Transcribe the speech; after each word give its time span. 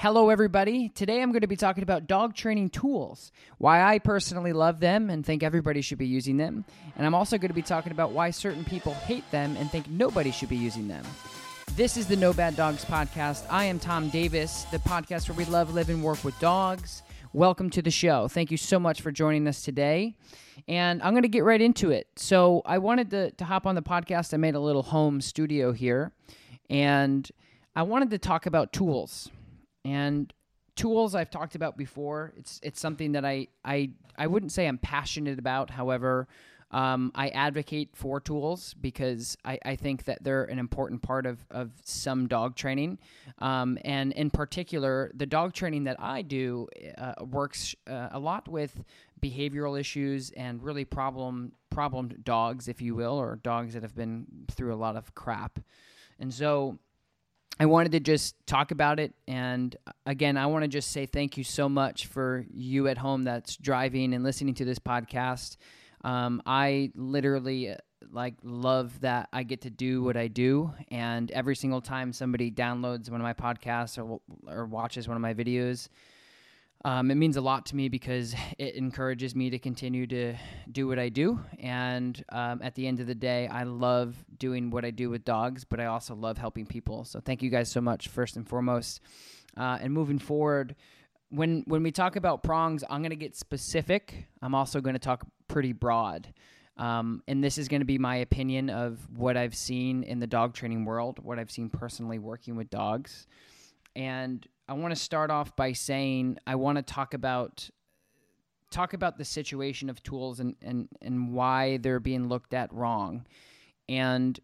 Hello, 0.00 0.30
everybody. 0.30 0.88
Today 0.88 1.20
I'm 1.20 1.30
going 1.30 1.42
to 1.42 1.46
be 1.46 1.56
talking 1.56 1.82
about 1.82 2.06
dog 2.06 2.34
training 2.34 2.70
tools, 2.70 3.32
why 3.58 3.82
I 3.82 3.98
personally 3.98 4.54
love 4.54 4.80
them 4.80 5.10
and 5.10 5.26
think 5.26 5.42
everybody 5.42 5.82
should 5.82 5.98
be 5.98 6.06
using 6.06 6.38
them. 6.38 6.64
And 6.96 7.04
I'm 7.04 7.14
also 7.14 7.36
going 7.36 7.50
to 7.50 7.54
be 7.54 7.60
talking 7.60 7.92
about 7.92 8.12
why 8.12 8.30
certain 8.30 8.64
people 8.64 8.94
hate 8.94 9.30
them 9.30 9.58
and 9.58 9.70
think 9.70 9.90
nobody 9.90 10.30
should 10.30 10.48
be 10.48 10.56
using 10.56 10.88
them. 10.88 11.04
This 11.76 11.98
is 11.98 12.06
the 12.06 12.16
No 12.16 12.32
Bad 12.32 12.56
Dogs 12.56 12.82
podcast. 12.82 13.44
I 13.50 13.64
am 13.64 13.78
Tom 13.78 14.08
Davis, 14.08 14.62
the 14.70 14.78
podcast 14.78 15.28
where 15.28 15.36
we 15.36 15.44
love, 15.44 15.74
live, 15.74 15.90
and 15.90 16.02
work 16.02 16.24
with 16.24 16.40
dogs. 16.40 17.02
Welcome 17.34 17.68
to 17.68 17.82
the 17.82 17.90
show. 17.90 18.26
Thank 18.26 18.50
you 18.50 18.56
so 18.56 18.80
much 18.80 19.02
for 19.02 19.12
joining 19.12 19.46
us 19.46 19.60
today. 19.60 20.14
And 20.66 21.02
I'm 21.02 21.12
going 21.12 21.24
to 21.24 21.28
get 21.28 21.44
right 21.44 21.60
into 21.60 21.90
it. 21.90 22.06
So, 22.16 22.62
I 22.64 22.78
wanted 22.78 23.10
to, 23.10 23.32
to 23.32 23.44
hop 23.44 23.66
on 23.66 23.74
the 23.74 23.82
podcast. 23.82 24.32
I 24.32 24.38
made 24.38 24.54
a 24.54 24.60
little 24.60 24.82
home 24.82 25.20
studio 25.20 25.72
here, 25.72 26.12
and 26.70 27.30
I 27.76 27.82
wanted 27.82 28.08
to 28.12 28.18
talk 28.18 28.46
about 28.46 28.72
tools 28.72 29.30
and 29.84 30.32
tools 30.76 31.14
I've 31.14 31.30
talked 31.30 31.54
about 31.54 31.76
before. 31.76 32.32
It's 32.36 32.60
it's 32.62 32.80
something 32.80 33.12
that 33.12 33.24
I 33.24 33.48
I 33.64 33.90
I 34.16 34.26
wouldn't 34.26 34.52
say 34.52 34.66
I'm 34.66 34.78
passionate 34.78 35.38
about. 35.38 35.70
However, 35.70 36.28
um, 36.72 37.10
I 37.14 37.30
advocate 37.30 37.90
for 37.94 38.20
tools 38.20 38.74
because 38.80 39.36
I, 39.44 39.58
I 39.64 39.76
think 39.76 40.04
that 40.04 40.22
they're 40.22 40.44
an 40.44 40.58
important 40.58 41.02
part 41.02 41.26
of, 41.26 41.44
of 41.50 41.72
some 41.84 42.28
dog 42.28 42.54
training. 42.54 42.98
Um, 43.38 43.76
and 43.84 44.12
in 44.12 44.30
particular, 44.30 45.10
the 45.14 45.26
dog 45.26 45.52
training 45.52 45.84
that 45.84 45.96
I 45.98 46.22
do 46.22 46.68
uh, 46.96 47.14
works 47.24 47.74
uh, 47.88 48.10
a 48.12 48.20
lot 48.20 48.46
with 48.46 48.84
behavioral 49.20 49.78
issues 49.78 50.30
and 50.30 50.62
really 50.62 50.84
problem 50.84 51.52
problemed 51.70 52.24
dogs, 52.24 52.68
if 52.68 52.80
you 52.80 52.94
will, 52.94 53.14
or 53.14 53.36
dogs 53.36 53.74
that 53.74 53.82
have 53.82 53.94
been 53.94 54.26
through 54.50 54.74
a 54.74 54.76
lot 54.76 54.96
of 54.96 55.14
crap. 55.14 55.58
And 56.18 56.32
so 56.32 56.78
I 57.60 57.66
wanted 57.66 57.92
to 57.92 58.00
just 58.00 58.34
talk 58.46 58.70
about 58.70 58.98
it. 58.98 59.12
And 59.28 59.76
uh, 59.86 59.92
again, 60.06 60.38
I 60.38 60.46
want 60.46 60.62
to 60.62 60.68
just 60.68 60.92
say 60.92 61.04
thank 61.04 61.36
you 61.36 61.44
so 61.44 61.68
much 61.68 62.06
for 62.06 62.46
you 62.50 62.88
at 62.88 62.96
home 62.96 63.24
that's 63.24 63.54
driving 63.58 64.14
and 64.14 64.24
listening 64.24 64.54
to 64.54 64.64
this 64.64 64.78
podcast. 64.78 65.58
Um, 66.02 66.40
I 66.46 66.90
literally 66.94 67.72
uh, 67.72 67.76
like 68.10 68.36
love 68.42 68.98
that 69.02 69.28
I 69.34 69.42
get 69.42 69.60
to 69.60 69.70
do 69.70 70.02
what 70.02 70.16
I 70.16 70.28
do, 70.28 70.72
and 70.90 71.30
every 71.32 71.54
single 71.54 71.82
time 71.82 72.14
somebody 72.14 72.50
downloads 72.50 73.10
one 73.10 73.20
of 73.20 73.24
my 73.24 73.34
podcasts 73.34 73.98
or, 73.98 74.20
or 74.50 74.64
watches 74.64 75.06
one 75.06 75.18
of 75.18 75.20
my 75.20 75.34
videos, 75.34 75.90
um, 76.84 77.10
it 77.10 77.16
means 77.16 77.36
a 77.36 77.40
lot 77.40 77.66
to 77.66 77.76
me 77.76 77.88
because 77.88 78.34
it 78.58 78.74
encourages 78.74 79.34
me 79.34 79.50
to 79.50 79.58
continue 79.58 80.06
to 80.06 80.34
do 80.72 80.88
what 80.88 80.98
I 80.98 81.10
do. 81.10 81.38
And 81.58 82.22
um, 82.30 82.60
at 82.62 82.74
the 82.74 82.86
end 82.86 83.00
of 83.00 83.06
the 83.06 83.14
day, 83.14 83.48
I 83.48 83.64
love 83.64 84.16
doing 84.38 84.70
what 84.70 84.84
I 84.84 84.90
do 84.90 85.10
with 85.10 85.24
dogs, 85.24 85.64
but 85.64 85.78
I 85.78 85.86
also 85.86 86.14
love 86.14 86.38
helping 86.38 86.66
people. 86.66 87.04
So 87.04 87.20
thank 87.20 87.42
you 87.42 87.50
guys 87.50 87.70
so 87.70 87.82
much, 87.82 88.08
first 88.08 88.36
and 88.36 88.48
foremost. 88.48 89.00
Uh, 89.56 89.78
and 89.80 89.92
moving 89.92 90.18
forward, 90.18 90.74
when 91.28 91.64
when 91.66 91.82
we 91.82 91.92
talk 91.92 92.16
about 92.16 92.42
prongs, 92.42 92.82
I'm 92.88 93.02
going 93.02 93.10
to 93.10 93.16
get 93.16 93.36
specific. 93.36 94.26
I'm 94.40 94.54
also 94.54 94.80
going 94.80 94.94
to 94.94 95.00
talk 95.00 95.26
pretty 95.48 95.72
broad. 95.72 96.32
Um, 96.76 97.22
and 97.28 97.44
this 97.44 97.58
is 97.58 97.68
going 97.68 97.82
to 97.82 97.86
be 97.86 97.98
my 97.98 98.16
opinion 98.16 98.70
of 98.70 98.98
what 99.14 99.36
I've 99.36 99.54
seen 99.54 100.02
in 100.02 100.18
the 100.18 100.26
dog 100.26 100.54
training 100.54 100.86
world, 100.86 101.18
what 101.22 101.38
I've 101.38 101.50
seen 101.50 101.68
personally 101.68 102.18
working 102.18 102.56
with 102.56 102.70
dogs. 102.70 103.26
And 103.94 104.46
I 104.70 104.74
want 104.74 104.94
to 104.94 105.00
start 105.00 105.32
off 105.32 105.56
by 105.56 105.72
saying 105.72 106.38
I 106.46 106.54
want 106.54 106.76
to 106.76 106.82
talk 106.82 107.12
about 107.12 107.68
talk 108.70 108.92
about 108.92 109.18
the 109.18 109.24
situation 109.24 109.90
of 109.90 110.00
tools 110.00 110.38
and, 110.38 110.54
and, 110.62 110.88
and 111.02 111.32
why 111.32 111.78
they're 111.78 111.98
being 111.98 112.28
looked 112.28 112.54
at 112.54 112.72
wrong. 112.72 113.26
And 113.88 114.38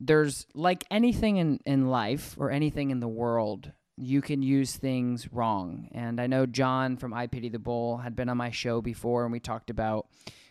there's 0.00 0.48
like 0.52 0.84
anything 0.90 1.36
in, 1.36 1.60
in 1.64 1.90
life 1.90 2.34
or 2.40 2.50
anything 2.50 2.90
in 2.90 2.98
the 2.98 3.06
world, 3.06 3.70
you 3.96 4.20
can 4.20 4.42
use 4.42 4.74
things 4.74 5.32
wrong. 5.32 5.88
And 5.92 6.20
I 6.20 6.26
know 6.26 6.44
John 6.44 6.96
from 6.96 7.14
I 7.14 7.28
Pity 7.28 7.50
the 7.50 7.60
Bull 7.60 7.98
had 7.98 8.16
been 8.16 8.28
on 8.28 8.36
my 8.36 8.50
show 8.50 8.80
before, 8.80 9.22
and 9.22 9.30
we 9.30 9.38
talked 9.38 9.70
about 9.70 10.08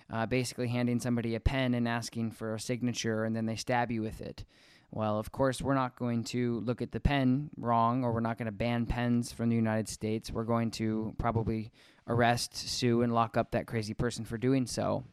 uh, 0.10 0.26
basically 0.26 0.70
handing 0.70 1.02
somebody 1.02 1.36
a 1.36 1.42
pen 1.42 1.74
and 1.74 1.86
asking 1.86 2.32
for 2.32 2.54
a 2.54 2.60
signature, 2.60 3.26
and 3.26 3.36
then 3.36 3.46
they 3.46 3.58
stab 3.58 3.92
you 3.92 4.02
with 4.02 4.22
it. 4.22 4.46
Well, 4.92 5.20
of 5.20 5.32
course, 5.32 5.62
we're 5.62 5.76
not 5.76 5.96
going 5.96 6.24
to 6.26 6.62
look 6.62 6.82
at 6.82 6.92
the 6.92 7.00
pen 7.00 7.52
wrong, 7.58 8.04
or 8.04 8.12
we're 8.12 8.22
not 8.22 8.38
going 8.38 8.48
to 8.48 8.52
ban 8.52 8.88
pens 8.88 9.32
from 9.32 9.50
the 9.50 9.56
United 9.56 9.88
States. 9.88 10.32
We're 10.32 10.46
going 10.46 10.72
to 10.72 11.14
probably 11.20 11.72
arrest, 12.08 12.58
sue, 12.58 13.04
and 13.04 13.14
lock 13.14 13.38
up 13.38 13.52
that 13.52 13.68
crazy 13.68 13.94
person 13.94 14.26
for 14.26 14.38
doing 14.38 14.66
so. 14.66 15.04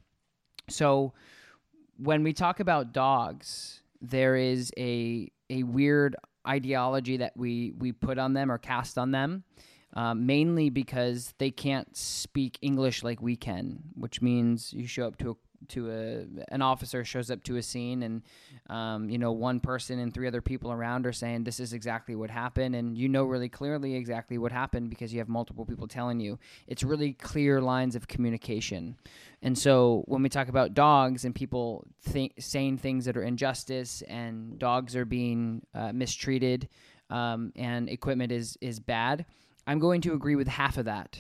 So, 0.69 1.13
when 1.99 2.23
we 2.23 2.33
talk 2.33 2.61
about 2.61 2.93
dogs, 2.93 3.83
there 4.01 4.37
is 4.37 4.73
a 4.79 5.31
a 5.51 5.63
weird 5.63 6.17
ideology 6.49 7.19
that 7.19 7.37
we 7.37 7.73
we 7.79 7.93
put 7.93 8.19
on 8.19 8.33
them 8.33 8.51
or 8.51 8.59
cast 8.59 8.97
on 8.97 9.11
them, 9.11 9.45
um, 9.93 10.27
mainly 10.27 10.71
because 10.71 11.35
they 11.39 11.51
can't 11.51 11.95
speak 11.97 12.59
English 12.63 13.03
like 13.03 13.21
we 13.21 13.37
can, 13.37 13.81
which 13.95 14.23
means 14.23 14.73
you 14.73 14.87
show 14.87 15.07
up 15.07 15.19
to 15.19 15.31
a 15.31 15.35
to 15.69 15.91
a 15.91 16.27
an 16.55 16.63
officer 16.63 17.05
shows 17.05 17.31
up 17.31 17.43
to 17.45 17.57
a 17.57 17.63
scene 17.63 18.03
and 18.03 18.23
um, 18.69 19.09
you 19.09 19.19
know 19.19 19.33
one 19.33 19.61
person 19.61 19.99
and 19.99 20.13
three 20.13 20.27
other 20.27 20.43
people 20.43 20.73
around 20.73 21.07
are 21.07 21.13
saying 21.13 21.45
this 21.45 21.61
is 21.61 21.73
exactly 21.73 22.15
what 22.15 22.31
happened 22.31 22.75
and 22.75 22.97
you 22.97 23.09
know 23.09 23.25
really 23.25 23.49
clearly 23.49 23.95
exactly 23.95 24.39
what 24.39 24.53
happened 24.53 24.91
because 24.91 25.13
you 25.13 25.19
have 25.19 25.29
multiple 25.29 25.65
people 25.65 25.89
telling 25.89 26.21
you. 26.21 26.39
It's 26.67 26.83
really 26.83 27.13
clear 27.13 27.61
lines 27.61 27.97
of 27.97 28.09
communication. 28.09 28.97
And 29.43 29.57
so 29.57 30.03
when 30.07 30.23
we 30.23 30.29
talk 30.29 30.49
about 30.49 30.75
dogs 30.75 31.25
and 31.25 31.35
people 31.35 31.87
think, 32.03 32.33
saying 32.39 32.79
things 32.79 33.05
that 33.05 33.17
are 33.17 33.23
injustice 33.23 34.03
and 34.03 34.59
dogs 34.59 34.97
are 34.97 35.05
being 35.05 35.63
uh, 35.75 35.93
mistreated 35.93 36.69
um, 37.11 37.53
and 37.57 37.89
equipment 37.89 38.33
is 38.33 38.57
is 38.61 38.81
bad 38.81 39.25
i'm 39.67 39.79
going 39.79 40.01
to 40.01 40.13
agree 40.13 40.37
with 40.37 40.49
half 40.49 40.79
of 40.79 40.85
that 40.85 41.19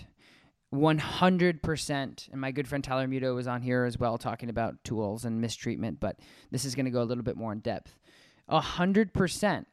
100% 0.75 2.29
and 2.33 2.41
my 2.41 2.51
good 2.51 2.67
friend 2.67 2.83
tyler 2.83 3.07
muto 3.07 3.35
was 3.35 3.47
on 3.47 3.63
here 3.63 3.85
as 3.85 3.99
well 3.99 4.19
talking 4.19 4.51
about 4.51 4.83
tools 4.83 5.25
and 5.25 5.41
mistreatment 5.41 6.01
but 6.01 6.19
this 6.51 6.65
is 6.65 6.75
going 6.75 6.85
to 6.85 6.91
go 6.91 7.03
a 7.03 7.05
little 7.05 7.25
bit 7.25 7.37
more 7.37 7.53
in 7.53 7.61
depth. 7.61 7.99
100% 8.51 9.67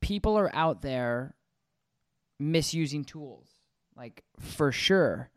people 0.00 0.38
are 0.38 0.54
out 0.54 0.82
there 0.82 1.34
misusing 2.38 3.04
tools 3.04 3.48
like 3.98 4.22
for 4.38 4.72
sure. 4.72 5.30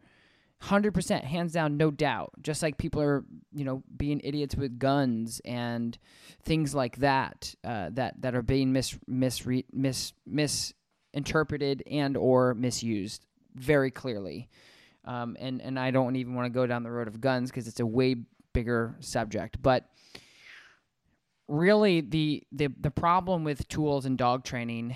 100% 0.64 1.24
hands 1.24 1.54
down 1.54 1.76
no 1.76 1.90
doubt. 1.90 2.32
Just 2.40 2.62
like 2.62 2.78
people 2.78 3.02
are 3.02 3.26
you 3.52 3.66
know 3.66 3.82
being 3.98 4.22
idiots 4.24 4.56
with 4.56 4.78
guns 4.78 5.42
and 5.44 5.98
things 6.44 6.76
like 6.76 6.98
that 6.98 7.56
uh, 7.64 7.90
that 7.94 8.22
that 8.22 8.36
are 8.36 8.44
being 8.44 8.72
mis 8.72 8.96
misre- 9.10 9.66
mis 9.74 10.14
misinterpreted 10.28 11.82
and 11.90 12.16
or 12.16 12.54
misused 12.54 13.26
very 13.56 13.92
clearly. 13.92 14.50
Um, 15.06 15.36
and 15.40 15.62
and 15.62 15.80
I 15.80 15.92
don't 15.92 16.16
even 16.16 16.36
want 16.36 16.46
to 16.46 16.50
go 16.52 16.68
down 16.68 16.84
the 16.84 16.92
road 16.92 17.08
of 17.08 17.20
guns 17.20 17.50
because 17.50 17.68
it's 17.68 17.80
a 17.80 17.86
way 17.86 18.16
bigger 18.54 18.96
subject. 19.00 19.62
But 19.62 19.86
really, 21.48 22.02
the 22.02 22.44
the 22.52 22.70
the 22.80 22.92
problem 22.92 23.44
with 23.44 23.68
tools 23.68 24.06
and 24.06 24.18
dog 24.18 24.44
training 24.44 24.96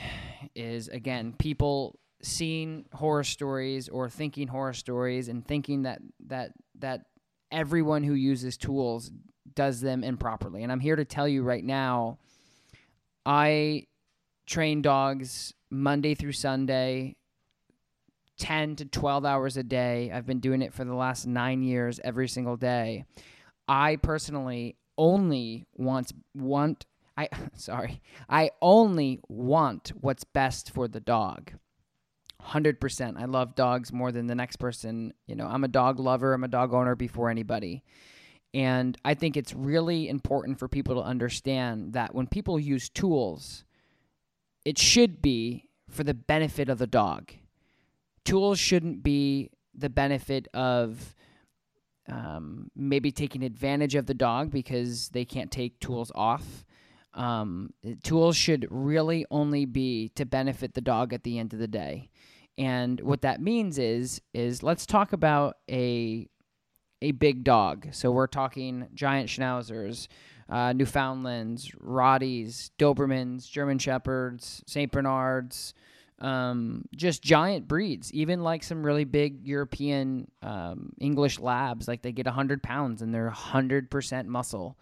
is 0.56 0.88
again 0.90 1.34
people 1.38 2.00
seeing 2.22 2.86
horror 2.94 3.24
stories 3.24 3.90
or 3.90 4.10
thinking 4.10 4.48
horror 4.48 4.74
stories 4.74 5.28
and 5.28 5.46
thinking 5.46 5.84
that 5.84 6.00
that 6.28 6.52
that 6.80 7.06
everyone 7.52 8.04
who 8.04 8.14
uses 8.14 8.58
tools 8.58 9.12
does 9.54 9.82
them 9.82 10.04
improperly. 10.04 10.64
And 10.64 10.72
I'm 10.72 10.80
here 10.80 10.96
to 10.96 11.06
tell 11.06 11.28
you 11.28 11.44
right 11.44 11.64
now, 11.64 12.18
I 13.26 13.86
train 14.46 14.82
dogs 14.82 15.54
Monday 15.70 16.16
through 16.16 16.34
Sunday 16.34 17.16
10 18.38 18.76
to 18.78 18.86
12 18.86 19.26
hours 19.26 19.58
a 19.58 19.64
day. 19.64 20.12
I've 20.14 20.26
been 20.26 20.40
doing 20.40 20.62
it 20.62 20.74
for 20.74 20.84
the 20.84 20.96
last 20.96 21.26
nine 21.26 21.62
years 21.64 22.00
every 22.04 22.28
single 22.28 22.58
day. 22.58 23.06
I 23.68 23.96
personally 23.98 24.76
only 24.98 25.66
want 25.76 26.12
want 26.34 26.86
I 27.18 27.30
sorry. 27.56 28.02
I 28.30 28.52
only 28.62 29.20
want 29.28 29.92
what's 30.00 30.24
best 30.24 30.72
for 30.72 30.88
the 30.88 31.00
dog. 31.00 31.54
100%. 32.42 33.20
I 33.20 33.26
love 33.26 33.56
dogs 33.56 33.92
more 33.92 34.12
than 34.12 34.28
the 34.28 34.36
next 34.36 34.58
person. 34.58 35.14
You 35.26 35.36
know, 35.36 35.48
I'm 35.48 35.64
a 35.64 35.70
dog 35.70 36.00
lover, 36.00 36.34
I'm 36.34 36.44
a 36.44 36.50
dog 36.50 36.74
owner 36.74 36.96
before 36.96 37.30
anybody. 37.30 37.84
And 38.54 38.98
I 39.04 39.16
think 39.16 39.36
it's 39.36 39.54
really 39.54 40.08
important 40.08 40.60
for 40.60 40.68
people 40.68 40.96
to 40.96 41.02
understand 41.02 41.94
that 41.94 42.16
when 42.16 42.28
people 42.28 42.60
use 42.60 42.88
tools, 42.88 43.66
it 44.64 44.78
should 44.78 45.22
be 45.22 45.68
for 45.90 46.04
the 46.04 46.14
benefit 46.14 46.70
of 46.70 46.78
the 46.78 46.88
dog 46.88 47.32
tools 48.26 48.60
shouldn't 48.60 49.04
be 49.04 49.52
the 49.74 49.90
benefit 49.90 50.48
of 50.54 51.16
um, 52.10 52.70
maybe 52.76 53.12
taking 53.12 53.44
advantage 53.44 53.96
of 53.96 54.06
the 54.06 54.14
dog 54.14 54.52
because 54.52 55.10
they 55.10 55.26
can't 55.26 55.52
take 55.52 55.80
tools 55.80 56.12
off. 56.14 56.66
Um, 57.14 57.74
tools 58.04 58.36
should 58.36 58.68
really 58.70 59.26
only 59.32 59.66
be 59.66 60.10
to 60.16 60.26
benefit 60.26 60.74
the 60.74 60.82
dog 60.82 61.14
at 61.14 61.24
the 61.24 61.40
end 61.40 61.54
of 61.54 61.60
the 61.60 61.68
day. 61.68 62.10
And 62.58 63.00
what 63.02 63.22
that 63.22 63.42
means 63.42 63.78
is 63.78 64.22
is 64.34 64.64
let's 64.64 64.86
talk 64.86 65.14
about 65.14 65.58
a 65.70 66.28
a 67.02 67.12
big 67.12 67.44
dog. 67.44 67.88
So 67.92 68.12
we're 68.12 68.28
talking 68.28 68.88
giant 68.94 69.30
schnauzers, 69.30 70.08
uh, 70.50 70.74
Newfoundlands, 70.74 71.72
Rotties, 71.72 72.72
Dobermans, 72.80 73.50
German 73.50 73.78
Shepherds, 73.80 74.64
Saint 74.66 74.92
Bernards, 74.92 75.74
um, 76.20 76.86
just 76.96 77.22
giant 77.22 77.68
breeds, 77.68 78.14
even 78.14 78.42
like 78.42 78.64
some 78.64 78.86
really 78.86 79.04
big 79.04 79.46
European 79.46 80.30
um, 80.42 80.94
English 81.00 81.40
labs, 81.40 81.88
like 81.88 82.02
they 82.02 82.12
get 82.12 82.26
100 82.26 82.64
pounds 82.64 83.02
and 83.02 83.14
they're 83.14 83.30
100% 83.30 84.26
muscle. 84.26 84.78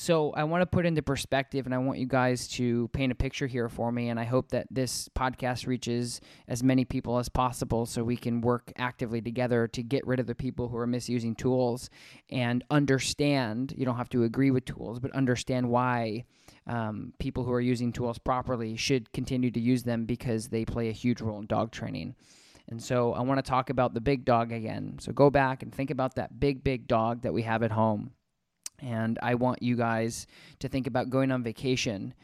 So 0.00 0.30
I 0.30 0.44
want 0.44 0.62
to 0.62 0.66
put 0.66 0.86
into 0.86 1.02
perspective 1.02 1.66
and 1.66 1.74
I 1.74 1.78
want 1.78 1.98
you 1.98 2.06
guys 2.06 2.48
to 2.52 2.88
paint 2.94 3.12
a 3.12 3.14
picture 3.14 3.46
here 3.46 3.68
for 3.68 3.92
me. 3.92 4.08
And 4.08 4.18
I 4.18 4.24
hope 4.24 4.48
that 4.48 4.66
this 4.70 5.10
podcast 5.10 5.66
reaches 5.66 6.22
as 6.48 6.62
many 6.62 6.86
people 6.86 7.18
as 7.18 7.28
possible 7.28 7.84
so 7.84 8.02
we 8.02 8.16
can 8.16 8.40
work 8.40 8.72
actively 8.78 9.20
together 9.20 9.68
to 9.68 9.82
get 9.82 10.06
rid 10.06 10.18
of 10.18 10.26
the 10.26 10.34
people 10.34 10.70
who 10.70 10.78
are 10.78 10.86
misusing 10.86 11.34
tools 11.34 11.90
and 12.30 12.64
understand. 12.70 13.74
You 13.76 13.84
don't 13.84 13.98
have 13.98 14.08
to 14.08 14.24
agree 14.24 14.50
with 14.50 14.64
tools, 14.64 15.00
but 15.00 15.10
understand 15.10 15.68
why 15.68 16.24
um, 16.66 17.12
people 17.18 17.44
who 17.44 17.52
are 17.52 17.60
using 17.60 17.92
tools 17.92 18.16
properly 18.16 18.76
should 18.76 19.12
continue 19.12 19.50
to 19.50 19.60
use 19.60 19.82
them 19.82 20.06
because 20.06 20.48
they 20.48 20.64
play 20.64 20.88
a 20.88 20.92
huge 20.92 21.20
role 21.20 21.40
in 21.40 21.46
dog 21.46 21.72
training. 21.72 22.14
And 22.70 22.82
so 22.82 23.12
I 23.12 23.20
want 23.20 23.36
to 23.36 23.50
talk 23.50 23.68
about 23.68 23.92
the 23.92 24.00
big 24.00 24.24
dog 24.24 24.50
again. 24.50 24.96
So 24.98 25.12
go 25.12 25.28
back 25.28 25.62
and 25.62 25.74
think 25.74 25.90
about 25.90 26.14
that 26.14 26.40
big, 26.40 26.64
big 26.64 26.88
dog 26.88 27.20
that 27.20 27.34
we 27.34 27.42
have 27.42 27.62
at 27.62 27.72
home. 27.72 28.12
And 28.82 29.18
I 29.22 29.34
want 29.34 29.62
you 29.62 29.76
guys 29.76 30.26
to 30.60 30.68
think 30.68 30.86
about 30.86 31.10
going 31.10 31.30
on 31.30 31.42
vacation 31.42 32.14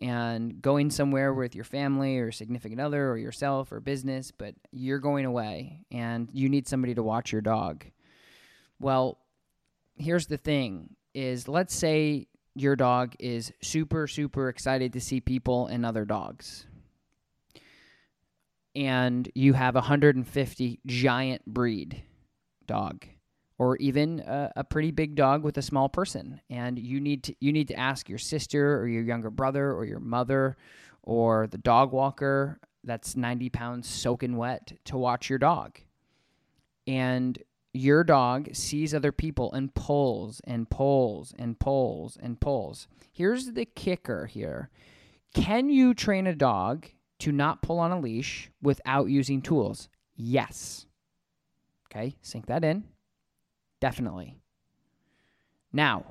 and 0.00 0.60
going 0.60 0.90
somewhere 0.90 1.32
with 1.32 1.54
your 1.54 1.64
family 1.64 2.18
or 2.18 2.30
significant 2.30 2.80
other 2.80 3.10
or 3.10 3.16
yourself 3.16 3.72
or 3.72 3.80
business, 3.80 4.30
but 4.30 4.54
you're 4.70 4.98
going 4.98 5.24
away 5.24 5.84
and 5.90 6.28
you 6.32 6.48
need 6.48 6.68
somebody 6.68 6.94
to 6.94 7.02
watch 7.02 7.32
your 7.32 7.40
dog. 7.40 7.84
Well, 8.78 9.18
here's 9.94 10.26
the 10.26 10.36
thing 10.36 10.90
is 11.14 11.48
let's 11.48 11.74
say 11.74 12.26
your 12.54 12.76
dog 12.76 13.14
is 13.18 13.52
super 13.62 14.06
super 14.06 14.48
excited 14.50 14.92
to 14.92 15.00
see 15.00 15.20
people 15.20 15.66
and 15.66 15.86
other 15.86 16.04
dogs. 16.04 16.66
And 18.74 19.30
you 19.34 19.54
have 19.54 19.74
a 19.74 19.80
150 19.80 20.80
giant 20.84 21.46
breed 21.46 22.02
dog 22.66 23.06
or 23.58 23.76
even 23.78 24.20
a, 24.20 24.52
a, 24.56 24.64
pretty 24.64 24.90
big 24.90 25.14
dog 25.14 25.42
with 25.42 25.56
a 25.56 25.62
small 25.62 25.88
person. 25.88 26.40
And 26.50 26.78
you 26.78 27.00
need 27.00 27.24
to 27.24 27.34
you 27.40 27.52
need 27.52 27.68
to 27.68 27.78
ask 27.78 28.08
your 28.08 28.18
sister 28.18 28.78
or 28.78 28.86
your 28.86 29.02
younger 29.02 29.30
brother 29.30 29.72
or 29.72 29.84
your 29.84 30.00
mother 30.00 30.56
or 31.02 31.46
the 31.46 31.58
dog 31.58 31.92
walker 31.92 32.58
that's 32.84 33.16
90 33.16 33.48
pounds 33.50 33.88
soaking 33.88 34.36
wet 34.36 34.72
to 34.84 34.96
watch 34.96 35.28
your 35.30 35.38
dog. 35.38 35.80
And 36.86 37.38
your 37.72 38.04
dog 38.04 38.54
sees 38.54 38.94
other 38.94 39.12
people 39.12 39.52
and 39.52 39.74
pulls 39.74 40.40
and 40.44 40.68
pulls 40.70 41.34
and 41.38 41.58
pulls 41.58 42.16
and 42.16 42.40
pulls. 42.40 42.88
Here's 43.12 43.52
the 43.52 43.64
kicker 43.64 44.26
here. 44.26 44.70
Can 45.34 45.68
you 45.68 45.92
train 45.92 46.26
a 46.26 46.34
dog 46.34 46.86
to 47.18 47.32
not 47.32 47.62
pull 47.62 47.78
on 47.78 47.92
a 47.92 48.00
leash 48.00 48.50
without 48.62 49.08
using 49.08 49.42
tools? 49.42 49.88
Yes. 50.14 50.86
Okay 51.90 52.16
sink 52.22 52.46
that 52.46 52.64
in 52.64 52.84
Definitely. 53.86 54.34
Now, 55.72 56.06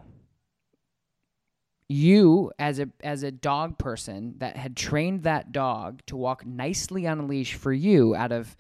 you 1.90 2.54
as 2.58 2.80
a 2.80 2.88
as 3.04 3.22
a 3.22 3.32
dog 3.32 3.78
person 3.78 4.36
that 4.38 4.56
had 4.56 4.78
trained 4.78 5.24
that 5.24 5.52
dog 5.52 6.02
to 6.06 6.16
walk 6.16 6.46
nicely 6.46 7.06
on 7.06 7.20
a 7.20 7.26
leash 7.26 7.54
for 7.54 7.74
you 7.74 8.16
out 8.16 8.32
of 8.32 8.56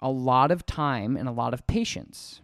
a 0.00 0.10
lot 0.10 0.50
of 0.50 0.66
time 0.66 1.16
and 1.16 1.30
a 1.30 1.32
lot 1.32 1.54
of 1.54 1.66
patience 1.66 2.42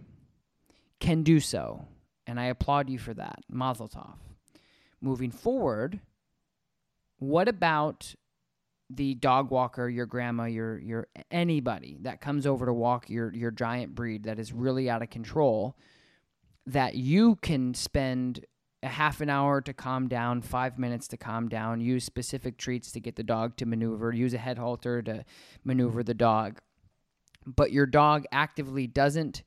can 0.98 1.22
do 1.22 1.40
so. 1.40 1.84
And 2.26 2.40
I 2.40 2.46
applaud 2.46 2.88
you 2.88 2.98
for 2.98 3.12
that. 3.12 3.40
Mazel 3.50 3.86
tov. 3.86 4.14
Moving 5.02 5.30
forward, 5.30 6.00
what 7.18 7.48
about 7.48 8.14
the 8.88 9.14
dog 9.14 9.50
walker, 9.50 9.90
your 9.90 10.06
grandma, 10.06 10.44
your 10.44 10.78
your 10.78 11.08
anybody 11.30 11.98
that 12.00 12.22
comes 12.22 12.46
over 12.46 12.64
to 12.64 12.72
walk 12.72 13.10
your 13.10 13.30
your 13.34 13.50
giant 13.50 13.94
breed 13.94 14.24
that 14.24 14.38
is 14.38 14.54
really 14.54 14.88
out 14.88 15.02
of 15.02 15.10
control, 15.10 15.76
that 16.68 16.94
you 16.94 17.36
can 17.36 17.72
spend 17.74 18.44
a 18.82 18.88
half 18.88 19.20
an 19.20 19.30
hour 19.30 19.60
to 19.60 19.72
calm 19.72 20.06
down, 20.06 20.42
five 20.42 20.78
minutes 20.78 21.08
to 21.08 21.16
calm 21.16 21.48
down, 21.48 21.80
use 21.80 22.04
specific 22.04 22.58
treats 22.58 22.92
to 22.92 23.00
get 23.00 23.16
the 23.16 23.22
dog 23.22 23.56
to 23.56 23.66
maneuver, 23.66 24.12
use 24.12 24.34
a 24.34 24.38
head 24.38 24.58
halter 24.58 25.02
to 25.02 25.24
maneuver 25.64 26.02
the 26.02 26.14
dog. 26.14 26.60
But 27.46 27.72
your 27.72 27.86
dog 27.86 28.24
actively 28.30 28.86
doesn't 28.86 29.42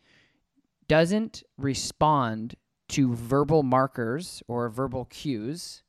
doesn't 0.87 1.43
respond 1.57 2.55
to 2.89 3.15
verbal 3.15 3.63
markers 3.63 4.43
or 4.49 4.67
verbal 4.67 5.05
cues 5.05 5.83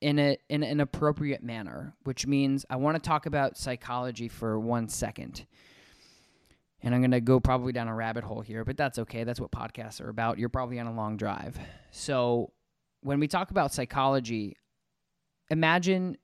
in 0.00 0.18
a 0.18 0.38
in 0.48 0.62
an 0.62 0.80
appropriate 0.80 1.42
manner, 1.42 1.94
which 2.04 2.26
means 2.26 2.64
I 2.70 2.76
want 2.76 2.96
to 2.96 3.08
talk 3.08 3.26
about 3.26 3.56
psychology 3.58 4.28
for 4.28 4.58
one 4.58 4.88
second. 4.88 5.46
And 6.82 6.94
I'm 6.94 7.00
going 7.00 7.12
to 7.12 7.20
go 7.20 7.38
probably 7.38 7.72
down 7.72 7.88
a 7.88 7.94
rabbit 7.94 8.24
hole 8.24 8.40
here, 8.40 8.64
but 8.64 8.76
that's 8.76 8.98
okay. 8.98 9.24
That's 9.24 9.40
what 9.40 9.52
podcasts 9.52 10.00
are 10.00 10.08
about. 10.08 10.38
You're 10.38 10.48
probably 10.48 10.80
on 10.80 10.86
a 10.86 10.94
long 10.94 11.16
drive. 11.16 11.58
So, 11.90 12.52
when 13.02 13.18
we 13.20 13.28
talk 13.28 13.50
about 13.50 13.72
psychology, 13.72 14.56
imagine 15.50 16.16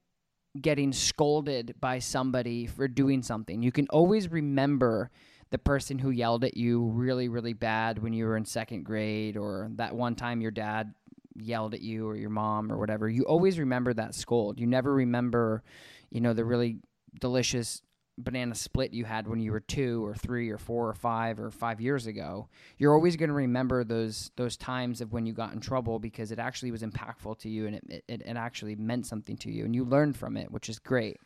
getting 0.60 0.92
scolded 0.92 1.74
by 1.80 1.98
somebody 1.98 2.66
for 2.66 2.88
doing 2.88 3.22
something. 3.22 3.62
You 3.62 3.72
can 3.72 3.86
always 3.90 4.30
remember 4.30 5.10
the 5.50 5.58
person 5.58 5.98
who 5.98 6.10
yelled 6.10 6.44
at 6.44 6.56
you 6.56 6.84
really, 6.86 7.28
really 7.28 7.52
bad 7.52 8.02
when 8.02 8.12
you 8.12 8.26
were 8.26 8.36
in 8.36 8.44
second 8.44 8.84
grade, 8.84 9.36
or 9.36 9.70
that 9.76 9.94
one 9.94 10.14
time 10.14 10.40
your 10.40 10.50
dad 10.50 10.94
yelled 11.36 11.74
at 11.74 11.80
you 11.80 12.06
or 12.06 12.16
your 12.16 12.30
mom 12.30 12.72
or 12.72 12.78
whatever, 12.78 13.08
you 13.08 13.22
always 13.24 13.58
remember 13.58 13.92
that 13.94 14.14
scold. 14.14 14.60
You 14.60 14.66
never 14.66 14.92
remember, 14.92 15.62
you 16.10 16.20
know, 16.20 16.34
the 16.34 16.44
really 16.44 16.78
delicious 17.20 17.82
banana 18.18 18.54
split 18.54 18.92
you 18.92 19.04
had 19.04 19.26
when 19.26 19.40
you 19.40 19.52
were 19.52 19.60
two 19.60 20.04
or 20.04 20.14
three 20.14 20.50
or 20.50 20.58
four 20.58 20.88
or 20.88 20.94
five 20.94 21.40
or 21.40 21.50
five 21.50 21.80
years 21.80 22.06
ago. 22.06 22.48
You're 22.76 22.94
always 22.94 23.16
going 23.16 23.28
to 23.28 23.34
remember 23.34 23.84
those 23.84 24.30
those 24.36 24.56
times 24.56 25.00
of 25.00 25.12
when 25.12 25.26
you 25.26 25.32
got 25.32 25.52
in 25.52 25.60
trouble 25.60 25.98
because 25.98 26.32
it 26.32 26.38
actually 26.38 26.70
was 26.70 26.82
impactful 26.82 27.38
to 27.40 27.48
you 27.48 27.66
and 27.66 27.76
it, 27.76 28.04
it, 28.08 28.22
it 28.22 28.36
actually 28.36 28.76
meant 28.76 29.06
something 29.06 29.36
to 29.38 29.50
you 29.50 29.64
and 29.64 29.74
you 29.74 29.84
learned 29.84 30.16
from 30.16 30.36
it, 30.36 30.50
which 30.50 30.68
is 30.68 30.78
great. 30.78 31.18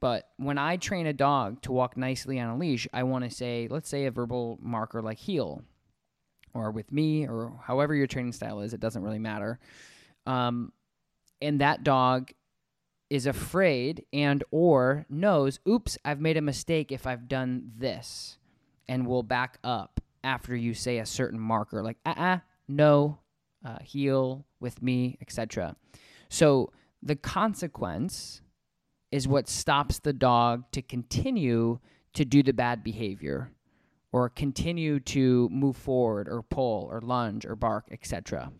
But 0.00 0.28
when 0.36 0.58
I 0.58 0.76
train 0.76 1.06
a 1.06 1.12
dog 1.12 1.62
to 1.62 1.72
walk 1.72 1.96
nicely 1.96 2.38
on 2.38 2.50
a 2.50 2.56
leash, 2.56 2.86
I 2.92 3.02
want 3.02 3.24
to 3.24 3.30
say, 3.30 3.66
let's 3.70 3.88
say 3.88 4.06
a 4.06 4.10
verbal 4.10 4.58
marker 4.62 5.02
like 5.02 5.18
heel 5.18 5.62
or 6.54 6.70
with 6.70 6.92
me 6.92 7.26
or 7.26 7.60
however 7.64 7.94
your 7.94 8.06
training 8.06 8.32
style 8.32 8.60
is, 8.60 8.74
it 8.74 8.80
doesn't 8.80 9.02
really 9.02 9.18
matter. 9.18 9.58
Um, 10.26 10.72
and 11.40 11.60
that 11.60 11.84
dog 11.84 12.32
is 13.10 13.26
afraid 13.26 14.04
and 14.12 14.44
or 14.50 15.06
knows, 15.08 15.60
oops, 15.66 15.96
I've 16.04 16.20
made 16.20 16.36
a 16.36 16.42
mistake 16.42 16.92
if 16.92 17.06
I've 17.06 17.28
done 17.28 17.72
this 17.76 18.38
and 18.88 19.06
will 19.06 19.22
back 19.22 19.58
up 19.64 20.00
after 20.24 20.54
you 20.54 20.74
say 20.74 20.98
a 20.98 21.06
certain 21.06 21.38
marker 21.38 21.82
like 21.82 21.98
uh-uh, 22.04 22.38
no, 22.66 23.18
uh, 23.64 23.78
heel 23.82 24.44
with 24.60 24.82
me, 24.82 25.16
etc. 25.20 25.76
So 26.28 26.72
the 27.02 27.16
consequence 27.16 28.42
is 29.10 29.26
what 29.26 29.48
stops 29.48 30.00
the 30.00 30.12
dog 30.12 30.64
to 30.72 30.82
continue 30.82 31.78
to 32.12 32.24
do 32.24 32.42
the 32.42 32.52
bad 32.52 32.84
behavior 32.84 33.50
or 34.12 34.28
continue 34.28 35.00
to 35.00 35.48
move 35.50 35.76
forward 35.76 36.28
or 36.28 36.42
pull 36.42 36.88
or 36.90 37.00
lunge 37.00 37.46
or 37.46 37.56
bark, 37.56 37.86
etc. 37.90 38.50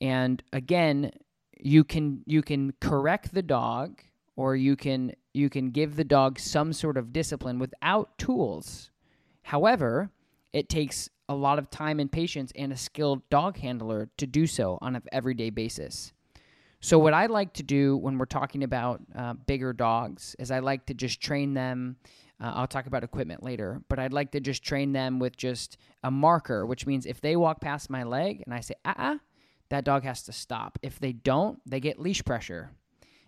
And 0.00 0.42
again, 0.52 1.12
you 1.60 1.84
can 1.84 2.22
you 2.26 2.42
can 2.42 2.72
correct 2.80 3.34
the 3.34 3.42
dog 3.42 4.02
or 4.36 4.56
you 4.56 4.76
can 4.76 5.12
you 5.34 5.50
can 5.50 5.70
give 5.70 5.96
the 5.96 6.04
dog 6.04 6.38
some 6.38 6.72
sort 6.72 6.96
of 6.96 7.12
discipline 7.12 7.58
without 7.58 8.16
tools. 8.18 8.90
However, 9.42 10.10
it 10.52 10.68
takes 10.68 11.08
a 11.28 11.34
lot 11.34 11.58
of 11.58 11.70
time 11.70 12.00
and 12.00 12.10
patience 12.10 12.52
and 12.56 12.72
a 12.72 12.76
skilled 12.76 13.28
dog 13.28 13.58
handler 13.58 14.08
to 14.16 14.26
do 14.26 14.46
so 14.46 14.78
on 14.80 14.96
an 14.96 15.02
everyday 15.12 15.50
basis. 15.50 16.12
So, 16.80 16.98
what 16.98 17.12
I 17.12 17.26
like 17.26 17.54
to 17.54 17.62
do 17.62 17.96
when 17.96 18.18
we're 18.18 18.26
talking 18.26 18.62
about 18.62 19.02
uh, 19.14 19.34
bigger 19.34 19.72
dogs 19.72 20.36
is 20.38 20.50
I 20.50 20.60
like 20.60 20.86
to 20.86 20.94
just 20.94 21.20
train 21.20 21.54
them 21.54 21.96
uh, 22.40 22.52
I'll 22.54 22.66
talk 22.68 22.86
about 22.86 23.02
equipment 23.02 23.42
later, 23.42 23.82
but 23.88 23.98
I'd 23.98 24.12
like 24.12 24.30
to 24.32 24.40
just 24.40 24.62
train 24.62 24.92
them 24.92 25.18
with 25.18 25.36
just 25.36 25.76
a 26.04 26.10
marker, 26.10 26.64
which 26.64 26.86
means 26.86 27.04
if 27.04 27.20
they 27.20 27.34
walk 27.34 27.60
past 27.60 27.90
my 27.90 28.04
leg 28.04 28.42
and 28.44 28.54
I 28.54 28.60
say, 28.60 28.74
ah, 28.84 28.90
uh-uh, 28.90 29.18
that 29.70 29.84
dog 29.84 30.04
has 30.04 30.22
to 30.24 30.32
stop. 30.32 30.78
If 30.82 30.98
they 30.98 31.12
don't, 31.12 31.60
they 31.66 31.80
get 31.80 31.98
leash 31.98 32.24
pressure. 32.24 32.70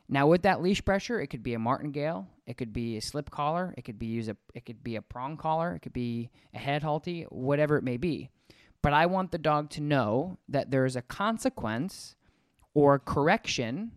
Now, 0.09 0.27
with 0.27 0.43
that 0.43 0.61
leash 0.61 0.85
pressure, 0.85 1.21
it 1.21 1.29
could 1.29 1.43
be 1.43 1.55
a 1.55 1.59
martingale, 1.59 2.27
it 2.45 2.57
could 2.57 2.73
be 2.73 2.97
a 2.97 3.01
slip 3.01 3.31
collar, 3.31 3.73
it 3.79 3.83
could 3.83 3.99
be 3.99 4.07
use 4.07 4.29
a, 4.29 4.37
it 4.55 4.67
could 4.67 4.83
be 4.83 4.97
a 4.97 5.03
prong 5.03 5.37
collar, 5.37 5.77
it 5.77 5.81
could 5.81 5.93
be 5.93 6.31
a 6.53 6.59
head 6.59 6.83
Halti, 6.83 7.31
whatever 7.31 7.77
it 7.77 7.85
may 7.85 7.97
be. 7.97 8.29
But 8.83 8.93
I 8.93 9.07
want 9.07 9.31
the 9.31 9.39
dog 9.39 9.71
to 9.71 9.81
know 9.81 10.39
that 10.49 10.71
there 10.73 10.85
is 10.85 10.97
a 10.97 11.03
consequence 11.03 12.17
or 12.75 12.99
correction 12.99 13.93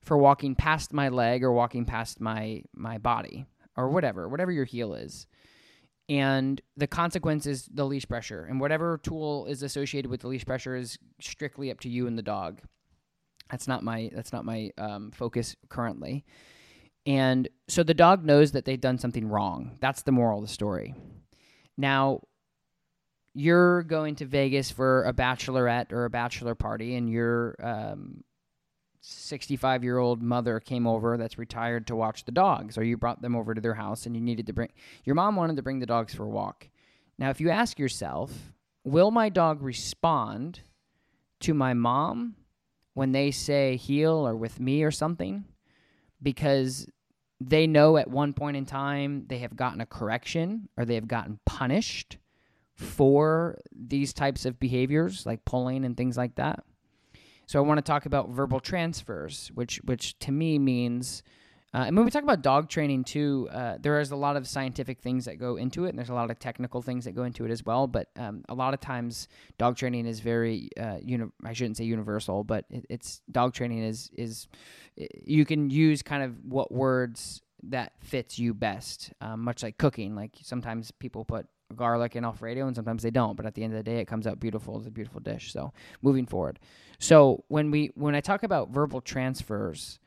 for 0.00 0.16
walking 0.16 0.54
past 0.54 0.92
my 0.92 1.08
leg 1.08 1.44
or 1.44 1.52
walking 1.52 1.84
past 1.84 2.20
my 2.20 2.62
my 2.74 2.98
body 2.98 3.44
or 3.76 3.88
whatever, 3.88 4.28
whatever 4.28 4.52
your 4.52 4.64
heel 4.64 4.94
is. 4.94 5.26
And 6.08 6.60
the 6.76 6.86
consequence 6.86 7.46
is 7.46 7.68
the 7.72 7.84
leash 7.84 8.06
pressure. 8.08 8.44
And 8.44 8.60
whatever 8.60 8.98
tool 9.02 9.46
is 9.46 9.62
associated 9.62 10.10
with 10.10 10.20
the 10.22 10.28
leash 10.28 10.44
pressure 10.44 10.76
is 10.76 10.98
strictly 11.20 11.70
up 11.70 11.80
to 11.80 11.88
you 11.88 12.06
and 12.06 12.18
the 12.18 12.22
dog. 12.22 12.60
That's 13.50 13.68
not 13.68 13.82
my 13.82 14.10
that's 14.14 14.32
not 14.32 14.44
my 14.44 14.70
um, 14.78 15.10
focus 15.12 15.56
currently. 15.68 16.24
And 17.06 17.48
so 17.68 17.82
the 17.82 17.94
dog 17.94 18.24
knows 18.24 18.52
that 18.52 18.64
they've 18.64 18.80
done 18.80 18.98
something 18.98 19.26
wrong. 19.28 19.78
That's 19.80 20.02
the 20.02 20.12
moral 20.12 20.40
of 20.40 20.46
the 20.46 20.52
story. 20.52 20.94
Now, 21.76 22.20
you're 23.34 23.82
going 23.82 24.16
to 24.16 24.26
Vegas 24.26 24.70
for 24.70 25.04
a 25.04 25.12
bachelorette 25.12 25.92
or 25.92 26.04
a 26.04 26.10
bachelor 26.10 26.54
party, 26.54 26.94
and 26.94 27.08
your 27.10 27.56
65 29.02 29.80
um, 29.80 29.84
year 29.84 29.98
old 29.98 30.22
mother 30.22 30.60
came 30.60 30.86
over 30.86 31.16
that's 31.16 31.36
retired 31.36 31.86
to 31.88 31.96
watch 31.96 32.24
the 32.24 32.32
dogs, 32.32 32.78
or 32.78 32.84
you 32.84 32.96
brought 32.96 33.20
them 33.20 33.34
over 33.34 33.52
to 33.52 33.60
their 33.60 33.74
house 33.74 34.06
and 34.06 34.14
you 34.14 34.22
needed 34.22 34.46
to 34.46 34.52
bring 34.52 34.70
your 35.04 35.14
mom 35.14 35.36
wanted 35.36 35.56
to 35.56 35.62
bring 35.62 35.80
the 35.80 35.86
dogs 35.86 36.14
for 36.14 36.24
a 36.24 36.28
walk. 36.28 36.68
Now, 37.18 37.30
if 37.30 37.40
you 37.40 37.50
ask 37.50 37.78
yourself, 37.78 38.52
will 38.84 39.10
my 39.10 39.28
dog 39.28 39.60
respond 39.60 40.60
to 41.40 41.52
my 41.52 41.74
mom 41.74 42.36
when 42.94 43.12
they 43.12 43.30
say 43.32 43.76
heel 43.76 44.26
or 44.26 44.36
with 44.36 44.60
me 44.60 44.84
or 44.84 44.90
something? 44.90 45.44
Because 46.22 46.86
they 47.40 47.66
know 47.66 47.96
at 47.96 48.08
one 48.08 48.32
point 48.32 48.56
in 48.56 48.64
time 48.64 49.24
they 49.26 49.38
have 49.38 49.56
gotten 49.56 49.80
a 49.80 49.86
correction 49.86 50.68
or 50.76 50.84
they 50.84 50.94
have 50.94 51.08
gotten 51.08 51.40
punished 51.44 52.18
for 52.76 53.58
these 53.74 54.12
types 54.12 54.46
of 54.46 54.60
behaviors 54.60 55.26
like 55.26 55.44
pulling 55.44 55.84
and 55.84 55.96
things 55.96 56.16
like 56.16 56.36
that. 56.36 56.64
So 57.52 57.58
I 57.58 57.66
want 57.66 57.76
to 57.76 57.82
talk 57.82 58.06
about 58.06 58.30
verbal 58.30 58.60
transfers, 58.60 59.50
which 59.52 59.76
which 59.84 60.18
to 60.20 60.32
me 60.32 60.58
means 60.58 61.22
uh, 61.74 61.84
and 61.86 61.94
when 61.94 62.06
we 62.06 62.10
talk 62.10 62.22
about 62.22 62.40
dog 62.40 62.70
training 62.70 63.04
too, 63.04 63.46
uh, 63.52 63.76
there 63.78 64.00
is 64.00 64.10
a 64.10 64.16
lot 64.16 64.36
of 64.38 64.48
scientific 64.48 65.00
things 65.00 65.26
that 65.26 65.36
go 65.36 65.56
into 65.56 65.84
it, 65.84 65.90
and 65.90 65.98
there's 65.98 66.08
a 66.08 66.14
lot 66.14 66.30
of 66.30 66.38
technical 66.38 66.80
things 66.80 67.04
that 67.04 67.12
go 67.12 67.24
into 67.24 67.44
it 67.44 67.50
as 67.50 67.62
well. 67.62 67.86
But 67.86 68.08
um, 68.16 68.42
a 68.48 68.54
lot 68.54 68.72
of 68.72 68.80
times, 68.80 69.28
dog 69.58 69.76
training 69.76 70.06
is 70.06 70.20
very, 70.20 70.70
uh, 70.80 70.96
uni- 71.02 71.30
I 71.44 71.52
shouldn't 71.52 71.76
say 71.76 71.84
universal, 71.84 72.42
but 72.42 72.64
it, 72.70 72.86
it's 72.88 73.20
dog 73.30 73.52
training 73.52 73.82
is 73.82 74.10
is 74.16 74.48
you 74.96 75.44
can 75.44 75.68
use 75.68 76.02
kind 76.02 76.22
of 76.22 76.42
what 76.46 76.72
words 76.72 77.42
that 77.64 77.92
fits 78.00 78.38
you 78.38 78.54
best, 78.54 79.12
um, 79.20 79.40
much 79.40 79.62
like 79.62 79.76
cooking. 79.76 80.16
Like 80.16 80.30
sometimes 80.40 80.90
people 80.90 81.26
put 81.26 81.48
garlic 81.72 82.14
and 82.14 82.24
Alfredo, 82.24 82.66
and 82.66 82.76
sometimes 82.76 83.02
they 83.02 83.10
don't. 83.10 83.36
But 83.36 83.46
at 83.46 83.54
the 83.54 83.64
end 83.64 83.72
of 83.72 83.84
the 83.84 83.90
day, 83.90 83.98
it 83.98 84.06
comes 84.06 84.26
out 84.26 84.40
beautiful. 84.40 84.78
It's 84.78 84.86
a 84.86 84.90
beautiful 84.90 85.20
dish. 85.20 85.52
So 85.52 85.72
moving 86.02 86.26
forward, 86.26 86.58
so 86.98 87.44
when 87.48 87.70
we 87.70 87.90
when 87.94 88.14
I 88.14 88.20
talk 88.20 88.42
about 88.42 88.70
verbal 88.70 89.00
transfers 89.00 89.98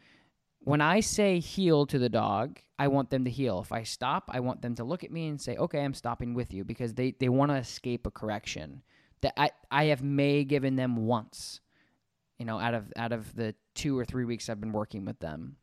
when 0.66 0.82
I 0.82 1.00
say 1.00 1.40
heel 1.40 1.86
to 1.86 2.00
the 2.00 2.10
dog, 2.10 2.60
I 2.78 2.88
want 2.88 3.12
them 3.12 3.24
to 3.24 3.30
heel 3.30 3.62
If 3.62 3.72
I 3.72 3.84
stop, 3.84 4.30
I 4.34 4.40
want 4.40 4.62
them 4.62 4.76
to 4.76 4.84
look 4.84 5.04
at 5.04 5.12
me 5.12 5.28
and 5.28 5.40
say, 5.40 5.56
"Okay, 5.56 5.82
I'm 5.84 5.94
stopping 5.94 6.34
with 6.34 6.54
you," 6.54 6.66
because 6.66 6.94
they 6.96 7.12
they 7.12 7.30
want 7.30 7.52
to 7.52 7.58
escape 7.58 8.06
a 8.06 8.12
correction 8.12 8.82
that 9.22 9.34
I 9.38 9.52
I 9.72 9.86
have 9.86 10.04
may 10.04 10.44
given 10.44 10.76
them 10.76 11.06
once, 11.06 11.62
you 12.38 12.46
know, 12.46 12.60
out 12.60 12.74
of 12.74 12.92
out 12.98 13.12
of 13.12 13.34
the 13.36 13.56
two 13.76 13.98
or 13.98 14.06
three 14.06 14.26
weeks 14.26 14.50
I've 14.50 14.60
been 14.60 14.74
working 14.74 15.06
with 15.06 15.20
them, 15.20 15.58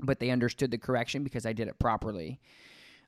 but 0.00 0.18
they 0.18 0.30
understood 0.30 0.70
the 0.70 0.78
correction 0.78 1.22
because 1.22 1.46
I 1.46 1.52
did 1.52 1.68
it 1.68 1.78
properly. 1.78 2.40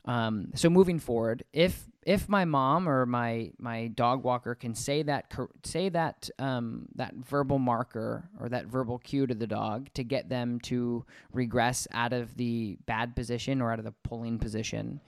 Um, 0.04 0.50
so 0.54 0.68
moving 0.68 0.98
forward, 0.98 1.44
if 1.54 1.88
if 2.06 2.28
my 2.28 2.44
mom 2.44 2.88
or 2.88 3.06
my 3.06 3.50
my 3.58 3.88
dog 3.88 4.22
walker 4.22 4.54
can 4.54 4.74
say 4.74 5.02
that 5.02 5.32
say 5.64 5.88
that 5.88 6.28
um, 6.38 6.86
that 6.94 7.14
verbal 7.14 7.58
marker 7.58 8.28
or 8.38 8.48
that 8.48 8.66
verbal 8.66 8.98
cue 8.98 9.26
to 9.26 9.34
the 9.34 9.46
dog 9.46 9.88
to 9.94 10.04
get 10.04 10.28
them 10.28 10.60
to 10.60 11.04
regress 11.32 11.88
out 11.92 12.12
of 12.12 12.36
the 12.36 12.76
bad 12.86 13.16
position 13.16 13.60
or 13.60 13.72
out 13.72 13.78
of 13.78 13.84
the 13.84 13.94
pulling 14.02 14.38
position, 14.38 15.00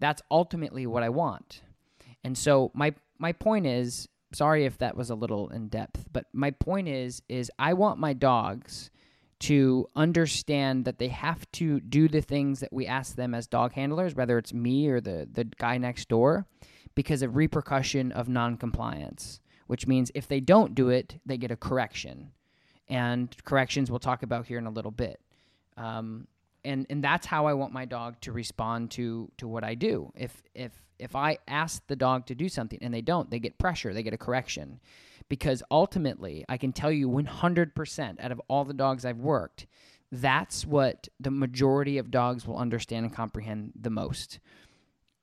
that's 0.00 0.22
ultimately 0.30 0.86
what 0.86 1.02
I 1.02 1.08
want. 1.08 1.62
And 2.22 2.36
so 2.38 2.70
my 2.74 2.94
my 3.18 3.32
point 3.32 3.66
is, 3.66 4.08
sorry 4.32 4.64
if 4.64 4.78
that 4.78 4.96
was 4.96 5.10
a 5.10 5.14
little 5.14 5.48
in 5.50 5.68
depth, 5.68 6.06
but 6.12 6.26
my 6.32 6.50
point 6.52 6.88
is 6.88 7.22
is 7.28 7.50
I 7.58 7.74
want 7.74 7.98
my 7.98 8.12
dogs 8.12 8.90
to 9.44 9.86
understand 9.94 10.86
that 10.86 10.98
they 10.98 11.08
have 11.08 11.50
to 11.52 11.78
do 11.80 12.08
the 12.08 12.22
things 12.22 12.60
that 12.60 12.72
we 12.72 12.86
ask 12.86 13.14
them 13.14 13.34
as 13.34 13.46
dog 13.46 13.74
handlers, 13.74 14.14
whether 14.14 14.38
it's 14.38 14.54
me 14.54 14.88
or 14.88 15.02
the, 15.02 15.28
the 15.30 15.44
guy 15.44 15.76
next 15.76 16.08
door, 16.08 16.46
because 16.94 17.20
of 17.20 17.36
repercussion 17.36 18.10
of 18.12 18.26
noncompliance, 18.26 19.40
which 19.66 19.86
means 19.86 20.10
if 20.14 20.26
they 20.28 20.40
don't 20.40 20.74
do 20.74 20.88
it, 20.88 21.20
they 21.26 21.36
get 21.36 21.50
a 21.50 21.56
correction. 21.56 22.30
And 22.88 23.36
corrections 23.44 23.90
we'll 23.90 23.98
talk 24.00 24.22
about 24.22 24.46
here 24.46 24.56
in 24.56 24.66
a 24.66 24.70
little 24.70 24.90
bit. 24.90 25.20
Um, 25.76 26.26
and, 26.64 26.86
and 26.88 27.04
that's 27.04 27.26
how 27.26 27.44
I 27.44 27.52
want 27.52 27.74
my 27.74 27.84
dog 27.84 28.18
to 28.22 28.32
respond 28.32 28.92
to, 28.92 29.30
to 29.36 29.46
what 29.46 29.62
I 29.62 29.74
do. 29.74 30.10
If, 30.16 30.42
if, 30.54 30.72
if 30.98 31.14
I 31.14 31.36
ask 31.46 31.86
the 31.86 31.96
dog 31.96 32.24
to 32.26 32.34
do 32.34 32.48
something 32.48 32.78
and 32.80 32.94
they 32.94 33.02
don't, 33.02 33.28
they 33.28 33.40
get 33.40 33.58
pressure, 33.58 33.92
they 33.92 34.02
get 34.02 34.14
a 34.14 34.18
correction 34.18 34.80
because 35.28 35.62
ultimately, 35.70 36.44
I 36.48 36.56
can 36.56 36.72
tell 36.72 36.92
you 36.92 37.08
100% 37.08 38.20
out 38.20 38.32
of 38.32 38.40
all 38.48 38.64
the 38.64 38.74
dogs 38.74 39.04
I've 39.04 39.18
worked, 39.18 39.66
that's 40.12 40.64
what 40.66 41.08
the 41.18 41.30
majority 41.30 41.98
of 41.98 42.10
dogs 42.10 42.46
will 42.46 42.56
understand 42.56 43.06
and 43.06 43.14
comprehend 43.14 43.72
the 43.80 43.90
most. 43.90 44.38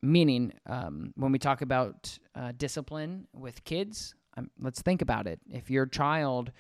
Meaning, 0.02 0.54
um, 0.66 1.14
when 1.16 1.32
we 1.32 1.40
talk 1.40 1.62
about 1.62 2.18
uh, 2.36 2.52
discipline 2.58 3.28
with 3.34 3.64
kids, 3.64 4.16
um, 4.36 4.50
let's 4.60 4.82
think 4.82 5.02
about 5.02 5.28
it. 5.28 5.40
If 5.50 5.70
your 5.70 5.86
child 5.86 6.52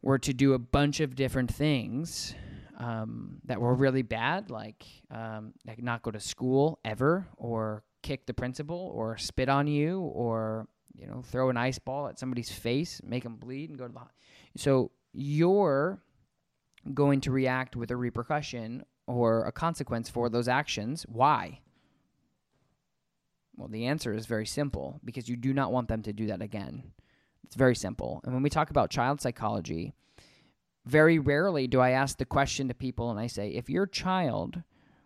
were 0.00 0.18
to 0.18 0.32
do 0.32 0.54
a 0.54 0.58
bunch 0.58 1.00
of 1.00 1.14
different 1.14 1.52
things 1.52 2.34
um, 2.78 3.38
that 3.44 3.60
were 3.60 3.74
really 3.74 4.02
bad, 4.02 4.50
like 4.50 4.84
um, 5.10 5.52
like 5.66 5.82
not 5.82 6.02
go 6.02 6.10
to 6.10 6.20
school 6.20 6.78
ever, 6.84 7.26
or 7.36 7.84
kick 8.02 8.26
the 8.26 8.34
principal, 8.34 8.90
or 8.94 9.16
spit 9.16 9.48
on 9.48 9.66
you, 9.66 10.00
or 10.00 10.66
you 10.94 11.06
know, 11.06 11.22
throw 11.22 11.50
an 11.50 11.56
ice 11.56 11.78
ball 11.78 12.08
at 12.08 12.18
somebody's 12.18 12.50
face, 12.50 13.00
make 13.04 13.22
them 13.22 13.36
bleed, 13.36 13.70
and 13.70 13.78
go 13.78 13.86
to 13.86 13.92
the. 13.92 14.00
So 14.56 14.90
you're 15.12 16.02
going 16.94 17.20
to 17.22 17.30
react 17.30 17.76
with 17.76 17.90
a 17.90 17.96
repercussion 17.96 18.84
or 19.06 19.44
a 19.44 19.52
consequence 19.52 20.08
for 20.08 20.28
those 20.28 20.48
actions. 20.48 21.04
Why? 21.08 21.60
Well, 23.56 23.68
the 23.68 23.86
answer 23.86 24.12
is 24.12 24.26
very 24.26 24.46
simple 24.46 25.00
because 25.04 25.28
you 25.28 25.36
do 25.36 25.52
not 25.52 25.72
want 25.72 25.88
them 25.88 26.02
to 26.02 26.12
do 26.12 26.26
that 26.26 26.42
again. 26.42 26.92
It's 27.44 27.56
very 27.56 27.76
simple. 27.76 28.20
And 28.24 28.32
when 28.32 28.42
we 28.42 28.50
talk 28.50 28.70
about 28.70 28.90
child 28.90 29.20
psychology, 29.20 29.92
very 30.86 31.18
rarely 31.18 31.66
do 31.66 31.80
I 31.80 31.90
ask 31.90 32.18
the 32.18 32.24
question 32.24 32.68
to 32.68 32.74
people 32.74 33.10
and 33.10 33.20
I 33.20 33.26
say, 33.26 33.50
if 33.50 33.68
your 33.68 33.86
child 33.86 34.62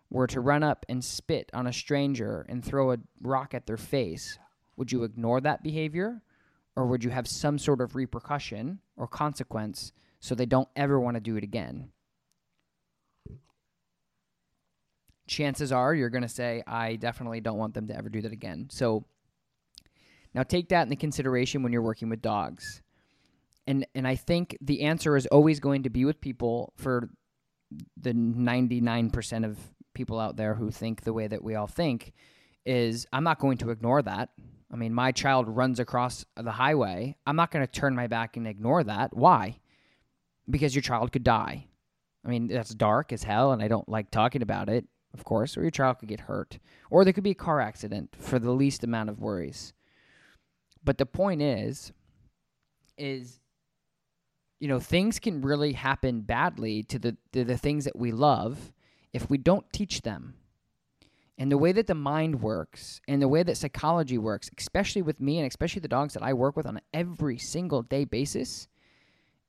were 0.09 0.27
to 0.27 0.39
run 0.39 0.63
up 0.63 0.85
and 0.87 1.03
spit 1.03 1.51
on 1.53 1.67
a 1.67 1.73
stranger 1.73 2.45
and 2.47 2.63
throw 2.63 2.93
a 2.93 2.97
rock 3.21 3.53
at 3.53 3.67
their 3.67 3.77
face, 3.77 4.39
would 4.77 4.91
you 4.91 5.03
ignore 5.03 5.41
that 5.41 5.63
behavior 5.63 6.21
or 6.75 6.85
would 6.85 7.03
you 7.03 7.09
have 7.09 7.27
some 7.27 7.57
sort 7.57 7.81
of 7.81 7.95
repercussion 7.95 8.79
or 8.95 9.07
consequence 9.07 9.91
so 10.19 10.35
they 10.35 10.45
don't 10.45 10.69
ever 10.75 10.99
want 10.99 11.15
to 11.15 11.21
do 11.21 11.35
it 11.35 11.43
again? 11.43 11.89
Chances 15.27 15.71
are 15.71 15.93
you're 15.93 16.09
going 16.09 16.21
to 16.21 16.29
say, 16.29 16.63
I 16.65 16.95
definitely 16.95 17.41
don't 17.41 17.57
want 17.57 17.73
them 17.73 17.87
to 17.87 17.97
ever 17.97 18.07
do 18.07 18.21
that 18.21 18.31
again. 18.31 18.67
So 18.71 19.03
now 20.33 20.43
take 20.43 20.69
that 20.69 20.83
into 20.83 20.95
consideration 20.95 21.63
when 21.63 21.73
you're 21.73 21.81
working 21.81 22.09
with 22.09 22.21
dogs. 22.21 22.81
And, 23.65 23.85
and 23.93 24.07
I 24.07 24.15
think 24.15 24.55
the 24.61 24.83
answer 24.83 25.17
is 25.17 25.25
always 25.27 25.59
going 25.59 25.83
to 25.83 25.89
be 25.89 26.05
with 26.05 26.21
people 26.21 26.73
for 26.77 27.09
the 27.99 28.13
99% 28.13 29.45
of 29.45 29.57
people 29.93 30.19
out 30.19 30.37
there 30.37 30.53
who 30.53 30.71
think 30.71 31.01
the 31.01 31.11
way 31.11 31.27
that 31.27 31.43
we 31.43 31.55
all 31.55 31.67
think 31.67 32.13
is 32.65 33.07
I'm 33.11 33.23
not 33.23 33.39
going 33.39 33.57
to 33.57 33.71
ignore 33.71 34.01
that. 34.03 34.29
I 34.71 34.75
mean, 34.75 34.93
my 34.93 35.11
child 35.11 35.47
runs 35.47 35.79
across 35.79 36.25
the 36.35 36.51
highway. 36.51 37.15
I'm 37.25 37.35
not 37.35 37.51
going 37.51 37.65
to 37.65 37.71
turn 37.71 37.95
my 37.95 38.07
back 38.07 38.35
and 38.35 38.45
ignore 38.45 38.83
that. 38.83 39.15
Why? 39.15 39.59
Because 40.49 40.75
your 40.75 40.81
child 40.81 41.11
could 41.11 41.23
die. 41.23 41.67
I 42.25 42.29
mean, 42.29 42.47
that's 42.47 42.73
dark 42.73 43.13
as 43.13 43.23
hell, 43.23 43.53
and 43.53 43.61
I 43.61 43.69
don't 43.69 43.87
like 43.87 44.11
talking 44.11 44.41
about 44.41 44.67
it, 44.67 44.85
of 45.13 45.23
course, 45.23 45.55
or 45.55 45.61
your 45.61 45.71
child 45.71 45.99
could 45.99 46.09
get 46.09 46.21
hurt. 46.21 46.59
Or 46.89 47.03
there 47.03 47.13
could 47.13 47.23
be 47.23 47.31
a 47.31 47.35
car 47.35 47.61
accident 47.61 48.15
for 48.19 48.39
the 48.39 48.51
least 48.51 48.83
amount 48.83 49.09
of 49.09 49.19
worries. 49.19 49.73
But 50.83 50.97
the 50.97 51.05
point 51.05 51.41
is, 51.41 51.93
is 52.97 53.39
you 54.59 54.67
know, 54.67 54.79
things 54.79 55.19
can 55.19 55.41
really 55.41 55.73
happen 55.73 56.21
badly 56.21 56.83
to 56.83 56.99
the 56.99 57.17
to 57.31 57.43
the 57.43 57.57
things 57.57 57.85
that 57.85 57.97
we 57.97 58.11
love 58.11 58.73
if 59.13 59.29
we 59.29 59.37
don't 59.37 59.71
teach 59.71 60.01
them 60.01 60.33
and 61.37 61.51
the 61.51 61.57
way 61.57 61.71
that 61.71 61.87
the 61.87 61.95
mind 61.95 62.41
works 62.41 62.99
and 63.07 63.21
the 63.21 63.27
way 63.27 63.43
that 63.43 63.57
psychology 63.57 64.17
works, 64.17 64.49
especially 64.57 65.01
with 65.01 65.21
me 65.21 65.37
and 65.37 65.47
especially 65.47 65.81
the 65.81 65.87
dogs 65.87 66.13
that 66.15 66.23
I 66.23 66.33
work 66.33 66.55
with 66.57 66.65
on 66.65 66.81
every 66.93 67.37
single 67.37 67.83
day 67.83 68.05
basis, 68.05 68.67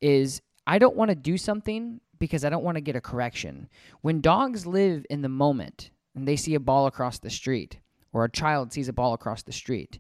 is 0.00 0.42
I 0.66 0.78
don't 0.78 0.97
want 0.97 1.11
to 1.11 1.14
do 1.14 1.38
something 1.38 2.00
because 2.18 2.45
I 2.45 2.50
don't 2.50 2.64
want 2.64 2.76
to 2.76 2.83
get 2.83 2.97
a 2.97 3.00
correction. 3.00 3.68
When 4.02 4.21
dogs 4.21 4.66
live 4.66 5.07
in 5.09 5.23
the 5.23 5.28
moment 5.28 5.90
and 6.14 6.28
they 6.28 6.37
see 6.37 6.54
a 6.54 6.61
ball 6.61 6.87
across 6.87 7.18
the 7.18 7.30
street 7.30 7.78
or 8.12 8.25
a 8.25 8.30
child 8.30 8.73
sees 8.73 8.88
a 8.88 8.92
ball 8.92 9.14
across 9.14 9.42
the 9.42 9.52
street, 9.52 9.99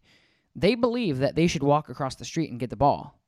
they 0.54 0.74
believe 0.74 1.18
that 1.18 1.36
they 1.36 1.46
should 1.46 1.62
walk 1.62 1.88
across 1.88 2.16
the 2.16 2.24
street 2.24 2.50
and 2.50 2.60
get 2.60 2.70
the 2.70 2.76
ball. 2.76 3.18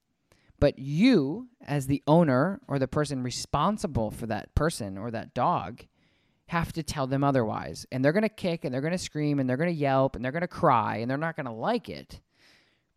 But 0.59 0.79
you, 0.79 1.49
as 1.67 1.87
the 1.87 2.03
owner 2.07 2.61
or 2.69 2.79
the 2.79 2.89
person 2.89 3.23
responsible 3.23 4.11
for 4.11 4.27
that 4.27 4.55
person 4.55 4.99
or 4.99 5.11
that 5.11 5.33
dog, 5.33 5.87
have 6.51 6.73
to 6.73 6.83
tell 6.83 7.07
them 7.07 7.23
otherwise. 7.23 7.87
And 7.93 8.05
they're 8.05 8.13
going 8.13 8.25
to 8.25 8.29
kick 8.29 8.65
and 8.65 8.75
they're 8.75 8.81
going 8.81 8.93
to 8.93 8.99
scream 8.99 9.39
and 9.39 9.49
they're 9.49 9.57
going 9.57 9.73
to 9.73 9.81
yelp 9.81 10.17
and 10.17 10.25
they're 10.25 10.33
going 10.33 10.41
to 10.41 10.49
cry 10.49 10.97
and 10.97 11.09
they're 11.09 11.17
not 11.17 11.37
going 11.37 11.47
to 11.47 11.53
like 11.53 11.89
it. 11.89 12.21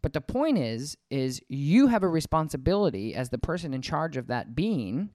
But 0.02 0.14
the 0.14 0.22
point 0.22 0.58
is 0.58 0.98
is 1.12 1.40
you 1.48 1.88
have 1.88 2.02
a 2.02 2.08
responsibility 2.08 3.14
as 3.14 3.30
the 3.30 3.38
person 3.38 3.74
in 3.74 3.84
charge 3.84 4.18
of 4.18 4.28
that 4.28 4.56
being 4.56 5.12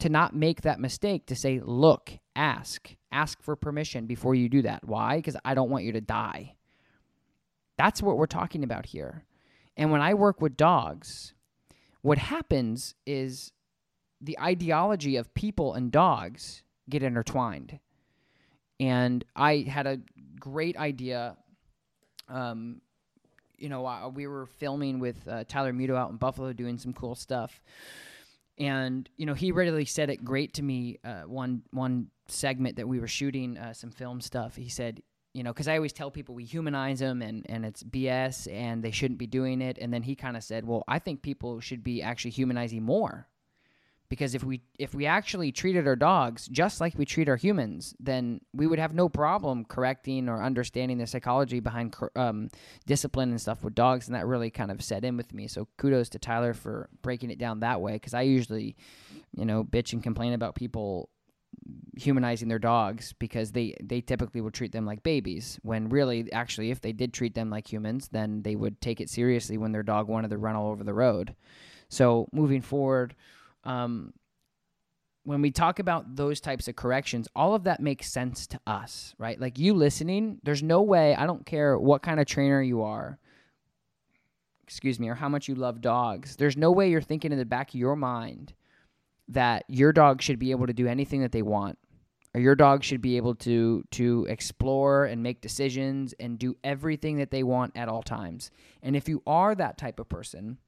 to 0.00 0.10
not 0.10 0.36
make 0.36 0.60
that 0.60 0.78
mistake 0.78 1.26
to 1.26 1.34
say, 1.34 1.58
"Look, 1.58 2.12
ask. 2.36 2.94
Ask 3.10 3.42
for 3.42 3.56
permission 3.56 4.06
before 4.06 4.34
you 4.34 4.50
do 4.50 4.60
that. 4.62 4.84
Why? 4.84 5.16
Because 5.16 5.36
I 5.42 5.54
don't 5.54 5.70
want 5.70 5.84
you 5.84 5.92
to 5.92 6.00
die. 6.02 6.56
That's 7.78 8.02
what 8.02 8.18
we're 8.18 8.26
talking 8.26 8.64
about 8.64 8.86
here. 8.86 9.24
And 9.78 9.90
when 9.90 10.02
I 10.02 10.12
work 10.12 10.42
with 10.42 10.58
dogs, 10.58 11.32
what 12.02 12.18
happens 12.18 12.94
is 13.06 13.50
the 14.20 14.38
ideology 14.38 15.16
of 15.16 15.34
people 15.34 15.72
and 15.72 15.90
dogs 15.90 16.62
get 16.88 17.02
intertwined. 17.02 17.78
And 18.78 19.24
I 19.34 19.66
had 19.68 19.86
a 19.86 20.00
great 20.38 20.76
idea. 20.76 21.36
Um, 22.28 22.80
you 23.58 23.68
know, 23.68 23.86
uh, 23.86 24.08
we 24.08 24.26
were 24.26 24.46
filming 24.46 24.98
with 24.98 25.26
uh, 25.26 25.44
Tyler 25.44 25.72
Muto 25.72 25.96
out 25.96 26.10
in 26.10 26.16
Buffalo 26.16 26.52
doing 26.52 26.78
some 26.78 26.92
cool 26.92 27.14
stuff. 27.14 27.62
And 28.58 29.08
you 29.16 29.26
know, 29.26 29.34
he 29.34 29.52
readily 29.52 29.84
said 29.84 30.10
it 30.10 30.24
great 30.24 30.54
to 30.54 30.62
me. 30.62 30.98
Uh, 31.04 31.22
one 31.22 31.62
one 31.70 32.08
segment 32.28 32.76
that 32.76 32.88
we 32.88 33.00
were 33.00 33.08
shooting 33.08 33.56
uh, 33.56 33.72
some 33.72 33.90
film 33.90 34.20
stuff. 34.20 34.56
He 34.56 34.68
said, 34.68 35.02
you 35.32 35.42
know, 35.42 35.52
because 35.52 35.68
I 35.68 35.76
always 35.76 35.92
tell 35.92 36.10
people 36.10 36.34
we 36.34 36.44
humanize 36.44 36.98
them 36.98 37.20
and, 37.20 37.44
and 37.48 37.66
it's 37.66 37.82
BS 37.82 38.50
and 38.50 38.82
they 38.82 38.90
shouldn't 38.90 39.18
be 39.18 39.26
doing 39.26 39.60
it. 39.60 39.76
And 39.78 39.92
then 39.92 40.02
he 40.02 40.16
kind 40.16 40.36
of 40.36 40.42
said, 40.42 40.66
well, 40.66 40.82
I 40.88 40.98
think 40.98 41.20
people 41.20 41.60
should 41.60 41.84
be 41.84 42.00
actually 42.02 42.30
humanizing 42.30 42.82
more 42.82 43.28
because 44.08 44.34
if 44.34 44.44
we 44.44 44.62
if 44.78 44.94
we 44.94 45.06
actually 45.06 45.52
treated 45.52 45.86
our 45.86 45.96
dogs 45.96 46.46
just 46.48 46.80
like 46.80 46.96
we 46.96 47.04
treat 47.04 47.28
our 47.28 47.36
humans 47.36 47.94
then 48.00 48.40
we 48.52 48.66
would 48.66 48.78
have 48.78 48.94
no 48.94 49.08
problem 49.08 49.64
correcting 49.64 50.28
or 50.28 50.42
understanding 50.42 50.98
the 50.98 51.06
psychology 51.06 51.60
behind 51.60 51.94
um, 52.14 52.48
discipline 52.86 53.30
and 53.30 53.40
stuff 53.40 53.62
with 53.62 53.74
dogs. 53.74 54.06
And 54.06 54.14
that 54.14 54.26
really 54.26 54.50
kind 54.50 54.70
of 54.70 54.82
set 54.82 55.04
in 55.04 55.16
with 55.16 55.32
me. 55.32 55.46
So 55.48 55.68
kudos 55.76 56.08
to 56.10 56.18
tyler 56.18 56.54
for 56.54 56.88
breaking 57.02 57.30
it 57.30 57.38
down 57.38 57.60
that 57.60 57.80
way. 57.80 57.94
Because 57.94 58.14
i 58.14 58.22
usually 58.22 58.76
you 59.36 59.44
know 59.44 59.64
bitch 59.64 59.92
and 59.92 60.02
complain 60.02 60.32
about 60.32 60.54
people 60.54 61.10
humanizing 61.96 62.48
their 62.48 62.58
dogs 62.58 63.14
because 63.18 63.52
they 63.52 63.74
they 63.82 64.00
typically 64.00 64.40
would 64.40 64.54
treat 64.54 64.72
them 64.72 64.86
like 64.86 65.02
babies. 65.02 65.58
When 65.62 65.88
really 65.88 66.30
actually 66.32 66.70
if 66.70 66.80
they 66.80 66.92
did 66.92 67.12
treat 67.12 67.34
them 67.34 67.50
like 67.50 67.70
humans 67.70 68.08
then 68.12 68.42
they 68.42 68.56
would 68.56 68.80
take 68.80 69.00
it 69.00 69.10
seriously 69.10 69.58
when 69.58 69.72
their 69.72 69.82
dog 69.82 70.08
wanted 70.08 70.30
to 70.30 70.38
run 70.38 70.56
all 70.56 70.70
over 70.70 70.84
the 70.84 70.94
road. 70.94 71.34
So 71.88 72.28
moving 72.32 72.62
forward 72.62 73.14
um, 73.66 74.12
when 75.24 75.42
we 75.42 75.50
talk 75.50 75.80
about 75.80 76.14
those 76.14 76.40
types 76.40 76.68
of 76.68 76.76
corrections, 76.76 77.28
all 77.34 77.54
of 77.54 77.64
that 77.64 77.80
makes 77.80 78.10
sense 78.10 78.46
to 78.46 78.60
us, 78.66 79.14
right? 79.18 79.40
Like 79.40 79.58
you 79.58 79.74
listening, 79.74 80.38
there's 80.44 80.62
no 80.62 80.82
way, 80.82 81.16
I 81.16 81.26
don't 81.26 81.44
care 81.44 81.76
what 81.78 82.02
kind 82.02 82.20
of 82.20 82.26
trainer 82.26 82.62
you 82.62 82.82
are, 82.82 83.18
excuse 84.62 85.00
me, 85.00 85.08
or 85.08 85.16
how 85.16 85.28
much 85.28 85.48
you 85.48 85.56
love 85.56 85.80
dogs, 85.80 86.36
there's 86.36 86.56
no 86.56 86.70
way 86.70 86.90
you're 86.90 87.00
thinking 87.00 87.32
in 87.32 87.38
the 87.38 87.44
back 87.44 87.70
of 87.70 87.74
your 87.74 87.96
mind 87.96 88.54
that 89.28 89.64
your 89.68 89.92
dog 89.92 90.22
should 90.22 90.38
be 90.38 90.52
able 90.52 90.68
to 90.68 90.72
do 90.72 90.86
anything 90.86 91.22
that 91.22 91.32
they 91.32 91.42
want. 91.42 91.76
Or 92.32 92.40
your 92.40 92.54
dog 92.54 92.84
should 92.84 93.00
be 93.00 93.16
able 93.16 93.34
to 93.36 93.82
to 93.92 94.26
explore 94.28 95.06
and 95.06 95.22
make 95.22 95.40
decisions 95.40 96.12
and 96.20 96.38
do 96.38 96.54
everything 96.62 97.16
that 97.16 97.30
they 97.30 97.42
want 97.42 97.74
at 97.74 97.88
all 97.88 98.02
times. 98.02 98.50
And 98.82 98.94
if 98.94 99.08
you 99.08 99.22
are 99.26 99.54
that 99.54 99.78
type 99.78 99.98
of 99.98 100.10
person, 100.10 100.58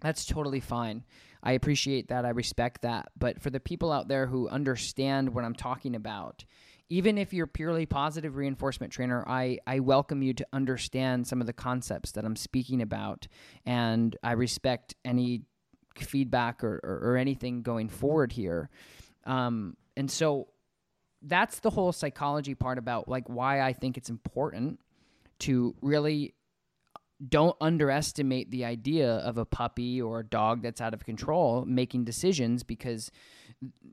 that's 0.00 0.24
totally 0.24 0.60
fine. 0.60 1.02
I 1.42 1.52
appreciate 1.52 2.08
that. 2.08 2.24
I 2.24 2.30
respect 2.30 2.82
that. 2.82 3.08
But 3.18 3.40
for 3.40 3.50
the 3.50 3.60
people 3.60 3.92
out 3.92 4.08
there 4.08 4.26
who 4.26 4.48
understand 4.48 5.34
what 5.34 5.44
I'm 5.44 5.54
talking 5.54 5.94
about, 5.94 6.44
even 6.90 7.18
if 7.18 7.32
you're 7.32 7.46
purely 7.46 7.86
positive 7.86 8.36
reinforcement 8.36 8.92
trainer, 8.92 9.24
I, 9.28 9.58
I 9.66 9.80
welcome 9.80 10.22
you 10.22 10.32
to 10.34 10.46
understand 10.52 11.26
some 11.26 11.40
of 11.40 11.46
the 11.46 11.52
concepts 11.52 12.12
that 12.12 12.24
I'm 12.24 12.36
speaking 12.36 12.80
about. 12.80 13.28
And 13.66 14.16
I 14.22 14.32
respect 14.32 14.94
any 15.04 15.42
feedback 15.98 16.64
or, 16.64 16.80
or, 16.82 17.10
or 17.10 17.16
anything 17.16 17.62
going 17.62 17.88
forward 17.88 18.32
here. 18.32 18.70
Um, 19.24 19.76
and 19.96 20.10
so 20.10 20.48
that's 21.22 21.60
the 21.60 21.70
whole 21.70 21.92
psychology 21.92 22.54
part 22.54 22.78
about 22.78 23.08
like 23.08 23.28
why 23.28 23.60
I 23.60 23.72
think 23.72 23.96
it's 23.96 24.08
important 24.08 24.80
to 25.40 25.74
really 25.82 26.34
don't 27.26 27.56
underestimate 27.60 28.50
the 28.50 28.64
idea 28.64 29.16
of 29.16 29.38
a 29.38 29.44
puppy 29.44 30.00
or 30.00 30.20
a 30.20 30.24
dog 30.24 30.62
that's 30.62 30.80
out 30.80 30.94
of 30.94 31.04
control 31.04 31.64
making 31.66 32.04
decisions 32.04 32.62
because 32.62 33.10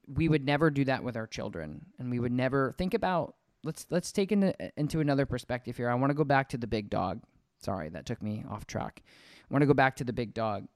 we 0.08 0.30
would 0.30 0.46
never 0.46 0.70
do 0.70 0.86
that 0.86 1.04
with 1.04 1.18
our 1.18 1.26
children. 1.26 1.86
And 1.98 2.12
we 2.12 2.20
would 2.20 2.32
never 2.32 2.76
think 2.78 2.94
about 2.94 3.36
let's 3.64 3.88
let's 3.90 4.12
take 4.12 4.32
into, 4.32 4.54
into 4.78 5.00
another 5.00 5.26
perspective 5.26 5.76
here. 5.76 5.90
I 5.90 5.96
want 5.96 6.12
to 6.12 6.16
go 6.16 6.24
back 6.24 6.50
to 6.50 6.58
the 6.58 6.68
big 6.68 6.90
dog. 6.90 7.22
Sorry 7.60 7.90
that 7.90 8.06
took 8.06 8.22
me 8.22 8.44
off 8.50 8.68
track. 8.68 9.02
I 9.50 9.54
want 9.54 9.64
to 9.64 9.68
go 9.68 9.74
back 9.74 9.96
to 9.98 10.04
the 10.04 10.14
big 10.14 10.34
dog. 10.34 10.68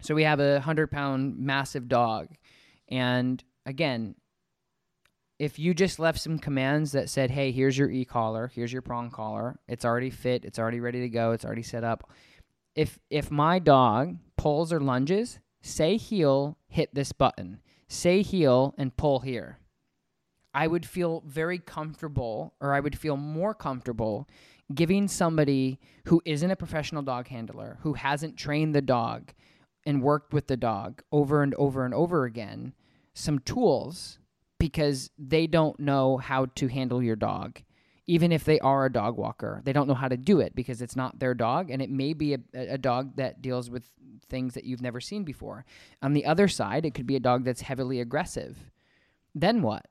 So 0.00 0.14
we 0.14 0.24
have 0.24 0.40
a 0.40 0.54
100 0.54 0.90
pound 0.90 1.38
massive 1.38 1.88
dog. 1.88 2.28
And 2.88 3.42
again 3.64 4.16
if 5.38 5.58
you 5.58 5.74
just 5.74 5.98
left 5.98 6.20
some 6.20 6.38
commands 6.38 6.92
that 6.92 7.10
said, 7.10 7.30
hey, 7.30 7.52
here's 7.52 7.76
your 7.76 7.90
e-collar, 7.90 8.50
here's 8.54 8.72
your 8.72 8.82
prong 8.82 9.10
collar, 9.10 9.58
it's 9.68 9.84
already 9.84 10.10
fit, 10.10 10.44
it's 10.44 10.58
already 10.58 10.80
ready 10.80 11.00
to 11.00 11.08
go, 11.08 11.32
it's 11.32 11.44
already 11.44 11.62
set 11.62 11.84
up. 11.84 12.10
If 12.74 12.98
if 13.10 13.30
my 13.30 13.58
dog 13.58 14.16
pulls 14.36 14.72
or 14.72 14.80
lunges, 14.80 15.38
say 15.62 15.96
heel, 15.96 16.58
hit 16.68 16.94
this 16.94 17.12
button. 17.12 17.60
Say 17.88 18.22
heel 18.22 18.74
and 18.76 18.96
pull 18.96 19.20
here. 19.20 19.58
I 20.52 20.66
would 20.66 20.86
feel 20.86 21.22
very 21.26 21.58
comfortable 21.58 22.54
or 22.60 22.74
I 22.74 22.80
would 22.80 22.98
feel 22.98 23.16
more 23.16 23.54
comfortable 23.54 24.28
giving 24.74 25.06
somebody 25.06 25.78
who 26.06 26.20
isn't 26.24 26.50
a 26.50 26.56
professional 26.56 27.02
dog 27.02 27.28
handler, 27.28 27.78
who 27.82 27.92
hasn't 27.92 28.36
trained 28.36 28.74
the 28.74 28.82
dog 28.82 29.32
and 29.84 30.02
worked 30.02 30.32
with 30.32 30.48
the 30.48 30.56
dog 30.56 31.02
over 31.12 31.42
and 31.42 31.54
over 31.54 31.84
and 31.84 31.94
over 31.94 32.24
again, 32.24 32.72
some 33.14 33.38
tools 33.38 34.18
because 34.58 35.10
they 35.18 35.46
don't 35.46 35.78
know 35.78 36.16
how 36.16 36.46
to 36.56 36.68
handle 36.68 37.02
your 37.02 37.16
dog. 37.16 37.60
Even 38.06 38.30
if 38.30 38.44
they 38.44 38.60
are 38.60 38.86
a 38.86 38.92
dog 38.92 39.16
walker, 39.16 39.60
they 39.64 39.72
don't 39.72 39.88
know 39.88 39.94
how 39.94 40.08
to 40.08 40.16
do 40.16 40.38
it 40.38 40.54
because 40.54 40.80
it's 40.80 40.94
not 40.94 41.18
their 41.18 41.34
dog, 41.34 41.70
and 41.70 41.82
it 41.82 41.90
may 41.90 42.12
be 42.12 42.34
a, 42.34 42.38
a 42.54 42.78
dog 42.78 43.16
that 43.16 43.42
deals 43.42 43.68
with 43.68 43.90
things 44.28 44.54
that 44.54 44.64
you've 44.64 44.82
never 44.82 45.00
seen 45.00 45.24
before. 45.24 45.64
On 46.02 46.12
the 46.12 46.24
other 46.24 46.46
side, 46.46 46.86
it 46.86 46.94
could 46.94 47.06
be 47.06 47.16
a 47.16 47.20
dog 47.20 47.44
that's 47.44 47.62
heavily 47.62 48.00
aggressive. 48.00 48.56
Then 49.34 49.60
what? 49.60 49.86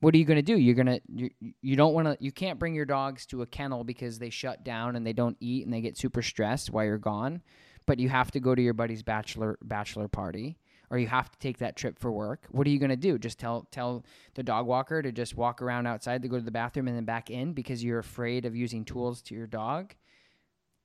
What 0.00 0.14
are 0.14 0.18
you 0.18 0.24
going 0.24 0.36
to 0.36 0.42
do? 0.42 0.58
You're 0.58 0.74
going 0.74 0.86
to 0.86 1.00
you, 1.08 1.30
you 1.62 1.76
don't 1.76 1.94
want 1.94 2.06
to 2.06 2.16
you 2.20 2.32
can't 2.32 2.58
bring 2.58 2.74
your 2.74 2.84
dogs 2.84 3.26
to 3.26 3.42
a 3.42 3.46
kennel 3.46 3.84
because 3.84 4.18
they 4.18 4.30
shut 4.30 4.64
down 4.64 4.96
and 4.96 5.06
they 5.06 5.12
don't 5.12 5.36
eat 5.40 5.64
and 5.64 5.72
they 5.72 5.80
get 5.80 5.96
super 5.96 6.22
stressed 6.22 6.70
while 6.70 6.84
you're 6.84 6.98
gone, 6.98 7.42
but 7.86 7.98
you 7.98 8.08
have 8.08 8.30
to 8.32 8.40
go 8.40 8.54
to 8.54 8.62
your 8.62 8.74
buddy's 8.74 9.02
bachelor 9.02 9.58
bachelor 9.62 10.08
party 10.08 10.58
or 10.90 10.98
you 10.98 11.06
have 11.06 11.30
to 11.30 11.38
take 11.38 11.58
that 11.58 11.76
trip 11.76 11.98
for 11.98 12.12
work, 12.12 12.46
what 12.50 12.66
are 12.66 12.70
you 12.70 12.78
going 12.78 12.90
to 12.90 12.96
do? 12.96 13.18
Just 13.18 13.38
tell 13.38 13.66
tell 13.70 14.04
the 14.34 14.42
dog 14.42 14.66
walker 14.66 15.02
to 15.02 15.12
just 15.12 15.36
walk 15.36 15.60
around 15.62 15.86
outside 15.86 16.22
to 16.22 16.28
go 16.28 16.36
to 16.36 16.44
the 16.44 16.50
bathroom 16.50 16.88
and 16.88 16.96
then 16.96 17.04
back 17.04 17.30
in 17.30 17.52
because 17.52 17.82
you're 17.82 17.98
afraid 17.98 18.44
of 18.44 18.54
using 18.54 18.84
tools 18.84 19.22
to 19.22 19.34
your 19.34 19.46
dog, 19.46 19.94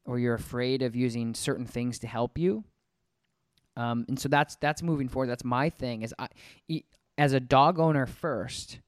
or 0.06 0.20
you're 0.20 0.34
afraid 0.34 0.82
of 0.82 0.96
using 0.96 1.34
certain 1.34 1.66
things 1.66 2.00
to 2.00 2.08
help 2.08 2.38
you. 2.38 2.64
Um, 3.78 4.06
and 4.08 4.20
so 4.20 4.28
that's 4.28 4.56
that's 4.58 4.82
moving 4.82 5.08
forward. 5.08 5.30
That's 5.30 5.46
my 5.46 5.70
thing. 5.70 6.02
Is 6.02 6.14
I, 6.20 6.28
as 7.18 7.34
a 7.34 7.40
dog 7.40 7.80
owner 7.80 8.06
first, 8.06 8.80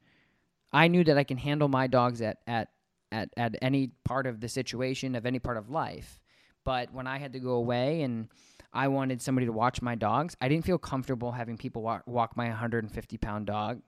I 0.71 0.87
knew 0.87 1.03
that 1.03 1.17
I 1.17 1.23
can 1.23 1.37
handle 1.37 1.67
my 1.67 1.87
dogs 1.87 2.21
at 2.21 2.39
at 2.47 2.69
at 3.11 3.29
at 3.37 3.55
any 3.61 3.91
part 4.03 4.27
of 4.27 4.41
the 4.41 4.49
situation 4.49 5.15
of 5.15 5.25
any 5.25 5.39
part 5.39 5.57
of 5.57 5.69
life. 5.69 6.19
But 6.65 6.93
when 6.93 7.07
I 7.07 7.17
had 7.17 7.33
to 7.33 7.39
go 7.39 7.51
away 7.51 8.01
and 8.01 8.29
I 8.73 8.87
wanted 8.87 9.21
somebody 9.21 9.45
to 9.45 9.53
watch 9.53 9.81
my 9.81 9.95
dogs. 9.95 10.35
I 10.41 10.49
didn't 10.49 10.65
feel 10.65 10.77
comfortable 10.77 11.31
having 11.31 11.57
people 11.57 11.83
walk, 11.83 12.03
walk 12.07 12.35
my 12.35 12.47
150 12.47 13.17
pound 13.17 13.45
dog. 13.45 13.81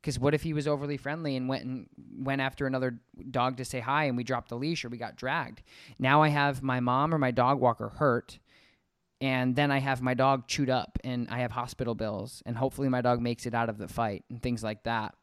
Because 0.00 0.18
what 0.18 0.34
if 0.34 0.42
he 0.42 0.52
was 0.52 0.68
overly 0.68 0.98
friendly 0.98 1.34
and 1.34 1.48
went 1.48 1.64
and 1.64 1.88
went 2.18 2.42
after 2.42 2.66
another 2.66 3.00
dog 3.30 3.56
to 3.56 3.64
say 3.64 3.80
hi 3.80 4.04
and 4.04 4.16
we 4.16 4.22
dropped 4.22 4.50
the 4.50 4.56
leash 4.56 4.84
or 4.84 4.90
we 4.90 4.98
got 4.98 5.16
dragged? 5.16 5.62
Now 5.98 6.22
I 6.22 6.28
have 6.28 6.62
my 6.62 6.78
mom 6.80 7.14
or 7.14 7.18
my 7.18 7.30
dog 7.30 7.58
walker 7.58 7.88
hurt, 7.88 8.38
and 9.22 9.56
then 9.56 9.70
I 9.70 9.78
have 9.78 10.02
my 10.02 10.12
dog 10.12 10.46
chewed 10.46 10.68
up 10.68 10.98
and 11.02 11.26
I 11.30 11.38
have 11.38 11.52
hospital 11.52 11.94
bills, 11.94 12.42
and 12.44 12.56
hopefully 12.56 12.90
my 12.90 13.00
dog 13.00 13.22
makes 13.22 13.46
it 13.46 13.54
out 13.54 13.70
of 13.70 13.78
the 13.78 13.88
fight 13.88 14.24
and 14.28 14.42
things 14.42 14.62
like 14.62 14.84
that. 14.84 15.14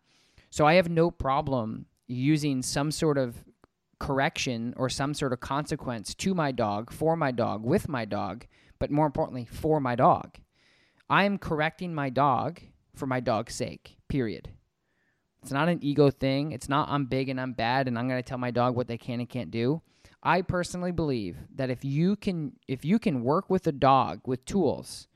So 0.50 0.66
I 0.66 0.74
have 0.74 0.90
no 0.90 1.12
problem 1.12 1.86
using 2.08 2.64
some 2.64 2.92
sort 2.92 3.20
of 3.20 3.44
correction 4.00 4.74
or 4.78 4.90
some 4.90 5.14
sort 5.14 5.32
of 5.32 5.40
consequence 5.40 6.16
to 6.16 6.34
my 6.34 6.52
dog, 6.52 6.92
for 6.92 7.16
my 7.16 7.32
dog, 7.32 7.64
with 7.64 7.88
my 7.88 8.04
dog 8.04 8.48
but 8.82 8.90
more 8.90 9.06
importantly, 9.06 9.46
for 9.46 9.80
my 9.80 9.96
dog. 9.96 10.40
I 11.08 11.26
am 11.26 11.38
correcting 11.38 11.94
my 11.94 12.10
dog 12.10 12.60
for 12.96 13.06
my 13.06 13.20
dog's 13.20 13.54
sake, 13.54 13.98
period. 14.08 14.50
It's 15.44 15.52
not 15.52 15.70
an 15.70 15.84
ego 15.84 16.10
thing. 16.10 16.52
It's 16.52 16.68
not 16.68 16.90
I'm 16.90 17.06
big 17.06 17.30
and 17.30 17.40
I'm 17.40 17.54
bad 17.54 17.88
and 17.88 17.96
I'm 17.96 18.08
going 18.08 18.18
to 18.18 18.28
tell 18.28 18.40
my 18.40 18.50
dog 18.50 18.76
what 18.76 18.88
they 18.88 18.98
can 18.98 19.20
and 19.20 19.30
can't 19.30 19.52
do. 19.52 19.84
I 20.24 20.42
personally 20.42 20.92
believe 20.92 21.38
that 21.58 21.70
if 21.70 21.86
you 21.86 22.16
can 22.16 22.54
if 22.68 22.84
you 22.84 22.98
can 22.98 23.24
work 23.24 23.52
with 23.52 23.68
a 23.68 23.72
dog 23.72 24.22
with 24.26 24.46
tools 24.46 25.08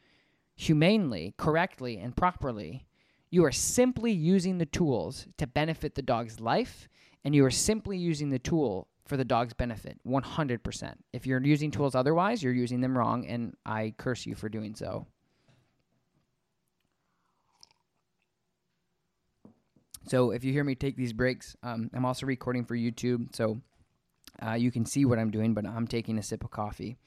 humanely, 0.56 1.34
correctly 1.36 1.98
and 1.98 2.16
properly, 2.16 2.86
you 3.32 3.44
are 3.46 3.52
simply 3.52 4.12
using 4.12 4.60
the 4.60 4.68
tools 4.68 5.26
to 5.40 5.48
benefit 5.48 5.96
the 5.96 6.04
dog's 6.04 6.40
life 6.40 6.88
and 7.24 7.34
you 7.34 7.44
are 7.44 7.50
simply 7.50 7.98
using 7.98 8.30
the 8.30 8.38
tool 8.38 8.90
for 9.06 9.18
the 9.18 9.26
dog's 9.26 9.54
benefit 9.54 10.00
100%. 10.06 10.94
If 11.14 11.28
you're 11.28 11.42
using 11.44 11.72
tools 11.72 11.96
otherwise, 11.96 12.42
you're 12.42 12.54
using 12.54 12.82
them 12.82 12.98
wrong, 12.98 13.26
and 13.28 13.56
I 13.66 13.94
curse 13.98 14.26
you 14.26 14.36
for 14.36 14.50
doing 14.50 14.76
so. 14.76 15.08
So 20.08 20.32
if 20.32 20.44
you 20.44 20.54
hear 20.54 20.64
me 20.64 20.76
take 20.76 20.98
these 20.98 21.14
breaks, 21.14 21.56
um, 21.64 21.90
I'm 21.94 22.06
also 22.06 22.26
recording 22.26 22.66
for 22.66 22.76
YouTube, 22.76 23.36
so 23.36 23.60
uh, 24.46 24.54
you 24.54 24.72
can 24.72 24.86
see 24.86 25.06
what 25.06 25.18
I'm 25.18 25.32
doing, 25.32 25.54
but 25.54 25.66
I'm 25.66 25.88
taking 25.88 26.18
a 26.18 26.24
sip 26.24 26.44
of 26.44 26.52
coffee. 26.52 26.98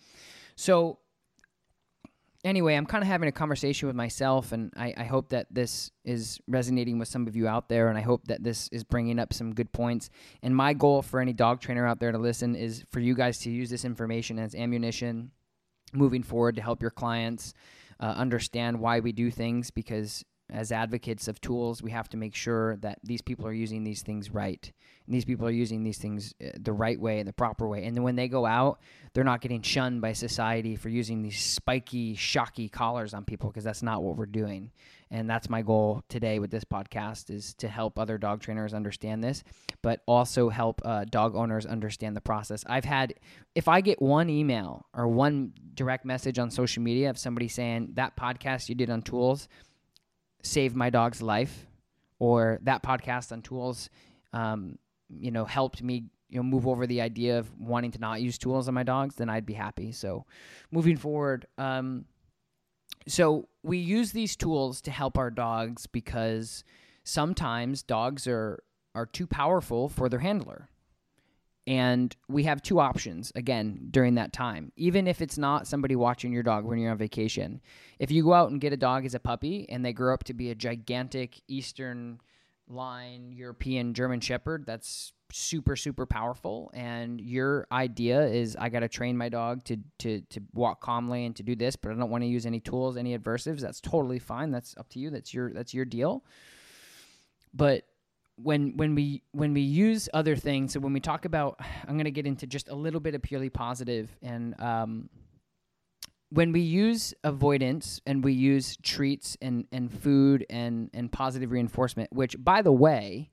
So 0.56 0.98
anyway, 2.44 2.74
I'm 2.74 2.86
kind 2.86 3.02
of 3.02 3.08
having 3.08 3.28
a 3.28 3.32
conversation 3.32 3.86
with 3.86 3.96
myself, 3.96 4.52
and 4.52 4.72
I, 4.76 4.94
I, 4.96 5.04
hope 5.04 5.30
that 5.30 5.46
this 5.50 5.90
is 6.04 6.40
resonating 6.46 6.98
with 6.98 7.08
some 7.08 7.26
of 7.26 7.36
you 7.36 7.48
out 7.48 7.68
there, 7.68 7.88
and 7.88 7.98
I 7.98 8.02
hope 8.02 8.26
that 8.28 8.42
this 8.42 8.68
is 8.68 8.84
bringing 8.84 9.18
up 9.18 9.32
some 9.32 9.54
good 9.54 9.72
points. 9.72 10.10
And 10.42 10.54
my 10.54 10.72
goal 10.72 11.02
for 11.02 11.20
any 11.20 11.32
dog 11.32 11.60
trainer 11.60 11.86
out 11.86 12.00
there 12.00 12.12
to 12.12 12.18
listen 12.18 12.54
is 12.54 12.84
for 12.90 13.00
you 13.00 13.14
guys 13.14 13.38
to 13.40 13.50
use 13.50 13.70
this 13.70 13.84
information 13.84 14.38
as 14.38 14.54
ammunition 14.54 15.30
moving 15.92 16.22
forward 16.22 16.56
to 16.56 16.62
help 16.62 16.82
your 16.82 16.90
clients 16.90 17.54
uh, 18.00 18.06
understand 18.16 18.78
why 18.78 19.00
we 19.00 19.12
do 19.12 19.30
things 19.30 19.70
because 19.70 20.24
as 20.50 20.72
advocates 20.72 21.28
of 21.28 21.40
tools, 21.40 21.82
we 21.82 21.90
have 21.90 22.08
to 22.08 22.16
make 22.16 22.34
sure 22.34 22.76
that 22.76 22.98
these 23.02 23.20
people 23.20 23.46
are 23.46 23.52
using 23.52 23.84
these 23.84 24.02
things 24.02 24.30
right. 24.30 24.72
And 25.06 25.14
these 25.14 25.24
people 25.24 25.46
are 25.46 25.50
using 25.50 25.82
these 25.82 25.98
things 25.98 26.34
uh, 26.42 26.50
the 26.58 26.72
right 26.72 26.98
way 26.98 27.18
and 27.18 27.28
the 27.28 27.32
proper 27.32 27.68
way. 27.68 27.84
And 27.84 27.94
then 27.94 28.02
when 28.02 28.16
they 28.16 28.28
go 28.28 28.46
out, 28.46 28.80
they're 29.12 29.24
not 29.24 29.40
getting 29.40 29.62
shunned 29.62 30.00
by 30.00 30.12
society 30.12 30.76
for 30.76 30.88
using 30.88 31.22
these 31.22 31.40
spiky, 31.40 32.14
shocky 32.14 32.68
collars 32.68 33.14
on 33.14 33.24
people 33.24 33.50
because 33.50 33.64
that's 33.64 33.82
not 33.82 34.02
what 34.02 34.16
we're 34.16 34.26
doing. 34.26 34.70
And 35.10 35.28
that's 35.28 35.48
my 35.48 35.62
goal 35.62 36.02
today 36.08 36.38
with 36.38 36.50
this 36.50 36.64
podcast 36.64 37.30
is 37.30 37.54
to 37.54 37.68
help 37.68 37.98
other 37.98 38.18
dog 38.18 38.40
trainers 38.40 38.74
understand 38.74 39.24
this, 39.24 39.44
but 39.82 40.02
also 40.06 40.50
help 40.50 40.82
uh, 40.84 41.04
dog 41.04 41.34
owners 41.34 41.64
understand 41.64 42.14
the 42.14 42.20
process. 42.20 42.64
I've 42.66 42.84
had, 42.84 43.14
if 43.54 43.68
I 43.68 43.80
get 43.80 44.00
one 44.02 44.28
email 44.28 44.86
or 44.92 45.08
one 45.08 45.52
direct 45.74 46.04
message 46.04 46.38
on 46.38 46.50
social 46.50 46.82
media 46.82 47.08
of 47.08 47.16
somebody 47.16 47.48
saying 47.48 47.92
that 47.94 48.16
podcast 48.16 48.68
you 48.68 48.74
did 48.74 48.88
on 48.88 49.02
tools– 49.02 49.48
saved 50.42 50.76
my 50.76 50.90
dog's 50.90 51.22
life 51.22 51.66
or 52.18 52.58
that 52.62 52.82
podcast 52.82 53.32
on 53.32 53.42
tools 53.42 53.90
um, 54.32 54.78
you 55.08 55.30
know 55.30 55.44
helped 55.44 55.82
me 55.82 56.04
you 56.28 56.36
know 56.36 56.42
move 56.42 56.66
over 56.66 56.86
the 56.86 57.00
idea 57.00 57.38
of 57.38 57.58
wanting 57.58 57.90
to 57.90 57.98
not 57.98 58.20
use 58.20 58.38
tools 58.38 58.68
on 58.68 58.74
my 58.74 58.82
dogs 58.82 59.14
then 59.16 59.28
i'd 59.30 59.46
be 59.46 59.54
happy. 59.54 59.92
So 59.92 60.26
moving 60.70 60.96
forward 60.96 61.46
um, 61.56 62.04
so 63.06 63.48
we 63.62 63.78
use 63.78 64.12
these 64.12 64.36
tools 64.36 64.80
to 64.82 64.90
help 64.90 65.16
our 65.16 65.30
dogs 65.30 65.86
because 65.86 66.64
sometimes 67.04 67.82
dogs 67.82 68.26
are 68.26 68.62
are 68.94 69.06
too 69.06 69.26
powerful 69.26 69.88
for 69.88 70.08
their 70.08 70.18
handler 70.18 70.68
and 71.68 72.16
we 72.28 72.44
have 72.44 72.62
two 72.62 72.80
options 72.80 73.30
again 73.34 73.88
during 73.90 74.14
that 74.14 74.32
time. 74.32 74.72
Even 74.76 75.06
if 75.06 75.20
it's 75.20 75.36
not 75.36 75.66
somebody 75.66 75.94
watching 75.94 76.32
your 76.32 76.42
dog 76.42 76.64
when 76.64 76.78
you're 76.78 76.90
on 76.90 76.96
vacation. 76.96 77.60
If 77.98 78.10
you 78.10 78.24
go 78.24 78.32
out 78.32 78.50
and 78.50 78.58
get 78.58 78.72
a 78.72 78.76
dog 78.76 79.04
as 79.04 79.14
a 79.14 79.20
puppy 79.20 79.68
and 79.68 79.84
they 79.84 79.92
grow 79.92 80.14
up 80.14 80.24
to 80.24 80.34
be 80.34 80.50
a 80.50 80.54
gigantic 80.54 81.42
Eastern 81.46 82.22
line 82.68 83.32
European 83.32 83.92
German 83.92 84.20
Shepherd, 84.20 84.64
that's 84.66 85.12
super 85.30 85.76
super 85.76 86.06
powerful 86.06 86.70
and 86.72 87.20
your 87.20 87.66
idea 87.70 88.26
is 88.28 88.56
I 88.58 88.70
got 88.70 88.80
to 88.80 88.88
train 88.88 89.14
my 89.14 89.28
dog 89.28 89.62
to 89.64 89.76
to 89.98 90.22
to 90.22 90.40
walk 90.54 90.80
calmly 90.80 91.26
and 91.26 91.36
to 91.36 91.42
do 91.42 91.54
this 91.54 91.76
but 91.76 91.92
I 91.92 91.96
don't 91.96 92.08
want 92.08 92.22
to 92.22 92.28
use 92.28 92.46
any 92.46 92.60
tools 92.60 92.96
any 92.96 93.12
adversives 93.12 93.60
that's 93.60 93.82
totally 93.82 94.18
fine 94.18 94.50
that's 94.50 94.74
up 94.78 94.88
to 94.88 94.98
you 94.98 95.10
that's 95.10 95.34
your 95.34 95.52
that's 95.52 95.74
your 95.74 95.84
deal 95.84 96.24
but 97.52 97.84
when 98.42 98.76
when 98.76 98.94
we 98.94 99.22
when 99.32 99.52
we 99.52 99.60
use 99.60 100.08
other 100.14 100.36
things 100.36 100.72
so 100.72 100.80
when 100.80 100.92
we 100.92 101.00
talk 101.00 101.24
about 101.24 101.58
i'm 101.86 101.94
going 101.94 102.04
to 102.04 102.10
get 102.10 102.26
into 102.26 102.46
just 102.46 102.68
a 102.68 102.74
little 102.74 103.00
bit 103.00 103.14
of 103.14 103.22
purely 103.22 103.50
positive 103.50 104.08
and 104.22 104.58
um, 104.60 105.08
when 106.30 106.52
we 106.52 106.60
use 106.60 107.14
avoidance 107.24 108.00
and 108.06 108.22
we 108.22 108.34
use 108.34 108.76
treats 108.82 109.36
and, 109.40 109.66
and 109.72 109.90
food 109.90 110.44
and, 110.50 110.90
and 110.92 111.10
positive 111.10 111.50
reinforcement 111.50 112.12
which 112.12 112.36
by 112.38 112.62
the 112.62 112.72
way 112.72 113.30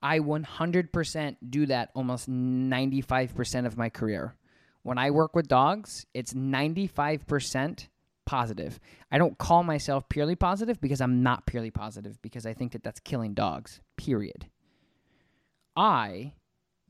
i 0.00 0.20
100% 0.20 1.36
do 1.50 1.66
that 1.66 1.90
almost 1.94 2.30
95% 2.30 3.66
of 3.66 3.76
my 3.76 3.88
career. 3.88 4.36
When 4.82 4.96
i 4.96 5.10
work 5.10 5.34
with 5.34 5.48
dogs 5.48 6.06
it's 6.14 6.32
95% 6.34 7.88
positive. 8.28 8.78
I 9.10 9.16
don't 9.16 9.38
call 9.38 9.62
myself 9.62 10.06
purely 10.10 10.36
positive 10.36 10.78
because 10.82 11.00
I'm 11.00 11.22
not 11.22 11.46
purely 11.46 11.70
positive 11.70 12.20
because 12.20 12.44
I 12.44 12.52
think 12.52 12.72
that 12.72 12.82
that's 12.82 13.00
killing 13.00 13.32
dogs, 13.32 13.80
period. 13.96 14.48
I, 15.74 16.34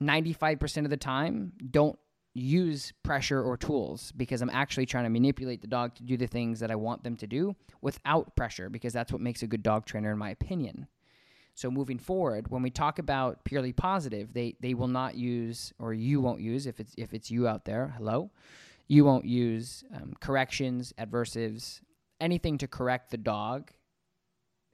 95% 0.02 0.82
of 0.82 0.90
the 0.90 0.96
time, 0.96 1.52
don't 1.70 1.96
use 2.34 2.92
pressure 3.04 3.40
or 3.40 3.56
tools 3.56 4.12
because 4.16 4.42
I'm 4.42 4.50
actually 4.50 4.86
trying 4.86 5.04
to 5.04 5.10
manipulate 5.10 5.60
the 5.60 5.68
dog 5.68 5.94
to 5.94 6.02
do 6.02 6.16
the 6.16 6.26
things 6.26 6.58
that 6.58 6.72
I 6.72 6.74
want 6.74 7.04
them 7.04 7.14
to 7.18 7.26
do 7.28 7.54
without 7.82 8.34
pressure 8.34 8.68
because 8.68 8.92
that's 8.92 9.12
what 9.12 9.20
makes 9.20 9.44
a 9.44 9.46
good 9.46 9.62
dog 9.62 9.86
trainer, 9.86 10.10
in 10.10 10.18
my 10.18 10.30
opinion. 10.30 10.88
So 11.54 11.70
moving 11.70 12.00
forward, 12.00 12.50
when 12.50 12.62
we 12.62 12.70
talk 12.70 12.98
about 12.98 13.44
purely 13.44 13.72
positive, 13.72 14.32
they 14.32 14.56
they 14.60 14.74
will 14.74 14.88
not 14.88 15.14
use 15.14 15.72
or 15.78 15.94
you 15.94 16.20
won't 16.20 16.40
use 16.40 16.66
if 16.66 16.80
it's 16.80 16.94
if 16.98 17.14
it's 17.14 17.30
you 17.30 17.46
out 17.46 17.64
there. 17.64 17.94
Hello, 17.96 18.30
you 18.88 19.04
won't 19.04 19.24
use 19.24 19.84
um, 19.94 20.14
corrections, 20.20 20.92
adversives, 20.98 21.82
anything 22.20 22.58
to 22.58 22.66
correct 22.66 23.10
the 23.10 23.16
dog 23.16 23.70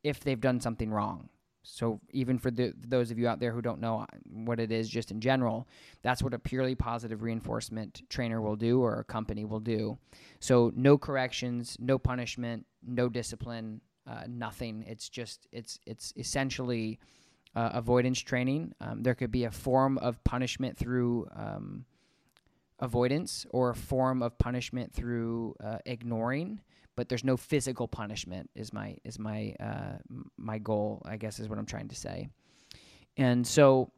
if 0.02 0.20
they've 0.20 0.40
done 0.40 0.60
something 0.60 0.90
wrong. 0.90 1.28
So 1.64 1.98
even 2.10 2.38
for 2.38 2.50
the, 2.50 2.74
those 2.76 3.10
of 3.10 3.18
you 3.18 3.26
out 3.26 3.40
there 3.40 3.50
who 3.50 3.62
don't 3.62 3.80
know 3.80 4.00
uh, 4.00 4.06
what 4.30 4.60
it 4.60 4.70
is, 4.70 4.88
just 4.88 5.10
in 5.10 5.20
general, 5.20 5.66
that's 6.02 6.22
what 6.22 6.34
a 6.34 6.38
purely 6.38 6.74
positive 6.74 7.22
reinforcement 7.22 8.02
trainer 8.10 8.40
will 8.40 8.56
do 8.56 8.82
or 8.82 9.00
a 9.00 9.04
company 9.04 9.44
will 9.46 9.60
do. 9.60 9.98
So 10.40 10.72
no 10.76 10.98
corrections, 10.98 11.76
no 11.80 11.98
punishment, 11.98 12.66
no 12.86 13.08
discipline, 13.08 13.80
uh, 14.06 14.24
nothing. 14.28 14.84
It's 14.86 15.08
just 15.08 15.48
it's 15.52 15.78
it's 15.86 16.12
essentially 16.16 16.98
uh, 17.56 17.70
avoidance 17.72 18.20
training. 18.20 18.74
Um, 18.82 19.02
there 19.02 19.14
could 19.14 19.30
be 19.30 19.44
a 19.44 19.50
form 19.50 19.96
of 19.98 20.22
punishment 20.22 20.76
through 20.76 21.28
um, 21.34 21.86
avoidance 22.80 23.46
or 23.50 23.70
a 23.70 23.74
form 23.74 24.22
of 24.22 24.36
punishment 24.38 24.92
through 24.92 25.54
uh, 25.62 25.78
ignoring 25.86 26.60
but 26.96 27.08
there's 27.08 27.24
no 27.24 27.36
physical 27.36 27.88
punishment 27.88 28.50
is 28.54 28.72
my 28.72 28.96
is 29.04 29.18
my 29.18 29.54
uh, 29.60 29.96
my 30.36 30.58
goal 30.58 31.02
i 31.04 31.16
guess 31.16 31.38
is 31.38 31.48
what 31.48 31.58
i'm 31.58 31.66
trying 31.66 31.88
to 31.88 31.96
say. 31.96 32.28
And 33.16 33.46
so 33.46 33.92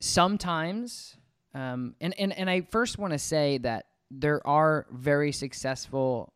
sometimes 0.00 1.16
um, 1.54 1.94
and, 2.00 2.14
and 2.18 2.32
and 2.32 2.50
i 2.50 2.60
first 2.60 2.98
want 2.98 3.12
to 3.12 3.18
say 3.18 3.58
that 3.58 3.86
there 4.10 4.44
are 4.46 4.86
very 4.90 5.32
successful 5.32 6.32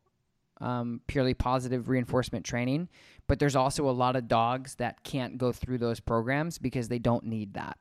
um, 0.60 1.00
purely 1.06 1.34
positive 1.34 1.88
reinforcement 1.88 2.44
training 2.44 2.88
but 3.26 3.38
there's 3.38 3.56
also 3.56 3.88
a 3.88 3.92
lot 3.92 4.16
of 4.16 4.26
dogs 4.26 4.76
that 4.76 5.04
can't 5.04 5.36
go 5.36 5.52
through 5.52 5.78
those 5.78 6.00
programs 6.00 6.58
because 6.58 6.88
they 6.88 6.98
don't 6.98 7.24
need 7.24 7.54
that 7.54 7.76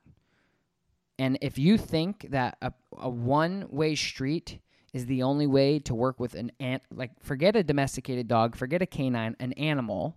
and 1.18 1.38
if 1.40 1.58
you 1.58 1.76
think 1.76 2.28
that 2.30 2.56
a, 2.62 2.72
a 2.96 3.08
one 3.08 3.66
way 3.70 3.94
street 3.94 4.60
is 4.92 5.06
the 5.06 5.22
only 5.22 5.46
way 5.46 5.78
to 5.80 5.94
work 5.94 6.18
with 6.18 6.34
an 6.34 6.52
ant, 6.60 6.82
like 6.90 7.10
forget 7.22 7.56
a 7.56 7.62
domesticated 7.62 8.28
dog, 8.28 8.56
forget 8.56 8.80
a 8.80 8.86
canine, 8.86 9.36
an 9.40 9.52
animal, 9.54 10.16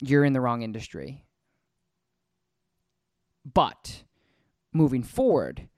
you're 0.00 0.24
in 0.24 0.32
the 0.32 0.40
wrong 0.40 0.62
industry. 0.62 1.24
But 3.44 4.02
moving 4.72 5.02
forward, 5.02 5.68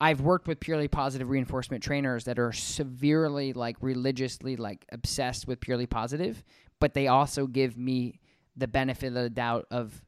I've 0.00 0.20
worked 0.20 0.48
with 0.48 0.58
purely 0.58 0.88
positive 0.88 1.28
reinforcement 1.28 1.82
trainers 1.82 2.24
that 2.24 2.38
are 2.38 2.52
severely 2.52 3.52
like 3.52 3.76
religiously 3.80 4.56
like 4.56 4.84
obsessed 4.90 5.46
with 5.46 5.60
purely 5.60 5.86
positive, 5.86 6.42
but 6.80 6.94
they 6.94 7.06
also 7.06 7.46
give 7.46 7.76
me 7.76 8.20
the 8.56 8.68
benefit 8.68 9.08
of 9.08 9.14
the 9.14 9.30
doubt 9.30 9.66
of 9.70 10.02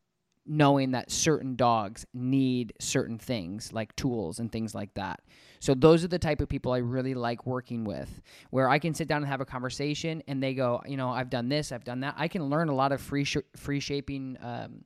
knowing 0.46 0.92
that 0.92 1.10
certain 1.10 1.56
dogs 1.56 2.06
need 2.14 2.72
certain 2.80 3.18
things 3.18 3.72
like 3.72 3.94
tools 3.96 4.38
and 4.38 4.50
things 4.50 4.74
like 4.74 4.92
that. 4.94 5.20
So 5.60 5.74
those 5.74 6.04
are 6.04 6.08
the 6.08 6.18
type 6.18 6.40
of 6.40 6.48
people 6.48 6.72
I 6.72 6.78
really 6.78 7.14
like 7.14 7.46
working 7.46 7.84
with 7.84 8.22
where 8.50 8.68
I 8.68 8.78
can 8.78 8.94
sit 8.94 9.08
down 9.08 9.22
and 9.22 9.26
have 9.26 9.40
a 9.40 9.44
conversation 9.44 10.22
and 10.28 10.42
they 10.42 10.54
go, 10.54 10.82
you 10.86 10.96
know, 10.96 11.10
I've 11.10 11.30
done 11.30 11.48
this, 11.48 11.72
I've 11.72 11.84
done 11.84 12.00
that. 12.00 12.14
I 12.16 12.28
can 12.28 12.44
learn 12.44 12.68
a 12.68 12.74
lot 12.74 12.92
of 12.92 13.00
free 13.00 13.24
sh- 13.24 13.38
free 13.56 13.80
shaping 13.80 14.36
um, 14.40 14.84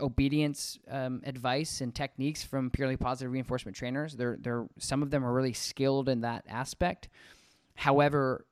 obedience 0.00 0.78
um, 0.90 1.22
advice 1.24 1.80
and 1.80 1.94
techniques 1.94 2.42
from 2.42 2.70
purely 2.70 2.96
positive 2.96 3.32
reinforcement 3.32 3.76
trainers. 3.76 4.14
They're 4.14 4.38
they're 4.40 4.66
some 4.78 5.02
of 5.02 5.10
them 5.10 5.24
are 5.24 5.32
really 5.32 5.52
skilled 5.52 6.08
in 6.08 6.22
that 6.22 6.44
aspect. 6.48 7.08
However, 7.74 8.46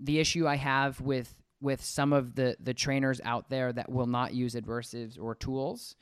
the 0.00 0.18
issue 0.18 0.46
I 0.46 0.56
have 0.56 1.00
with 1.00 1.34
with 1.64 1.82
some 1.82 2.12
of 2.12 2.36
the 2.36 2.56
the 2.60 2.74
trainers 2.74 3.20
out 3.24 3.48
there 3.48 3.72
that 3.72 3.90
will 3.90 4.06
not 4.06 4.34
use 4.34 4.54
adversives 4.54 5.18
or 5.18 5.34
tools 5.34 5.96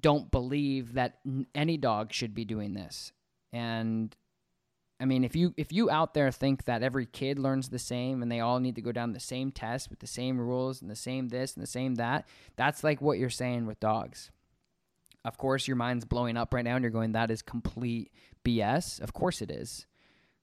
don't 0.00 0.30
believe 0.30 0.94
that 0.94 1.18
any 1.54 1.76
dog 1.76 2.12
should 2.12 2.34
be 2.34 2.44
doing 2.44 2.74
this. 2.74 3.12
And 3.52 4.16
i 5.00 5.06
mean 5.06 5.24
if 5.24 5.34
you 5.34 5.54
if 5.56 5.72
you 5.72 5.90
out 5.90 6.12
there 6.12 6.30
think 6.30 6.64
that 6.64 6.82
every 6.82 7.06
kid 7.06 7.38
learns 7.38 7.70
the 7.70 7.78
same 7.78 8.20
and 8.20 8.30
they 8.30 8.40
all 8.40 8.60
need 8.60 8.74
to 8.74 8.82
go 8.82 8.92
down 8.92 9.14
the 9.14 9.18
same 9.18 9.50
test 9.50 9.88
with 9.88 9.98
the 9.98 10.06
same 10.06 10.38
rules 10.38 10.82
and 10.82 10.90
the 10.90 10.96
same 10.96 11.28
this 11.28 11.54
and 11.54 11.62
the 11.62 11.66
same 11.66 11.94
that 11.94 12.28
that's 12.56 12.84
like 12.84 13.00
what 13.00 13.18
you're 13.18 13.30
saying 13.30 13.64
with 13.66 13.80
dogs. 13.80 14.30
Of 15.24 15.38
course 15.38 15.66
your 15.66 15.76
mind's 15.76 16.04
blowing 16.04 16.36
up 16.36 16.52
right 16.52 16.64
now 16.64 16.76
and 16.76 16.82
you're 16.82 16.90
going 16.90 17.12
that 17.12 17.30
is 17.30 17.42
complete 17.42 18.12
bs 18.44 19.00
of 19.00 19.12
course 19.12 19.40
it 19.42 19.50
is. 19.50 19.86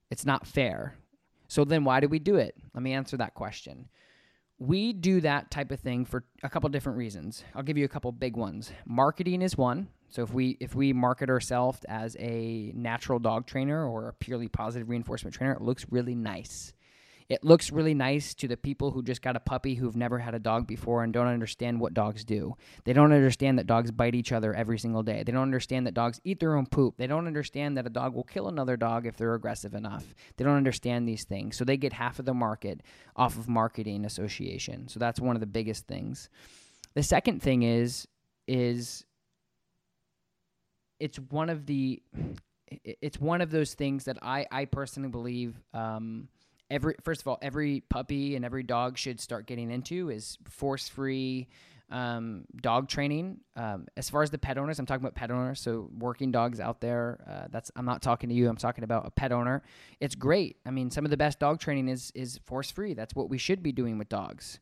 It's 0.10 0.26
not 0.26 0.48
fair. 0.48 0.96
So 1.48 1.64
then 1.64 1.84
why 1.84 2.00
do 2.00 2.08
we 2.08 2.20
do 2.20 2.36
it? 2.38 2.56
Let 2.74 2.84
me 2.84 2.94
answer 2.94 3.18
that 3.18 3.36
question 3.36 3.90
we 4.60 4.94
do 4.94 5.22
that 5.22 5.52
type 5.52 5.72
of 5.72 5.80
thing 5.80 6.06
for 6.06 6.24
a 6.44 6.50
couple 6.50 6.70
different 6.70 6.98
reasons. 6.98 7.44
I'll 7.54 7.64
give 7.64 7.78
you 7.78 7.86
a 7.86 7.90
couple 7.90 8.12
big 8.12 8.36
ones. 8.36 8.72
Marketing 8.86 9.42
is 9.42 9.58
one. 9.58 9.90
So 10.10 10.24
if 10.24 10.34
we 10.34 10.58
if 10.60 10.74
we 10.74 10.94
market 10.94 11.30
ourselves 11.30 11.84
as 11.90 12.16
a 12.20 12.72
natural 12.74 13.20
dog 13.20 13.46
trainer 13.46 13.86
or 13.86 14.08
a 14.08 14.14
purely 14.14 14.48
positive 14.48 14.90
reinforcement 14.90 15.36
trainer, 15.36 15.54
it 15.54 15.62
looks 15.62 15.86
really 15.92 16.16
nice. 16.16 16.74
It 17.30 17.44
looks 17.44 17.72
really 17.72 17.94
nice 17.94 18.34
to 18.36 18.48
the 18.48 18.56
people 18.56 18.92
who 18.92 19.04
just 19.04 19.22
got 19.22 19.36
a 19.36 19.42
puppy 19.42 19.76
who've 19.76 19.98
never 19.98 20.20
had 20.20 20.34
a 20.34 20.40
dog 20.40 20.66
before 20.66 21.04
and 21.04 21.12
don't 21.12 21.28
understand 21.28 21.82
what 21.82 21.94
dogs 21.94 22.24
do. 22.24 22.56
They 22.86 22.94
don't 22.94 23.12
understand 23.12 23.60
that 23.60 23.68
dogs 23.68 23.92
bite 23.92 24.16
each 24.16 24.32
other 24.32 24.54
every 24.54 24.80
single 24.80 25.04
day. 25.04 25.24
They 25.24 25.34
don't 25.34 25.42
understand 25.42 25.86
that 25.88 25.94
dogs 25.94 26.22
eat 26.24 26.40
their 26.40 26.56
own 26.56 26.68
poop. 26.68 26.96
They 26.98 27.08
don't 27.08 27.28
understand 27.28 27.76
that 27.78 27.86
a 27.86 27.90
dog 27.90 28.14
will 28.16 28.24
kill 28.24 28.48
another 28.48 28.78
dog 28.78 29.06
if 29.06 29.18
they're 29.18 29.34
aggressive 29.34 29.74
enough. 29.74 30.16
They 30.38 30.46
don't 30.46 30.56
understand 30.56 31.06
these 31.06 31.26
things. 31.26 31.58
So 31.58 31.66
they 31.66 31.76
get 31.76 31.92
half 31.92 32.18
of 32.18 32.26
the 32.26 32.34
market 32.34 32.82
off 33.18 33.38
of 33.38 33.50
marketing 33.50 34.06
association. 34.06 34.88
So 34.88 34.98
that's 34.98 35.20
one 35.20 35.36
of 35.36 35.42
the 35.42 35.48
biggest 35.48 35.86
things. 35.86 36.30
The 36.94 37.04
second 37.04 37.42
thing 37.42 37.64
is 37.64 38.08
is 38.48 39.06
it's 41.00 41.20
one 41.20 41.50
of 41.50 41.66
the 41.66 42.02
it's 42.84 43.20
one 43.20 43.42
of 43.42 43.52
those 43.52 43.74
things 43.74 44.06
that 44.06 44.18
I 44.22 44.46
I 44.50 44.66
personally 44.66 45.10
believe 45.10 45.60
um, 45.74 46.30
every 46.70 46.96
first 47.04 47.22
of 47.22 47.28
all 47.28 47.38
every 47.42 47.82
puppy 47.90 48.36
and 48.36 48.44
every 48.44 48.64
dog 48.64 48.98
should 48.98 49.20
start 49.20 49.46
getting 49.46 49.72
into 49.72 50.10
is 50.10 50.38
force 50.50 50.88
free 50.88 51.48
um, 51.90 52.44
dog 52.62 52.90
training. 52.90 53.40
Um, 53.56 53.88
as 53.96 54.10
far 54.10 54.24
as 54.24 54.30
the 54.30 54.38
pet 54.38 54.58
owners, 54.58 54.80
I'm 54.80 54.86
talking 54.86 55.04
about 55.04 55.16
pet 55.16 55.32
owners, 55.32 55.62
so 55.62 55.90
working 55.98 56.32
dogs 56.32 56.60
out 56.60 56.82
there. 56.82 57.24
Uh, 57.28 57.48
that's 57.50 57.72
I'm 57.76 57.86
not 57.86 58.02
talking 58.02 58.30
to 58.30 58.36
you. 58.36 58.50
I'm 58.50 58.58
talking 58.58 58.84
about 58.84 59.08
a 59.08 59.12
pet 59.12 59.32
owner. 59.32 59.64
It's 60.00 60.16
great. 60.16 60.58
I 60.66 60.72
mean, 60.72 60.92
some 60.92 61.06
of 61.06 61.12
the 61.12 61.18
best 61.18 61.40
dog 61.40 61.60
training 61.60 61.88
is 61.88 62.12
is 62.14 62.40
force 62.46 62.72
free. 62.72 62.94
That's 62.94 63.16
what 63.16 63.30
we 63.30 63.38
should 63.38 63.64
be 63.64 63.72
doing 63.72 63.98
with 63.98 64.10
dogs. 64.10 64.60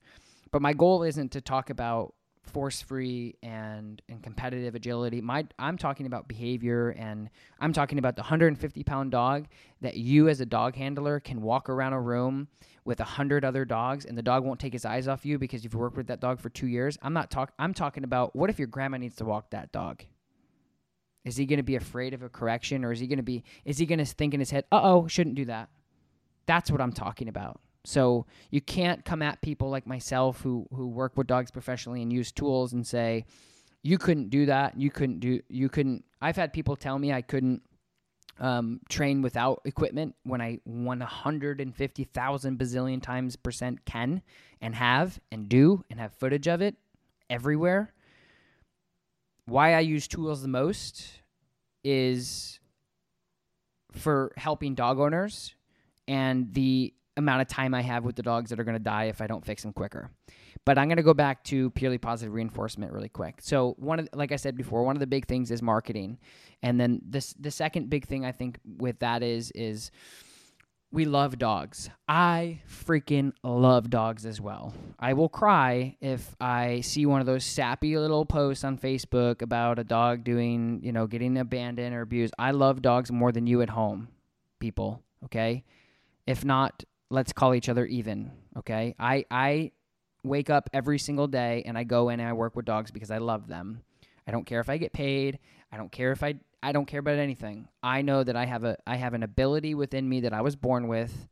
But 0.52 0.62
my 0.62 0.74
goal 0.74 1.04
isn't 1.04 1.32
to 1.32 1.42
talk 1.42 1.70
about 1.70 2.14
force 2.46 2.82
free 2.82 3.36
and 3.44 4.02
and 4.10 4.22
competitive 4.22 4.76
agility. 4.76 5.22
My 5.22 5.46
I'm 5.60 5.78
talking 5.78 6.06
about 6.06 6.28
behavior 6.28 6.90
and 6.90 7.30
I'm 7.60 7.74
talking 7.74 7.98
about 7.98 8.16
the 8.16 8.22
150 8.22 8.84
pound 8.84 9.12
dog 9.12 9.48
that 9.82 9.98
you 9.98 10.30
as 10.30 10.42
a 10.42 10.46
dog 10.46 10.76
handler 10.76 11.20
can 11.20 11.42
walk 11.42 11.70
around 11.70 11.94
a 11.94 12.02
room 12.02 12.48
with 12.84 13.00
a 13.00 13.04
hundred 13.04 13.44
other 13.44 13.66
dogs 13.66 14.06
and 14.06 14.18
the 14.18 14.22
dog 14.22 14.44
won't 14.44 14.60
take 14.60 14.74
his 14.74 14.86
eyes 14.86 15.08
off 15.08 15.26
you 15.26 15.38
because 15.40 15.64
you've 15.64 15.76
worked 15.76 15.98
with 15.98 16.08
that 16.08 16.20
dog 16.20 16.40
for 16.40 16.50
two 16.50 16.68
years. 16.68 16.98
I'm 17.02 17.14
not 17.14 17.32
talk 17.32 17.54
I'm 17.60 17.74
talking 17.74 18.04
about 18.04 18.36
what 18.36 18.50
if 18.50 18.60
your 18.60 18.68
grandma 18.68 18.98
needs 18.98 19.16
to 19.18 19.26
walk 19.26 19.52
that 19.52 19.72
dog? 19.72 20.04
Is 21.24 21.38
he 21.38 21.46
going 21.46 21.58
to 21.58 21.64
be 21.64 21.76
afraid 21.76 22.14
of 22.14 22.22
a 22.22 22.30
correction 22.30 22.86
or 22.86 22.92
is 22.92 23.00
he 23.00 23.08
going 23.08 23.18
to 23.18 23.24
be 23.24 23.44
is 23.66 23.78
he 23.78 23.86
going 23.86 24.00
to 24.00 24.06
think 24.06 24.34
in 24.34 24.40
his 24.40 24.52
head, 24.52 24.66
"Uh-oh, 24.72 25.08
shouldn't 25.08 25.36
do 25.36 25.46
that." 25.46 25.70
That's 26.46 26.70
what 26.70 26.82
I'm 26.82 26.94
talking 26.94 27.28
about. 27.28 27.60
So 27.86 28.26
you 28.50 28.62
can't 28.62 29.06
come 29.06 29.22
at 29.22 29.42
people 29.42 29.70
like 29.70 29.88
myself 29.88 30.42
who 30.42 30.68
who 30.74 30.88
work 30.88 31.16
with 31.16 31.28
dogs 31.28 31.52
professionally 31.52 32.02
and 32.02 32.12
use 32.12 32.32
tools 32.32 32.74
and 32.74 32.86
say 32.86 33.26
you 33.84 33.98
couldn't 33.98 34.30
do 34.30 34.48
that. 34.48 34.80
You 34.80 34.90
couldn't 34.90 35.20
do 35.20 35.42
you 35.48 35.70
couldn't 35.70 36.04
I've 36.22 36.36
had 36.36 36.54
people 36.54 36.76
tell 36.76 36.98
me 36.98 37.14
I 37.14 37.22
couldn't 37.22 37.62
um, 38.40 38.82
train 38.90 39.22
without 39.22 39.62
equipment 39.64 40.16
when 40.24 40.42
I 40.42 40.60
150,000 40.66 42.60
bazillion 42.60 43.02
times 43.02 43.36
percent 43.36 43.86
can 43.86 44.22
and 44.60 44.76
have 44.76 45.20
and 45.32 45.48
do 45.48 45.84
and 45.90 46.00
have 46.00 46.14
footage 46.14 46.48
of 46.48 46.62
it 46.62 46.76
everywhere. 47.30 47.94
Why 49.46 49.76
I 49.76 49.82
use 49.82 50.08
tools 50.08 50.42
the 50.42 50.48
most 50.48 51.08
is 51.84 52.60
for 53.92 54.34
helping 54.36 54.74
dog 54.76 55.00
owners 55.00 55.54
and 56.08 56.54
the 56.54 56.94
amount 57.18 57.42
of 57.42 57.48
time 57.48 57.74
I 57.74 57.82
have 57.82 58.04
with 58.04 58.16
the 58.16 58.24
dogs 58.24 58.50
that 58.50 58.60
are 58.60 58.64
going 58.64 58.78
to 58.78 58.84
die 58.84 59.06
if 59.06 59.22
I 59.22 59.28
don't 59.28 59.46
fix 59.46 59.64
them 59.64 59.74
quicker. 59.74 60.10
But 60.66 60.78
I'm 60.78 60.88
going 60.88 60.98
to 60.98 61.04
go 61.04 61.14
back 61.14 61.44
to 61.46 61.70
purely 61.72 61.98
positive 61.98 62.34
reinforcement 62.34 62.92
really 62.92 63.10
quick. 63.10 63.36
So 63.42 63.76
one 63.78 64.00
of 64.00 64.10
like 64.14 64.32
I 64.32 64.36
said 64.36 64.58
before, 64.58 64.84
one 64.84 64.96
of 64.96 65.00
the 65.00 65.08
big 65.08 65.28
things 65.28 65.52
is 65.52 65.62
marketing. 65.62 66.18
And 66.64 66.80
then 66.80 67.02
this 67.06 67.34
the 67.40 67.52
second 67.52 67.90
big 67.90 68.06
thing 68.06 68.26
I 68.26 68.32
think 68.32 68.60
with 68.66 69.00
that 69.00 69.22
is 69.22 69.52
is 69.52 69.92
we 70.92 71.04
love 71.06 71.38
dogs. 71.38 71.90
I 72.08 72.62
freaking 72.70 73.34
love 73.44 73.90
dogs 73.90 74.26
as 74.26 74.40
well. 74.40 74.74
I 74.98 75.14
will 75.14 75.28
cry 75.28 75.98
if 76.00 76.36
I 76.40 76.80
see 76.82 77.06
one 77.06 77.20
of 77.20 77.26
those 77.26 77.44
sappy 77.44 77.98
little 77.98 78.26
posts 78.26 78.64
on 78.64 78.78
Facebook 78.78 79.42
about 79.42 79.78
a 79.78 79.84
dog 79.84 80.24
doing, 80.24 80.80
you 80.82 80.94
know, 80.94 81.06
getting 81.06 81.38
abandoned 81.38 81.94
or 81.94 82.02
abused. 82.02 82.34
I 82.40 82.52
love 82.52 82.82
dogs 82.82 83.12
more 83.12 83.34
than 83.34 83.46
you 83.46 83.62
at 83.62 83.70
home, 83.70 84.08
people, 84.60 85.02
okay? 85.26 85.66
If 86.26 86.46
not, 86.46 86.86
let's 87.10 87.34
call 87.34 87.54
each 87.54 87.70
other 87.70 87.86
even, 87.86 88.32
okay? 88.58 88.96
I 89.00 89.26
I 89.30 89.72
wake 90.24 90.50
up 90.50 90.70
every 90.74 91.00
single 91.00 91.28
day 91.28 91.64
and 91.66 91.78
I 91.78 91.84
go 91.84 92.10
in 92.10 92.20
and 92.20 92.28
I 92.28 92.34
work 92.34 92.56
with 92.56 92.66
dogs 92.66 92.92
because 92.92 93.12
I 93.12 93.20
love 93.20 93.48
them. 93.48 93.82
I 94.28 94.32
don't 94.32 94.46
care 94.46 94.60
if 94.60 94.70
I 94.70 94.78
get 94.78 94.92
paid. 94.92 95.40
I 95.72 95.78
don't 95.78 95.92
care 95.92 96.12
if 96.12 96.24
I 96.24 96.36
I 96.64 96.72
don't 96.72 96.88
care 96.88 97.00
about 97.00 97.20
anything. 97.20 97.68
I 97.84 98.02
know 98.02 98.24
that 98.24 98.36
I 98.36 98.46
have 98.46 98.64
a 98.64 98.78
I 98.88 98.96
have 98.96 99.14
an 99.14 99.24
ability 99.24 99.76
within 99.76 100.08
me 100.10 100.22
that 100.22 100.34
I 100.34 100.42
was 100.42 100.56
born 100.56 100.88
with 100.88 101.28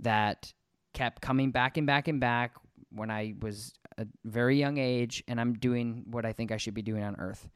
that 0.00 0.52
kept 0.92 1.20
coming 1.20 1.50
back 1.50 1.76
and 1.76 1.86
back 1.86 2.08
and 2.08 2.20
back 2.20 2.54
when 2.90 3.10
I 3.10 3.34
was 3.40 3.74
a 3.98 4.06
very 4.24 4.58
young 4.58 4.78
age 4.78 5.24
and 5.26 5.40
I'm 5.40 5.54
doing 5.54 6.04
what 6.10 6.24
I 6.24 6.32
think 6.32 6.52
I 6.52 6.56
should 6.56 6.74
be 6.74 6.82
doing 6.82 7.02
on 7.02 7.16
earth. 7.16 7.48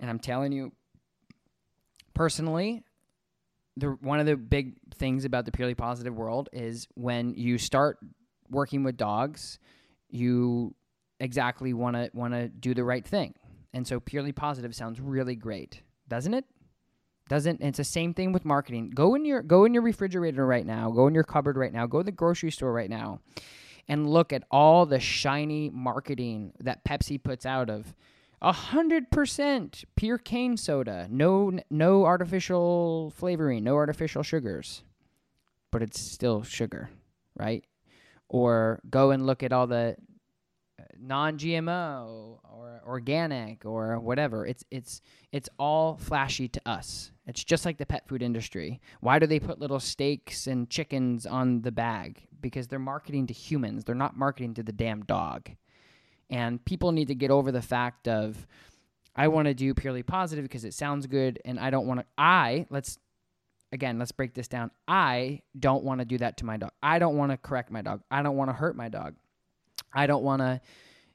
And 0.00 0.08
I'm 0.08 0.18
telling 0.18 0.52
you 0.52 0.72
personally, 2.14 2.84
the 3.78 3.96
one 4.00 4.20
of 4.20 4.26
the 4.26 4.36
big 4.36 4.76
things 4.94 5.24
about 5.24 5.44
the 5.44 5.52
purely 5.52 5.74
positive 5.74 6.14
world 6.14 6.48
is 6.52 6.88
when 6.94 7.34
you 7.34 7.58
start 7.58 7.98
working 8.50 8.82
with 8.82 8.96
dogs, 8.96 9.58
you 10.08 10.74
exactly 11.20 11.72
want 11.72 11.96
to 11.96 12.10
want 12.14 12.34
to 12.34 12.48
do 12.48 12.74
the 12.74 12.84
right 12.84 13.06
thing. 13.06 13.34
And 13.72 13.86
so 13.86 14.00
purely 14.00 14.32
positive 14.32 14.74
sounds 14.74 15.00
really 15.00 15.34
great, 15.36 15.82
doesn't 16.08 16.34
it? 16.34 16.44
Doesn't 17.28 17.60
it's 17.60 17.76
the 17.76 17.84
same 17.84 18.14
thing 18.14 18.32
with 18.32 18.44
marketing. 18.44 18.90
Go 18.94 19.14
in 19.14 19.24
your 19.24 19.42
go 19.42 19.64
in 19.64 19.74
your 19.74 19.82
refrigerator 19.82 20.46
right 20.46 20.64
now, 20.64 20.90
go 20.90 21.06
in 21.06 21.14
your 21.14 21.24
cupboard 21.24 21.56
right 21.56 21.72
now, 21.72 21.86
go 21.86 21.98
to 21.98 22.04
the 22.04 22.12
grocery 22.12 22.50
store 22.50 22.72
right 22.72 22.88
now 22.88 23.20
and 23.86 24.08
look 24.08 24.32
at 24.32 24.44
all 24.50 24.86
the 24.86 25.00
shiny 25.00 25.70
marketing 25.70 26.52
that 26.60 26.84
Pepsi 26.84 27.22
puts 27.22 27.46
out 27.46 27.70
of 27.70 27.94
a 28.40 28.52
hundred 28.52 29.10
percent 29.10 29.84
pure 29.96 30.18
cane 30.18 30.56
soda. 30.56 31.06
No, 31.10 31.58
no 31.70 32.04
artificial 32.04 33.12
flavoring, 33.16 33.64
no 33.64 33.76
artificial 33.76 34.22
sugars, 34.22 34.82
but 35.70 35.82
it's 35.82 36.00
still 36.00 36.42
sugar, 36.42 36.90
right? 37.36 37.64
Or 38.28 38.80
go 38.88 39.10
and 39.10 39.26
look 39.26 39.42
at 39.42 39.52
all 39.52 39.66
the 39.66 39.96
uh, 40.78 40.82
non-GMO 41.00 42.38
or 42.44 42.80
organic 42.86 43.64
or 43.64 43.98
whatever. 43.98 44.46
It's 44.46 44.64
it's 44.70 45.00
it's 45.32 45.48
all 45.58 45.96
flashy 45.96 46.48
to 46.48 46.60
us. 46.64 47.10
It's 47.26 47.44
just 47.44 47.64
like 47.64 47.78
the 47.78 47.86
pet 47.86 48.08
food 48.08 48.22
industry. 48.22 48.80
Why 49.00 49.18
do 49.18 49.26
they 49.26 49.40
put 49.40 49.58
little 49.58 49.80
steaks 49.80 50.46
and 50.46 50.70
chickens 50.70 51.26
on 51.26 51.62
the 51.62 51.72
bag? 51.72 52.26
Because 52.40 52.68
they're 52.68 52.78
marketing 52.78 53.26
to 53.26 53.34
humans. 53.34 53.84
They're 53.84 53.94
not 53.94 54.16
marketing 54.16 54.54
to 54.54 54.62
the 54.62 54.72
damn 54.72 55.02
dog. 55.04 55.50
And 56.30 56.64
people 56.64 56.92
need 56.92 57.08
to 57.08 57.14
get 57.14 57.30
over 57.30 57.50
the 57.50 57.62
fact 57.62 58.08
of, 58.08 58.46
I 59.16 59.28
want 59.28 59.46
to 59.46 59.54
do 59.54 59.74
purely 59.74 60.02
positive 60.02 60.44
because 60.44 60.64
it 60.64 60.74
sounds 60.74 61.06
good, 61.06 61.40
and 61.44 61.58
I 61.58 61.70
don't 61.70 61.86
want 61.86 62.00
to. 62.00 62.06
I, 62.16 62.66
let's, 62.70 62.98
again, 63.72 63.98
let's 63.98 64.12
break 64.12 64.34
this 64.34 64.46
down. 64.46 64.70
I 64.86 65.42
don't 65.58 65.84
want 65.84 66.00
to 66.00 66.04
do 66.04 66.18
that 66.18 66.36
to 66.38 66.46
my 66.46 66.56
dog. 66.56 66.70
I 66.82 66.98
don't 66.98 67.16
want 67.16 67.32
to 67.32 67.36
correct 67.36 67.70
my 67.70 67.82
dog. 67.82 68.02
I 68.10 68.22
don't 68.22 68.36
want 68.36 68.50
to 68.50 68.54
hurt 68.54 68.76
my 68.76 68.88
dog. 68.88 69.14
I 69.92 70.06
don't 70.06 70.22
want 70.22 70.42
to 70.42 70.60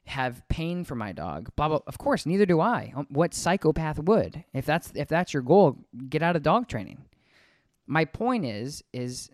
have 0.06 0.46
pain 0.48 0.84
for 0.84 0.94
my 0.94 1.12
dog. 1.12 1.48
Blah 1.56 1.68
blah. 1.68 1.78
Of 1.86 1.96
course, 1.98 2.26
neither 2.26 2.44
do 2.44 2.60
I. 2.60 2.92
Um, 2.94 3.06
what 3.08 3.32
psychopath 3.32 3.98
would? 4.00 4.44
If 4.52 4.66
that's 4.66 4.92
if 4.94 5.08
that's 5.08 5.32
your 5.32 5.42
goal, 5.42 5.78
get 6.08 6.22
out 6.22 6.36
of 6.36 6.42
dog 6.42 6.68
training. 6.68 7.04
My 7.86 8.04
point 8.04 8.44
is 8.44 8.84
is 8.92 9.30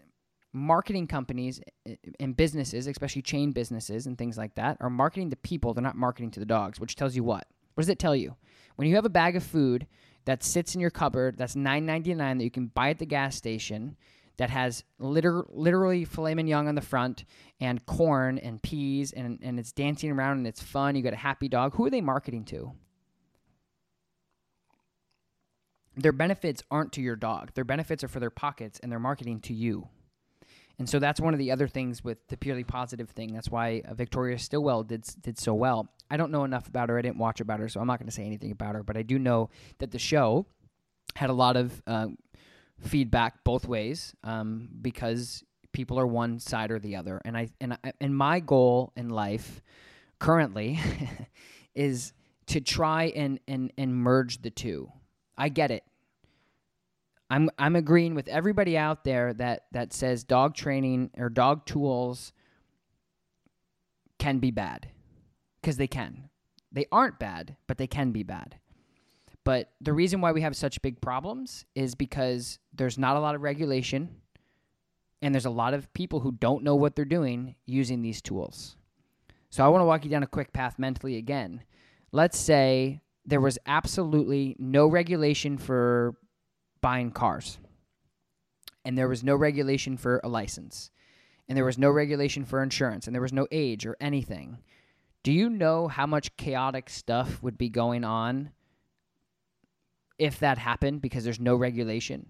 marketing 0.53 1.07
companies 1.07 1.61
eh, 1.87 1.93
eh, 1.93 2.11
and 2.19 2.37
businesses, 2.37 2.87
especially 2.87 3.23
chain 3.23 3.53
businesses 3.53 4.07
and 4.07 4.19
things 4.19 4.37
like 4.37 4.55
that, 4.57 4.77
are 4.81 4.91
marketing 4.91 5.31
to 5.31 5.37
people. 5.37 5.75
They're 5.75 5.83
not 5.83 5.97
marketing 5.97 6.31
to 6.33 6.41
the 6.41 6.47
dogs, 6.47 6.81
which 6.81 6.97
tells 6.97 7.17
you 7.17 7.25
what? 7.25 7.47
What 7.75 7.83
does 7.83 7.89
it 7.89 7.99
tell 7.99 8.17
you? 8.17 8.37
When 8.77 8.89
you 8.89 8.95
have 8.97 9.05
a 9.05 9.11
bag 9.11 9.37
of 9.37 9.43
food 9.43 9.87
that 10.25 10.43
sits 10.43 10.75
in 10.75 10.81
your 10.81 10.91
cupboard, 10.91 11.37
that's 11.39 11.57
nine 11.57 11.87
ninety 11.87 12.15
nine 12.15 12.39
that 12.39 12.45
you 12.45 12.51
can 12.51 12.67
buy 12.67 12.91
at 12.91 12.99
the 12.99 13.07
gas 13.07 13.37
station, 13.37 13.97
that 14.41 14.49
has 14.49 14.85
liter- 14.99 15.45
literally 15.51 16.07
filet 16.07 16.35
mignon 16.35 16.67
on 16.67 16.75
the 16.75 16.81
front 16.81 17.27
and 17.61 17.85
corn 17.85 18.39
and 18.39 18.63
peas 18.63 19.13
and, 19.13 19.39
and 19.43 19.59
it's 19.59 19.71
dancing 19.71 20.11
around 20.11 20.39
and 20.39 20.47
it's 20.47 20.63
fun. 20.63 20.97
You 20.97 21.03
got 21.03 21.13
a 21.13 21.17
happy 21.17 21.47
dog. 21.47 21.75
Who 21.75 21.85
are 21.85 21.91
they 21.91 22.01
marketing 22.01 22.47
to? 22.47 22.73
Their 25.97 26.13
benefits 26.13 26.63
aren't 26.71 26.93
to 26.93 27.03
your 27.03 27.17
dog. 27.17 27.53
Their 27.53 27.65
benefits 27.65 28.03
are 28.03 28.09
for 28.09 28.19
their 28.19 28.31
pockets 28.31 28.81
and 28.83 28.91
they're 28.91 28.99
marketing 28.99 29.41
to 29.41 29.53
you. 29.53 29.89
And 30.81 30.89
so 30.89 30.99
that's 30.99 31.21
one 31.21 31.35
of 31.35 31.39
the 31.39 31.53
other 31.53 31.69
things 31.69 32.03
with 32.03 32.27
the 32.29 32.39
purely 32.39 32.65
positive 32.65 33.11
thing. 33.11 33.35
That's 33.35 33.51
why 33.51 33.83
uh, 33.87 33.93
Victoria 33.93 34.39
Stilwell 34.39 34.83
did 34.83 35.05
did 35.21 35.39
so 35.39 35.53
well. 35.53 35.91
I 36.11 36.17
don't 36.17 36.33
know 36.33 36.45
enough 36.45 36.69
about 36.69 36.89
her. 36.89 36.99
I 36.99 37.03
didn't 37.03 37.19
watch 37.19 37.43
about 37.43 37.61
her, 37.61 37.69
so 37.69 37.81
I'm 37.81 37.87
not 37.87 37.99
going 37.99 38.09
to 38.09 38.15
say 38.15 38.25
anything 38.25 38.51
about 38.51 38.75
her. 38.75 38.83
But 38.83 38.97
I 38.97 39.03
do 39.03 39.19
know 39.19 39.51
that 39.79 39.91
the 39.91 39.99
show 39.99 40.47
had 41.17 41.29
a 41.29 41.35
lot 41.35 41.59
of 41.59 41.83
uh, 41.87 42.07
feedback 42.79 43.45
both 43.45 43.69
ways 43.69 44.15
um, 44.25 44.71
because 44.81 45.45
people 45.73 46.01
are 46.01 46.07
one 46.07 46.39
side 46.39 46.71
or 46.71 46.79
the 46.79 46.97
other. 46.97 47.21
And 47.27 47.37
I 47.37 47.51
and 47.61 47.75
I, 47.75 47.93
and 48.01 48.17
my 48.17 48.41
goal 48.41 48.95
in 48.97 49.11
life 49.11 49.61
currently 50.19 50.81
is 51.75 52.15
to 52.47 52.63
try 52.63 53.13
and, 53.15 53.39
and 53.47 53.71
and 53.77 53.95
merge 53.95 54.41
the 54.41 54.51
two. 54.51 54.91
I 55.37 55.51
get 55.51 55.71
it. 55.71 55.85
I'm 57.31 57.49
I'm 57.59 57.77
agreeing 57.77 58.15
with 58.15 58.29
everybody 58.29 58.77
out 58.77 59.05
there 59.05 59.33
that 59.35 59.67
that 59.73 59.93
says 59.93 60.25
dog 60.25 60.55
training 60.55 61.11
or 61.17 61.31
dog 61.31 61.65
tools 61.65 62.33
can 64.19 64.39
be 64.41 64.51
bad 64.51 64.89
because 65.63 65.77
they 65.77 65.87
can. 65.87 66.29
They 66.73 66.87
aren't 66.93 67.19
bad, 67.19 67.57
but 67.67 67.79
they 67.79 67.87
can 67.87 68.11
be 68.11 68.25
bad. 68.25 68.59
But 69.45 69.71
the 69.81 69.93
reason 69.93 70.21
why 70.21 70.33
we 70.33 70.43
have 70.43 70.55
such 70.55 70.83
big 70.83 71.01
problems 71.01 71.65
is 71.75 71.95
because 71.95 72.59
there's 72.75 72.99
not 72.99 73.17
a 73.17 73.21
lot 73.21 73.35
of 73.35 73.41
regulation 73.41 74.11
and 75.23 75.35
there's 75.35 75.47
a 75.47 75.51
lot 75.51 75.75
of 75.75 75.93
people 75.95 76.21
who 76.21 76.33
don't 76.33 76.63
know 76.63 76.75
what 76.75 76.95
they're 76.95 77.05
doing 77.05 77.55
using 77.65 78.03
these 78.03 78.21
tools. 78.21 78.77
So 79.49 79.65
I 79.65 79.69
want 79.69 79.81
to 79.83 79.87
walk 79.87 80.05
you 80.05 80.11
down 80.11 80.23
a 80.23 80.29
quick 80.29 80.53
path 80.53 80.79
mentally 80.79 81.17
again. 81.17 81.63
Let's 82.13 82.39
say 82.39 83.01
there 83.25 83.41
was 83.41 83.59
absolutely 83.67 84.57
no 84.59 84.87
regulation 84.87 85.59
for 85.59 86.15
buying 86.81 87.11
cars, 87.11 87.59
and 88.85 88.97
there 88.97 89.09
was 89.09 89.25
no 89.25 89.37
regulation 89.37 89.97
for 89.97 90.21
a 90.23 90.29
license, 90.29 90.91
and 91.49 91.57
there 91.57 91.65
was 91.65 91.79
no 91.79 91.91
regulation 91.91 92.45
for 92.45 92.63
insurance, 92.63 93.07
and 93.07 93.15
there 93.15 93.23
was 93.23 93.33
no 93.33 93.47
age 93.51 93.87
or 93.87 93.97
anything. 94.01 94.59
Do 95.23 95.33
you 95.33 95.51
know 95.51 95.89
how 95.89 96.07
much 96.07 96.37
chaotic 96.37 96.89
stuff 96.89 97.43
would 97.43 97.59
be 97.59 97.69
going 97.69 98.05
on 98.05 98.51
if 100.19 100.39
that 100.41 100.59
happened? 100.59 101.03
Because 101.03 101.25
there's 101.25 101.41
no 101.41 101.57
regulation? 101.57 102.27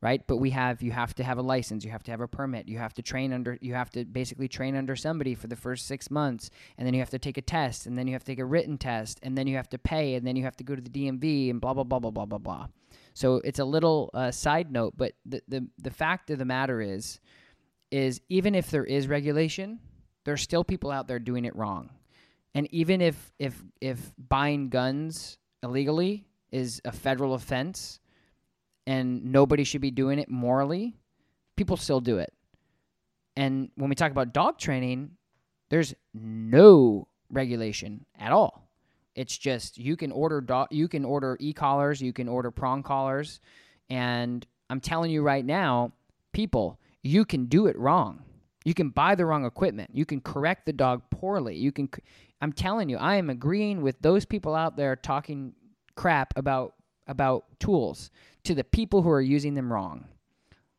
right? 0.00 0.26
But 0.26 0.38
we 0.38 0.50
have 0.50 0.82
you 0.82 0.92
have 0.92 1.14
to 1.14 1.24
have 1.24 1.38
a 1.38 1.42
license, 1.42 1.84
you 1.84 1.90
have 1.90 2.02
to 2.04 2.10
have 2.10 2.20
a 2.20 2.28
permit, 2.28 2.68
you 2.68 2.78
have 2.78 2.94
to 2.94 3.02
train 3.02 3.32
under 3.32 3.58
you 3.60 3.74
have 3.74 3.90
to 3.90 4.04
basically 4.04 4.48
train 4.48 4.74
under 4.74 4.96
somebody 4.96 5.34
for 5.34 5.46
the 5.46 5.56
first 5.56 5.86
6 5.86 6.10
months. 6.10 6.50
And 6.78 6.86
then 6.86 6.94
you 6.94 7.00
have 7.00 7.10
to 7.10 7.18
take 7.18 7.36
a 7.36 7.42
test. 7.42 7.86
And 7.86 7.98
then 7.98 8.06
you 8.06 8.14
have 8.14 8.24
to 8.24 8.32
take 8.32 8.38
a 8.38 8.44
written 8.44 8.78
test. 8.78 9.20
And 9.22 9.36
then 9.36 9.46
you 9.46 9.56
have 9.56 9.68
to 9.70 9.78
pay. 9.78 10.14
And 10.14 10.26
then 10.26 10.36
you 10.36 10.44
have 10.44 10.56
to 10.56 10.64
go 10.64 10.74
to 10.74 10.82
the 10.82 10.90
DMV 10.90 11.50
and 11.50 11.60
blah 11.60 11.74
blah 11.74 11.84
blah 11.84 11.98
blah 11.98 12.10
blah 12.10 12.26
blah 12.26 12.38
blah. 12.38 12.66
So 13.14 13.36
it's 13.44 13.58
a 13.58 13.64
little 13.64 14.10
uh, 14.14 14.30
side 14.30 14.70
note, 14.70 14.94
but 14.96 15.12
the, 15.26 15.42
the 15.48 15.66
the 15.78 15.90
fact 15.90 16.30
of 16.30 16.38
the 16.38 16.44
matter 16.44 16.80
is 16.80 17.20
is 17.90 18.20
even 18.28 18.54
if 18.54 18.70
there 18.70 18.84
is 18.84 19.08
regulation, 19.08 19.80
there's 20.24 20.42
still 20.42 20.64
people 20.64 20.90
out 20.90 21.08
there 21.08 21.18
doing 21.18 21.44
it 21.44 21.54
wrong. 21.56 21.90
And 22.54 22.66
even 22.72 23.00
if 23.00 23.32
if 23.38 23.62
if 23.80 24.12
buying 24.16 24.68
guns 24.68 25.38
illegally 25.62 26.26
is 26.50 26.80
a 26.84 26.92
federal 26.92 27.34
offense, 27.34 28.00
and 28.86 29.26
nobody 29.26 29.64
should 29.64 29.80
be 29.80 29.90
doing 29.90 30.18
it 30.18 30.28
morally, 30.28 30.96
people 31.56 31.76
still 31.76 32.00
do 32.00 32.18
it. 32.18 32.32
And 33.36 33.70
when 33.76 33.88
we 33.88 33.94
talk 33.94 34.10
about 34.10 34.32
dog 34.32 34.58
training, 34.58 35.12
there's 35.68 35.94
no 36.12 37.06
regulation 37.30 38.04
at 38.18 38.32
all. 38.32 38.69
It's 39.14 39.36
just 39.36 39.78
you 39.78 39.96
can 39.96 40.12
order 40.12 40.40
dog, 40.40 40.68
you 40.70 40.88
can 40.88 41.04
order 41.04 41.36
e-collars, 41.40 42.00
you 42.00 42.12
can 42.12 42.28
order 42.28 42.50
prong 42.50 42.82
collars, 42.82 43.40
and 43.88 44.46
I'm 44.68 44.80
telling 44.80 45.10
you 45.10 45.22
right 45.22 45.44
now, 45.44 45.92
people, 46.32 46.78
you 47.02 47.24
can 47.24 47.46
do 47.46 47.66
it 47.66 47.76
wrong. 47.78 48.22
You 48.64 48.74
can 48.74 48.90
buy 48.90 49.14
the 49.14 49.26
wrong 49.26 49.44
equipment. 49.44 49.90
You 49.94 50.04
can 50.04 50.20
correct 50.20 50.66
the 50.66 50.72
dog 50.72 51.02
poorly. 51.10 51.56
You 51.56 51.72
can 51.72 51.88
I'm 52.40 52.52
telling 52.52 52.88
you, 52.88 52.96
I 52.96 53.16
am 53.16 53.30
agreeing 53.30 53.82
with 53.82 54.00
those 54.00 54.24
people 54.24 54.54
out 54.54 54.76
there 54.76 54.96
talking 54.96 55.54
crap 55.94 56.32
about 56.36 56.74
about 57.06 57.44
tools 57.58 58.10
to 58.44 58.54
the 58.54 58.64
people 58.64 59.02
who 59.02 59.10
are 59.10 59.20
using 59.20 59.54
them 59.54 59.72
wrong. 59.72 60.06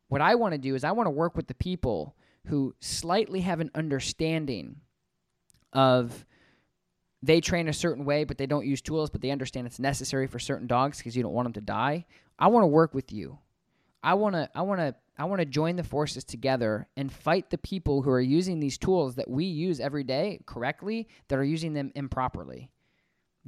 What 0.08 0.20
I 0.20 0.34
want 0.34 0.52
to 0.52 0.58
do 0.58 0.74
is 0.74 0.84
I 0.84 0.92
want 0.92 1.06
to 1.06 1.10
work 1.10 1.36
with 1.36 1.46
the 1.46 1.54
people 1.54 2.16
who 2.46 2.74
slightly 2.80 3.40
have 3.40 3.60
an 3.60 3.70
understanding 3.74 4.76
of 5.72 6.24
they 7.22 7.40
train 7.40 7.68
a 7.68 7.72
certain 7.72 8.04
way, 8.04 8.24
but 8.24 8.38
they 8.38 8.46
don't 8.46 8.66
use 8.66 8.80
tools, 8.80 9.10
but 9.10 9.20
they 9.20 9.30
understand 9.30 9.66
it's 9.66 9.78
necessary 9.78 10.26
for 10.26 10.38
certain 10.38 10.66
dogs 10.66 10.98
because 10.98 11.16
you 11.16 11.22
don't 11.22 11.32
want 11.32 11.46
them 11.46 11.52
to 11.54 11.60
die. 11.60 12.04
I 12.38 12.48
want 12.48 12.64
to 12.64 12.68
work 12.68 12.94
with 12.94 13.12
you. 13.12 13.38
I 14.02 14.14
want 14.14 14.34
to 14.34 14.50
I 14.54 14.62
want 14.62 14.80
to 14.80 14.94
I 15.16 15.24
want 15.24 15.40
to 15.40 15.46
join 15.46 15.76
the 15.76 15.84
forces 15.84 16.24
together 16.24 16.88
and 16.96 17.12
fight 17.12 17.50
the 17.50 17.58
people 17.58 18.02
who 18.02 18.10
are 18.10 18.20
using 18.20 18.58
these 18.58 18.78
tools 18.78 19.14
that 19.14 19.30
we 19.30 19.44
use 19.44 19.78
every 19.78 20.02
day 20.02 20.40
correctly 20.46 21.06
that 21.28 21.38
are 21.38 21.44
using 21.44 21.74
them 21.74 21.92
improperly. 21.94 22.70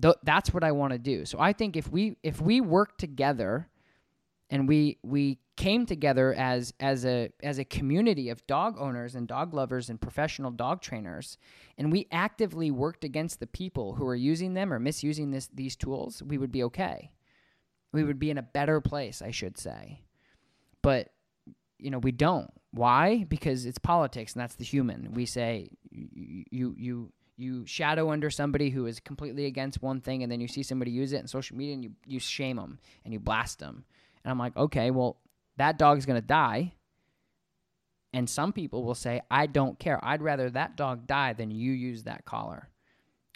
Th- 0.01 0.15
that's 0.23 0.55
what 0.55 0.63
I 0.63 0.73
want 0.73 0.93
to 0.93 0.99
do. 0.99 1.25
So 1.25 1.41
I 1.41 1.53
think 1.53 1.77
if 1.77 1.91
we 1.91 2.17
if 2.23 2.41
we 2.41 2.61
work 2.61 2.99
together 2.99 3.69
and 4.51 4.69
we 4.69 4.99
we 5.03 5.39
came 5.57 5.87
together 5.87 6.35
as 6.35 6.75
as 6.81 7.05
a 7.05 7.31
as 7.43 7.59
a 7.59 7.65
community 7.65 8.29
of 8.29 8.47
dog 8.47 8.77
owners 8.79 9.15
and 9.15 9.27
dog 9.27 9.55
lovers 9.55 9.89
and 9.89 10.01
professional 10.01 10.51
dog 10.51 10.81
trainers. 10.81 11.39
And 11.79 11.91
we 11.91 12.07
actively 12.13 12.71
worked 12.71 13.05
against 13.05 13.41
the 13.41 13.47
people 13.47 13.95
who 13.95 14.07
are 14.07 14.15
using 14.15 14.55
them 14.55 14.73
or 14.73 14.79
misusing 14.79 15.31
this 15.31 15.49
these 15.53 15.77
tools. 15.77 16.23
We 16.23 16.39
would 16.39 16.53
be 16.53 16.65
okay. 16.65 17.13
We 17.93 18.05
would 18.05 18.19
be 18.19 18.31
in 18.31 18.39
a 18.39 18.43
better 18.43 18.81
place 18.81 19.23
i 19.23 19.31
should 19.31 19.57
say. 19.57 20.03
But 20.83 21.11
you 21.79 21.91
know 21.91 21.99
we 21.99 22.13
don't. 22.13 22.51
Why? 22.73 23.25
Because 23.25 23.67
it's 23.67 23.79
politics 23.79 24.35
and 24.35 24.43
that's 24.43 24.57
the 24.57 24.65
human. 24.65 25.13
We 25.15 25.27
say 25.27 25.71
you 25.91 26.75
you 26.77 27.13
you 27.37 27.67
shadow 27.67 28.11
under 28.11 28.31
somebody 28.31 28.71
who 28.71 28.87
is 28.87 29.01
completely 29.01 29.47
against 29.47 29.83
one 29.83 30.01
thing 30.01 30.23
and 30.23 30.31
then 30.31 30.41
you 30.41 30.49
see 30.49 30.63
somebody 30.63 30.91
use 30.91 31.13
it 31.13 31.21
in 31.21 31.27
social 31.27 31.57
media 31.57 31.75
and 31.75 31.83
you, 31.83 31.91
you 32.07 32.21
shame 32.21 32.57
them 32.57 32.79
and 33.05 33.13
you 33.13 33.19
blast 33.19 33.59
them 33.59 33.85
and 34.25 34.31
I'm 34.31 34.39
like, 34.39 34.57
okay, 34.57 34.91
well, 34.91 35.19
that 35.57 35.79
dog's 35.79 36.07
going 36.07 36.21
to 36.21 36.27
die. 36.27 36.75
And 38.13 38.31
some 38.31 38.53
people 38.53 38.85
will 38.85 38.95
say, 38.95 39.21
I 39.31 39.47
don't 39.47 39.79
care. 39.79 39.99
I'd 40.03 40.23
rather 40.23 40.49
that 40.51 40.77
dog 40.77 41.07
die 41.07 41.33
than 41.33 41.51
you 41.51 41.73
use 41.73 42.05
that 42.05 42.25
collar. 42.25 42.71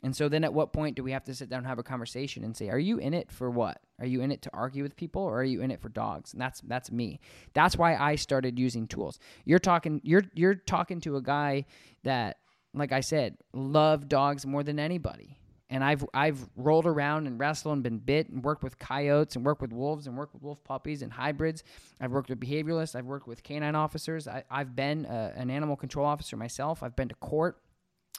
And 0.05 0.15
so 0.15 0.29
then 0.29 0.45
at 0.45 0.55
what 0.55 0.73
point 0.73 0.95
do 0.95 1.03
we 1.03 1.11
have 1.11 1.25
to 1.25 1.35
sit 1.35 1.51
down 1.51 1.59
and 1.59 1.67
have 1.67 1.81
a 1.81 1.83
conversation 1.83 2.45
and 2.45 2.57
say, 2.57 2.69
are 2.69 2.79
you 2.79 2.99
in 2.99 3.15
it 3.15 3.33
for 3.33 3.51
what? 3.51 3.81
Are 3.99 4.07
you 4.07 4.21
in 4.21 4.31
it 4.31 4.43
to 4.43 4.51
argue 4.53 4.85
with 4.85 4.95
people 4.95 5.23
or 5.23 5.41
are 5.41 5.45
you 5.45 5.61
in 5.61 5.73
it 5.73 5.81
for 5.81 5.89
dogs? 5.89 6.33
And 6.33 6.41
that's 6.41 6.61
that's 6.61 6.93
me. 6.93 7.19
That's 7.53 7.77
why 7.77 7.97
I 7.97 8.15
started 8.15 8.61
using 8.61 8.87
tools. 8.87 9.19
You're 9.45 9.59
talking 9.59 10.01
you're 10.05 10.23
you're 10.35 10.55
talking 10.55 11.01
to 11.01 11.17
a 11.17 11.23
guy 11.23 11.65
that 12.05 12.37
like 12.75 12.93
I 12.93 13.01
said, 13.01 13.39
love 13.53 14.09
dogs 14.09 14.47
more 14.47 14.63
than 14.63 14.79
anybody 14.79 15.38
and 15.71 15.85
I've 15.85 16.05
I've 16.15 16.49
rolled 16.57 16.87
around 16.87 17.27
and 17.27 17.39
wrestled 17.39 17.75
and 17.75 17.83
been 17.83 17.99
bit 17.99 18.29
and 18.31 18.43
worked 18.43 18.63
with 18.63 18.79
coyotes 18.79 19.37
and 19.37 19.45
worked 19.45 19.61
with 19.61 19.73
wolves 19.73 20.07
and 20.07 20.17
worked 20.17 20.35
with 20.35 20.43
wolf 20.43 20.63
puppies 20.65 21.03
and 21.03 21.13
hybrids. 21.13 21.63
I've 22.01 22.11
worked 22.11 22.31
with 22.31 22.41
behavioralists. 22.41 22.95
I've 22.95 23.07
worked 23.07 23.27
with 23.27 23.43
canine 23.43 23.75
officers. 23.75 24.27
I, 24.27 24.45
have 24.51 24.75
been 24.75 25.05
a, 25.05 25.33
an 25.37 25.51
animal 25.51 25.77
control 25.77 26.07
officer 26.07 26.37
myself. 26.37 26.83
I've 26.83 26.97
been 26.97 27.09
to 27.09 27.15
court. 27.17 27.61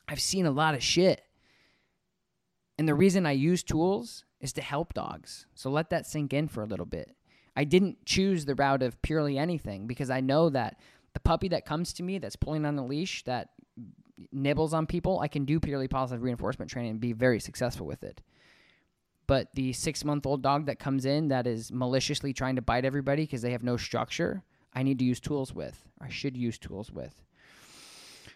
I've 0.08 0.22
seen 0.22 0.46
a 0.46 0.52
lot 0.52 0.76
of 0.76 0.84
shit. 0.84 1.22
And 2.78 2.88
the 2.88 2.96
reason 2.96 3.26
I 3.26 3.32
use 3.32 3.64
tools 3.64 4.24
is 4.40 4.54
to 4.54 4.62
help 4.62 4.94
dogs. 4.94 5.48
So 5.54 5.70
let 5.70 5.90
that 5.90 6.08
sink 6.08 6.34
in 6.34 6.48
for 6.48 6.64
a 6.64 6.68
little 6.68 6.86
bit. 6.86 7.16
I 7.56 7.66
didn't 7.66 8.06
choose 8.06 8.46
the 8.46 8.56
route 8.56 8.84
of 8.84 9.02
purely 9.02 9.38
anything 9.38 9.86
because 9.86 10.10
I 10.10 10.22
know 10.22 10.50
that 10.50 10.80
the 11.14 11.20
puppy 11.20 11.50
that 11.50 11.66
comes 11.66 11.92
to 11.94 12.04
me 12.04 12.20
that's 12.20 12.36
pulling 12.36 12.66
on 12.66 12.76
the 12.76 12.84
leash 12.84 13.24
that 13.26 13.50
nibbles 14.32 14.74
on 14.74 14.86
people, 14.86 15.20
I 15.20 15.28
can 15.28 15.46
do 15.46 15.60
purely 15.60 15.88
positive 15.88 16.24
reinforcement 16.24 16.72
training 16.72 16.92
and 16.92 17.00
be 17.00 17.14
very 17.14 17.40
successful 17.40 17.86
with 17.86 18.04
it. 18.04 18.22
But 19.28 19.54
the 19.54 19.74
six 19.74 20.04
month 20.04 20.26
old 20.26 20.42
dog 20.42 20.66
that 20.66 20.80
comes 20.80 21.06
in 21.06 21.28
that 21.28 21.46
is 21.46 21.72
maliciously 21.72 22.34
trying 22.34 22.56
to 22.56 22.62
bite 22.62 22.86
everybody 22.86 23.24
because 23.24 23.42
they 23.42 23.52
have 23.52 23.64
no 23.64 23.78
structure, 23.78 24.44
I 24.74 24.84
need 24.84 25.00
to 25.00 25.06
use 25.06 25.20
tools 25.20 25.54
with. 25.54 25.88
I 26.02 26.10
should 26.10 26.36
use 26.36 26.58
tools 26.58 26.92
with. 26.92 27.24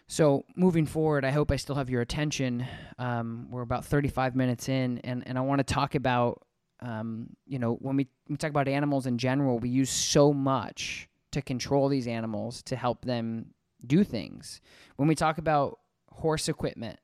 So 0.06 0.44
moving 0.54 0.86
forward, 0.86 1.24
I 1.24 1.30
hope 1.30 1.50
I 1.50 1.56
still 1.56 1.76
have 1.76 1.90
your 1.90 2.02
attention. 2.02 2.66
Um, 2.98 3.48
we're 3.50 3.62
about 3.62 3.84
35 3.84 4.36
minutes 4.36 4.68
in, 4.68 4.98
and, 4.98 5.26
and 5.26 5.38
I 5.38 5.40
want 5.40 5.66
to 5.66 5.74
talk 5.74 5.94
about, 5.94 6.46
um, 6.80 7.28
you 7.46 7.58
know, 7.58 7.74
when 7.74 7.96
we, 7.96 8.06
we 8.28 8.36
talk 8.36 8.50
about 8.50 8.68
animals 8.68 9.06
in 9.06 9.18
general, 9.18 9.58
we 9.58 9.70
use 9.70 9.90
so 9.90 10.32
much 10.32 11.08
to 11.32 11.42
control 11.42 11.88
these 11.88 12.06
animals 12.06 12.62
to 12.64 12.76
help 12.76 13.04
them 13.04 13.46
do 13.86 14.04
things. 14.04 14.60
When 14.96 15.08
we 15.08 15.14
talk 15.14 15.38
about 15.38 15.80
horse 16.14 16.48
equipment, 16.48 16.98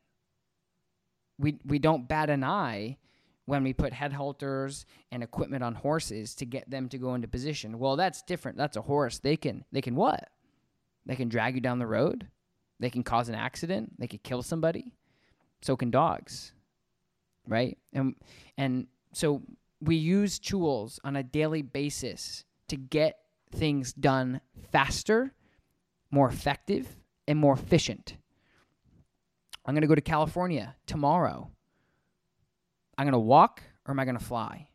we 1.38 1.58
we 1.64 1.78
don't 1.78 2.08
bat 2.08 2.30
an 2.30 2.44
eye 2.44 2.98
when 3.46 3.64
we 3.64 3.72
put 3.72 3.92
head 3.92 4.12
halters 4.12 4.84
and 5.10 5.22
equipment 5.22 5.64
on 5.64 5.74
horses 5.74 6.34
to 6.36 6.46
get 6.46 6.70
them 6.70 6.88
to 6.88 6.98
go 6.98 7.14
into 7.14 7.28
position. 7.28 7.78
Well, 7.78 7.96
that's 7.96 8.22
different. 8.22 8.58
That's 8.58 8.76
a 8.76 8.82
horse. 8.82 9.18
They 9.18 9.36
can 9.36 9.64
they 9.72 9.80
can 9.80 9.94
what? 9.94 10.28
They 11.06 11.16
can 11.16 11.28
drag 11.28 11.54
you 11.54 11.60
down 11.60 11.78
the 11.78 11.86
road. 11.86 12.28
They 12.78 12.90
can 12.90 13.02
cause 13.02 13.28
an 13.28 13.34
accident. 13.34 13.98
They 13.98 14.06
could 14.06 14.22
kill 14.22 14.42
somebody. 14.42 14.94
So 15.62 15.76
can 15.76 15.90
dogs. 15.90 16.52
Right? 17.46 17.78
And 17.92 18.14
and 18.56 18.86
so 19.12 19.42
we 19.80 19.96
use 19.96 20.38
tools 20.38 21.00
on 21.04 21.16
a 21.16 21.22
daily 21.22 21.62
basis 21.62 22.44
to 22.68 22.76
get 22.76 23.16
things 23.50 23.92
done 23.92 24.40
faster 24.70 25.34
more 26.10 26.28
effective, 26.28 26.96
and 27.28 27.38
more 27.38 27.54
efficient. 27.54 28.16
I'm 29.70 29.74
going 29.74 29.82
to 29.82 29.86
go 29.86 29.94
to 29.94 30.00
California 30.00 30.74
tomorrow. 30.84 31.48
I'm 32.98 33.04
going 33.04 33.12
to 33.12 33.20
walk 33.20 33.62
or 33.86 33.92
am 33.92 34.00
I 34.00 34.04
going 34.04 34.18
to 34.18 34.24
fly? 34.24 34.66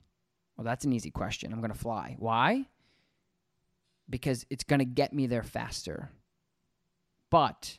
Well, 0.56 0.64
that's 0.64 0.86
an 0.86 0.94
easy 0.94 1.12
question. 1.12 1.52
I'm 1.52 1.60
going 1.60 1.74
to 1.74 1.78
fly. 1.78 2.16
Why? 2.18 2.70
Because 4.10 4.46
it's 4.50 4.64
going 4.64 4.80
to 4.80 4.86
get 4.86 5.12
me 5.12 5.28
there 5.28 5.44
faster. 5.44 6.12
but 7.30 7.78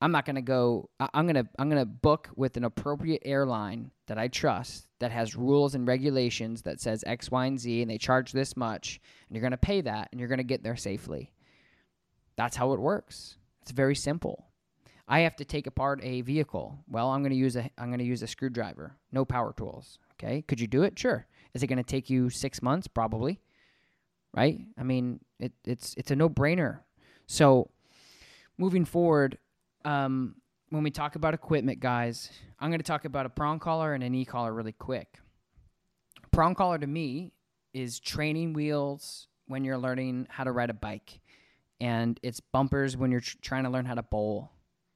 I'm 0.00 0.10
not 0.10 0.24
going 0.24 0.36
to 0.36 0.40
go 0.40 0.88
I'm 0.98 1.26
going 1.26 1.44
to 1.44 1.46
I'm 1.58 1.68
going 1.68 1.82
to 1.82 1.84
book 1.84 2.30
with 2.34 2.56
an 2.56 2.64
appropriate 2.64 3.20
airline 3.26 3.90
that 4.06 4.16
I 4.16 4.28
trust 4.28 4.88
that 5.00 5.12
has 5.12 5.36
rules 5.36 5.74
and 5.74 5.86
regulations 5.86 6.62
that 6.62 6.80
says 6.80 7.04
X, 7.06 7.30
Y, 7.30 7.44
and 7.44 7.60
Z 7.60 7.82
and 7.82 7.90
they 7.90 7.98
charge 7.98 8.32
this 8.32 8.56
much 8.56 8.98
and 9.28 9.36
you're 9.36 9.42
going 9.42 9.50
to 9.50 9.58
pay 9.58 9.82
that 9.82 10.08
and 10.10 10.18
you're 10.18 10.30
going 10.30 10.38
to 10.38 10.42
get 10.44 10.62
there 10.62 10.76
safely. 10.76 11.34
That's 12.36 12.56
how 12.56 12.72
it 12.72 12.80
works. 12.80 13.36
It's 13.60 13.72
very 13.72 13.94
simple. 13.94 14.47
I 15.08 15.20
have 15.20 15.36
to 15.36 15.44
take 15.44 15.66
apart 15.66 16.00
a 16.02 16.20
vehicle. 16.20 16.78
Well, 16.86 17.08
I'm 17.08 17.22
going 17.22 17.32
to 17.32 17.36
use 17.36 17.56
a 17.56 17.70
I'm 17.78 17.88
going 17.88 17.98
to 17.98 18.04
use 18.04 18.22
a 18.22 18.26
screwdriver. 18.26 18.96
No 19.10 19.24
power 19.24 19.54
tools. 19.56 19.98
Okay? 20.14 20.42
Could 20.42 20.60
you 20.60 20.66
do 20.66 20.82
it? 20.82 20.98
Sure. 20.98 21.26
Is 21.54 21.62
it 21.62 21.66
going 21.66 21.78
to 21.78 21.82
take 21.82 22.10
you 22.10 22.28
6 22.28 22.62
months? 22.62 22.86
Probably. 22.86 23.40
Right? 24.34 24.60
I 24.76 24.82
mean, 24.82 25.20
it, 25.40 25.52
it's 25.64 25.94
it's 25.96 26.10
a 26.10 26.16
no-brainer. 26.16 26.80
So, 27.26 27.70
moving 28.58 28.84
forward, 28.84 29.38
um, 29.84 30.36
when 30.68 30.82
we 30.82 30.90
talk 30.90 31.16
about 31.16 31.32
equipment, 31.32 31.80
guys, 31.80 32.30
I'm 32.60 32.70
going 32.70 32.80
to 32.80 32.84
talk 32.84 33.06
about 33.06 33.24
a 33.24 33.30
prong 33.30 33.58
collar 33.58 33.94
and 33.94 34.04
an 34.04 34.14
e 34.14 34.24
collar 34.26 34.52
really 34.52 34.72
quick. 34.72 35.18
Prong 36.30 36.54
collar 36.54 36.78
to 36.78 36.86
me 36.86 37.32
is 37.72 37.98
training 37.98 38.52
wheels 38.52 39.28
when 39.46 39.64
you're 39.64 39.78
learning 39.78 40.26
how 40.28 40.44
to 40.44 40.52
ride 40.52 40.70
a 40.70 40.74
bike, 40.74 41.20
and 41.80 42.20
it's 42.22 42.40
bumpers 42.40 42.96
when 42.96 43.10
you're 43.10 43.20
tr- 43.20 43.36
trying 43.40 43.64
to 43.64 43.70
learn 43.70 43.86
how 43.86 43.94
to 43.94 44.02
bowl. 44.02 44.50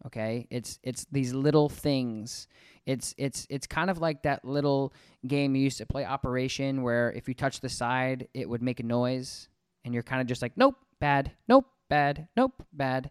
Okay, 0.07 0.49
it's 0.51 0.81
it's 0.83 1.07
these 1.13 1.33
little 1.33 1.69
things. 1.69 2.49
It's 2.87 3.15
it's 3.19 3.47
it's 3.49 3.67
kind 3.67 3.89
of 3.89 3.99
like 3.99 4.23
that 4.23 4.45
little 4.45 4.93
game 5.27 5.55
you 5.55 5.63
used 5.63 5.79
to 5.79 5.87
play 5.87 6.05
Operation, 6.05 6.83
where 6.83 7.13
if 7.13 7.29
you 7.29 7.35
touch 7.35 7.61
the 7.61 7.69
side, 7.69 8.27
it 8.35 8.49
would 8.49 8.63
make 8.63 8.81
a 8.81 8.83
noise, 8.83 9.49
and 9.85 9.95
you're 9.95 10.03
kind 10.03 10.21
of 10.21 10.27
just 10.27 10.43
like, 10.43 10.57
nope, 10.57 10.75
bad, 10.99 11.31
nope, 11.49 11.67
bad, 11.89 12.27
nope, 12.37 12.65
bad. 12.73 13.11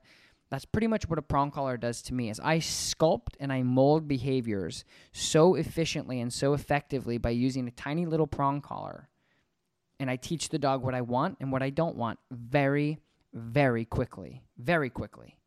That's 0.49 0.65
pretty 0.65 0.87
much 0.87 1.07
what 1.07 1.17
a 1.17 1.21
prong 1.21 1.49
collar 1.49 1.77
does 1.77 2.01
to 2.03 2.13
me 2.13 2.29
is 2.29 2.39
I 2.41 2.57
sculpt 2.57 3.35
and 3.39 3.53
I 3.53 3.63
mold 3.63 4.05
behaviors 4.05 4.83
so 5.13 5.55
efficiently 5.55 6.19
and 6.19 6.31
so 6.31 6.53
effectively 6.53 7.17
by 7.17 7.29
using 7.29 7.69
a 7.69 7.71
tiny 7.71 8.05
little 8.05 8.27
prong 8.27 8.59
collar. 8.59 9.07
And 9.97 10.09
I 10.09 10.17
teach 10.17 10.49
the 10.49 10.59
dog 10.59 10.83
what 10.83 10.93
I 10.93 11.01
want 11.01 11.37
and 11.39 11.53
what 11.53 11.63
I 11.63 11.69
don't 11.69 11.95
want 11.95 12.19
very, 12.31 12.99
very 13.33 13.85
quickly. 13.85 14.43
Very 14.57 14.89
quickly. 14.89 15.37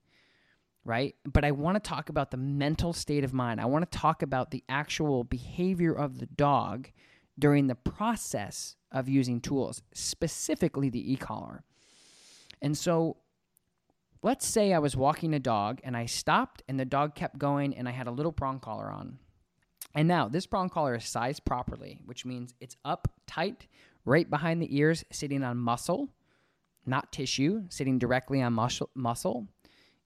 Right? 0.85 1.15
But 1.25 1.45
I 1.45 1.53
want 1.53 1.83
to 1.83 1.89
talk 1.89 2.11
about 2.11 2.31
the 2.31 2.37
mental 2.37 2.93
state 2.93 3.25
of 3.25 3.33
mind. 3.33 3.61
I 3.61 3.65
want 3.65 3.91
to 3.91 3.99
talk 3.99 4.23
about 4.23 4.51
the 4.51 4.63
actual 4.69 5.25
behavior 5.25 5.95
of 5.95 6.19
the 6.19 6.27
dog 6.27 6.91
during 7.39 7.67
the 7.67 7.75
process 7.75 8.77
of 8.93 9.09
using 9.09 9.41
tools, 9.41 9.83
specifically 9.95 10.91
the 10.91 11.13
e 11.13 11.17
collar. 11.17 11.65
And 12.61 12.77
so 12.77 13.17
let's 14.23 14.47
say 14.47 14.73
I 14.73 14.79
was 14.79 14.97
walking 14.97 15.35
a 15.35 15.39
dog 15.39 15.81
and 15.85 15.97
I 15.97 16.07
stopped 16.07 16.63
and 16.69 16.79
the 16.79 16.85
dog 16.85 17.15
kept 17.15 17.39
going 17.39 17.77
and 17.77 17.89
I 17.89 17.93
had 17.93 18.07
a 18.07 18.13
little 18.13 18.33
prong 18.33 18.61
collar 18.61 18.91
on. 18.91 19.19
And 19.95 20.09
now 20.09 20.29
this 20.29 20.47
prong 20.47 20.71
collar 20.71 20.97
is 20.97 21.05
sized 21.05 21.45
properly, 21.45 22.01
which 22.05 22.25
means 22.25 22.55
it's 22.61 22.77
up 22.85 23.09
tight 23.27 23.67
right 24.05 24.29
behind 24.29 24.61
the 24.61 24.77
ears, 24.77 25.05
sitting 25.13 25.45
on 25.45 25.57
muscle, 25.57 26.09
not 26.87 27.13
tissue, 27.13 27.65
sitting 27.69 27.99
directly 27.99 28.43
on 28.43 28.53
muscle. 28.53 28.91
muscle. 28.95 29.49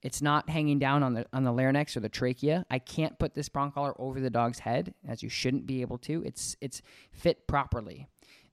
It's 0.02 0.22
not 0.22 0.48
hanging 0.48 0.78
down 0.78 1.02
on 1.02 1.14
the 1.14 1.26
on 1.32 1.44
the 1.44 1.52
larynx 1.52 1.96
or 1.96 2.00
the 2.00 2.08
trachea. 2.08 2.64
I 2.70 2.78
can't 2.78 3.18
put 3.18 3.34
this 3.34 3.48
prong 3.48 3.72
collar 3.72 3.94
over 4.00 4.20
the 4.20 4.30
dog's 4.30 4.60
head, 4.60 4.94
as 5.06 5.22
you 5.22 5.28
shouldn't 5.28 5.66
be 5.66 5.80
able 5.80 5.98
to. 5.98 6.22
It's 6.24 6.56
it's 6.60 6.82
fit 7.10 7.46
properly. 7.48 8.06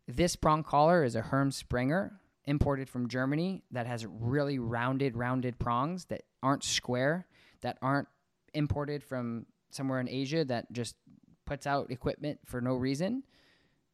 This 0.07 0.35
prong 0.35 0.63
collar 0.63 1.03
is 1.03 1.15
a 1.15 1.21
Herm 1.21 1.51
Sprenger 1.51 2.19
imported 2.45 2.89
from 2.89 3.07
Germany 3.07 3.63
that 3.71 3.87
has 3.87 4.05
really 4.05 4.59
rounded, 4.59 5.15
rounded 5.15 5.57
prongs 5.59 6.05
that 6.05 6.23
aren't 6.43 6.63
square, 6.63 7.27
that 7.61 7.77
aren't 7.81 8.07
imported 8.53 9.03
from 9.03 9.45
somewhere 9.71 9.99
in 9.99 10.07
Asia 10.07 10.45
that 10.45 10.71
just 10.71 10.95
puts 11.45 11.67
out 11.67 11.91
equipment 11.91 12.39
for 12.45 12.61
no 12.61 12.75
reason 12.75 13.23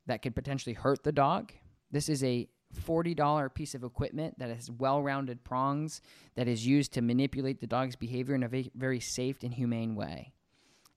that 0.06 0.22
could 0.22 0.36
potentially 0.36 0.74
hurt 0.74 1.04
the 1.04 1.12
dog. 1.12 1.52
This 1.91 2.10
is 2.10 2.24
a 2.24 2.47
$40 2.72 3.54
piece 3.54 3.76
of 3.76 3.84
equipment 3.84 4.40
that 4.40 4.50
has 4.50 4.72
well 4.72 5.02
rounded 5.02 5.44
prongs 5.44 6.02
that 6.36 6.48
is 6.48 6.66
used 6.66 6.94
to 6.94 7.02
manipulate 7.02 7.60
the 7.60 7.68
dog's 7.68 7.96
behavior 7.96 8.36
in 8.36 8.44
a 8.44 8.70
very 8.76 9.00
safe 9.00 9.44
and 9.44 9.54
humane 9.54 9.96
way. 9.96 10.34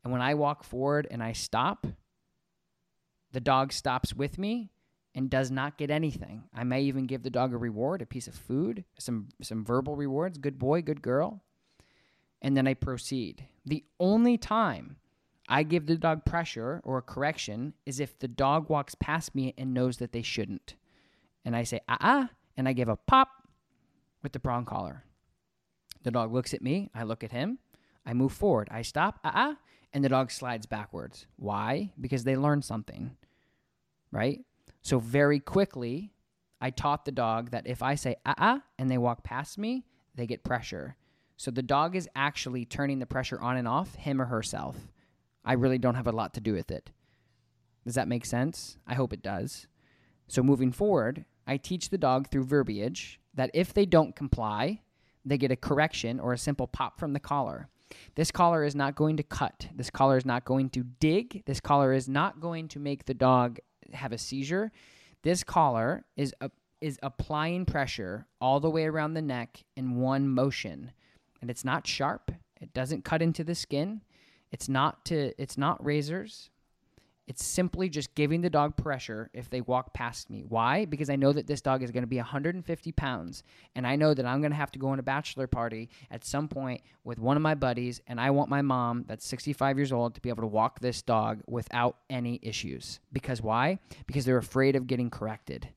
And 0.03 0.13
when 0.13 0.23
I 0.23 0.35
walk 0.35 0.65
forward 0.65 1.07
and 1.11 1.23
I 1.23 1.33
stop, 1.33 1.87
the 3.33 3.41
dog 3.41 3.73
stops 3.73 4.15
with 4.15 4.39
me 4.39 4.71
and 5.15 5.31
does 5.31 5.51
not 5.51 5.79
get 5.79 5.91
anything. 5.91 6.45
I 6.55 6.65
may 6.65 6.83
even 6.83 7.07
give 7.07 7.23
the 7.23 7.31
dog 7.31 7.53
a 7.53 7.57
reward, 7.57 8.03
a 8.03 8.07
piece 8.07 8.29
of 8.29 8.35
food, 8.35 8.85
some 8.99 9.29
some 9.43 9.65
verbal 9.65 9.97
rewards, 9.97 10.39
good 10.39 10.59
boy, 10.59 10.83
good 10.83 11.03
girl. 11.03 11.43
And 12.43 12.57
then 12.57 12.67
I 12.67 12.75
proceed. 12.75 13.47
The 13.65 13.85
only 13.99 14.37
time 14.37 14.97
I 15.49 15.63
give 15.63 15.87
the 15.87 15.97
dog 15.97 16.25
pressure 16.25 16.81
or 16.85 16.99
a 16.99 17.03
correction 17.03 17.75
is 17.87 18.01
if 18.01 18.19
the 18.19 18.29
dog 18.29 18.69
walks 18.69 18.95
past 18.95 19.35
me 19.35 19.55
and 19.57 19.73
knows 19.73 19.99
that 19.99 20.13
they 20.13 20.23
shouldn't. 20.23 20.75
And 21.45 21.55
I 21.55 21.63
say, 21.65 21.81
ah, 21.89 21.99
ah, 22.01 22.31
and 22.57 22.69
I 22.69 22.73
give 22.73 22.89
a 22.89 22.97
pop 22.97 23.29
with 24.23 24.33
the 24.33 24.41
prong 24.41 24.65
collar. 24.65 25.05
The 26.03 26.11
dog 26.11 26.33
looks 26.33 26.55
at 26.55 26.63
me, 26.63 26.91
I 26.95 27.03
look 27.03 27.25
at 27.25 27.33
him, 27.33 27.59
I 28.07 28.13
move 28.13 28.33
forward, 28.33 28.69
I 28.71 28.83
stop, 28.83 29.21
ah, 29.25 29.33
ah, 29.35 29.57
and 29.93 30.05
the 30.05 30.09
dog 30.09 30.31
slides 30.31 30.67
backwards. 30.67 31.27
Why? 31.37 31.93
Because 32.01 32.25
they 32.25 32.37
learned 32.37 32.65
something, 32.65 33.17
right? 34.11 34.41
So 34.83 34.99
very 34.99 35.41
quickly, 35.41 36.13
I 36.61 36.71
taught 36.71 37.05
the 37.05 37.13
dog 37.13 37.51
that 37.51 37.67
if 37.67 37.83
I 37.83 37.95
say 37.95 38.17
ah 38.25 38.35
ah 38.39 38.63
and 38.79 38.91
they 38.91 38.99
walk 38.99 39.23
past 39.23 39.59
me, 39.59 39.85
they 40.15 40.27
get 40.27 40.45
pressure. 40.45 40.97
So 41.37 41.51
the 41.51 41.63
dog 41.63 41.97
is 41.97 42.09
actually 42.15 42.65
turning 42.65 42.99
the 42.99 43.07
pressure 43.07 43.41
on 43.41 43.57
and 43.57 43.69
off, 43.69 43.95
him 43.97 44.21
or 44.21 44.27
herself. 44.27 44.77
I 45.45 45.55
really 45.55 45.79
don't 45.79 45.97
have 45.97 46.07
a 46.07 46.13
lot 46.13 46.35
to 46.35 46.41
do 46.41 46.55
with 46.55 46.71
it. 46.71 46.91
Does 47.85 47.97
that 47.97 48.09
make 48.09 48.25
sense? 48.25 48.79
I 48.87 48.95
hope 48.95 49.13
it 49.13 49.23
does. 49.23 49.67
So 50.27 50.43
moving 50.43 50.73
forward, 50.73 51.25
I 51.47 51.57
teach 51.57 51.91
the 51.91 51.99
dog 51.99 52.29
through 52.29 52.45
verbiage 52.45 53.21
that 53.35 53.51
if 53.55 53.75
they 53.75 53.87
don't 53.87 54.17
comply, 54.17 54.81
they 55.25 55.39
get 55.39 55.51
a 55.51 55.57
correction 55.57 56.21
or 56.21 56.33
a 56.33 56.39
simple 56.39 56.67
pop 56.67 56.99
from 56.99 57.13
the 57.13 57.21
collar. 57.21 57.69
This 58.15 58.31
collar 58.31 58.65
is 58.65 58.75
not 58.75 58.97
going 58.97 59.17
to 59.19 59.23
cut. 59.23 59.69
This 59.75 59.91
collar 59.91 60.17
is 60.17 60.25
not 60.25 60.45
going 60.45 60.71
to 60.71 60.85
dig. 61.01 61.45
This 61.47 61.61
collar 61.61 61.93
is 61.93 62.09
not 62.09 62.41
going 62.41 62.69
to 62.69 62.81
make 62.81 63.05
the 63.05 63.15
dog 63.15 63.59
have 63.93 64.13
a 64.13 64.19
seizure, 64.19 64.73
this 65.23 65.43
collar 65.43 66.05
is 66.17 66.35
a, 66.41 66.51
is 66.81 66.99
applying 67.03 67.65
pressure 67.65 68.27
all 68.41 68.61
the 68.61 68.71
way 68.71 68.85
around 68.85 69.15
the 69.15 69.23
neck 69.23 69.65
in 69.75 69.97
one 69.97 70.29
motion, 70.29 70.93
and 71.41 71.51
it's 71.51 71.65
not 71.65 71.87
sharp. 71.87 72.31
It 72.61 72.75
doesn't 72.75 73.05
cut 73.05 73.23
into 73.23 73.43
the 73.43 73.55
skin. 73.55 74.03
It's 74.53 74.69
not 74.69 75.05
to 75.07 75.33
it's 75.41 75.59
not 75.59 75.85
razors. 75.85 76.51
It's 77.27 77.45
simply 77.45 77.89
just 77.89 78.15
giving 78.15 78.43
the 78.43 78.51
dog 78.51 78.77
pressure 78.77 79.31
if 79.33 79.49
they 79.49 79.63
walk 79.63 79.95
past 79.95 80.29
me. 80.29 80.45
Why? 80.47 80.85
Because 80.85 81.09
I 81.09 81.17
know 81.17 81.33
that 81.33 81.47
this 81.47 81.63
dog 81.63 81.83
is 81.83 81.91
going 81.91 82.03
to 82.03 82.09
be 82.09 82.19
150 82.19 82.93
pounds, 82.93 83.43
and 83.75 83.87
I 83.87 83.97
know 83.97 84.13
that 84.13 84.27
I'm 84.27 84.41
going 84.41 84.51
to 84.51 84.57
have 84.57 84.73
to 84.73 84.79
go 84.79 84.89
on 84.89 84.99
a 84.99 85.03
bachelor 85.03 85.47
party 85.47 85.89
at 86.11 86.25
some 86.25 86.49
point 86.49 86.83
with 87.03 87.19
one 87.19 87.37
of 87.37 87.43
my 87.43 87.55
buddies, 87.55 88.03
and 88.07 88.21
I 88.21 88.31
want 88.31 88.51
my 88.51 88.61
mom, 88.61 89.05
that's 89.09 89.27
65 89.27 89.79
years 89.79 89.93
old, 89.93 90.15
to 90.15 90.21
be 90.21 90.29
able 90.29 90.43
to 90.43 90.49
walk 90.49 90.81
this 90.81 91.01
dog 91.01 91.41
without 91.47 91.97
any 92.11 92.41
issues. 92.43 93.01
Because 93.11 93.41
why? 93.41 93.79
Because 94.07 94.27
they're 94.27 94.37
afraid 94.37 94.77
of 94.77 94.87
getting 94.87 95.09
corrected. 95.09 95.71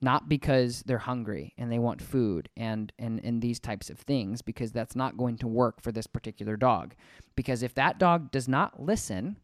Not 0.00 0.28
because 0.28 0.82
they're 0.82 0.98
hungry 0.98 1.54
and 1.56 1.70
they 1.70 1.78
want 1.78 2.02
food 2.02 2.50
and, 2.56 2.92
and, 2.98 3.24
and 3.24 3.40
these 3.40 3.60
types 3.60 3.90
of 3.90 3.98
things, 4.00 4.42
because 4.42 4.72
that's 4.72 4.96
not 4.96 5.16
going 5.16 5.38
to 5.38 5.46
work 5.46 5.80
for 5.80 5.92
this 5.92 6.08
particular 6.08 6.56
dog. 6.56 6.94
Because 7.36 7.62
if 7.62 7.74
that 7.76 7.98
dog 7.98 8.32
does 8.32 8.48
not 8.48 8.82
listen, 8.82 9.36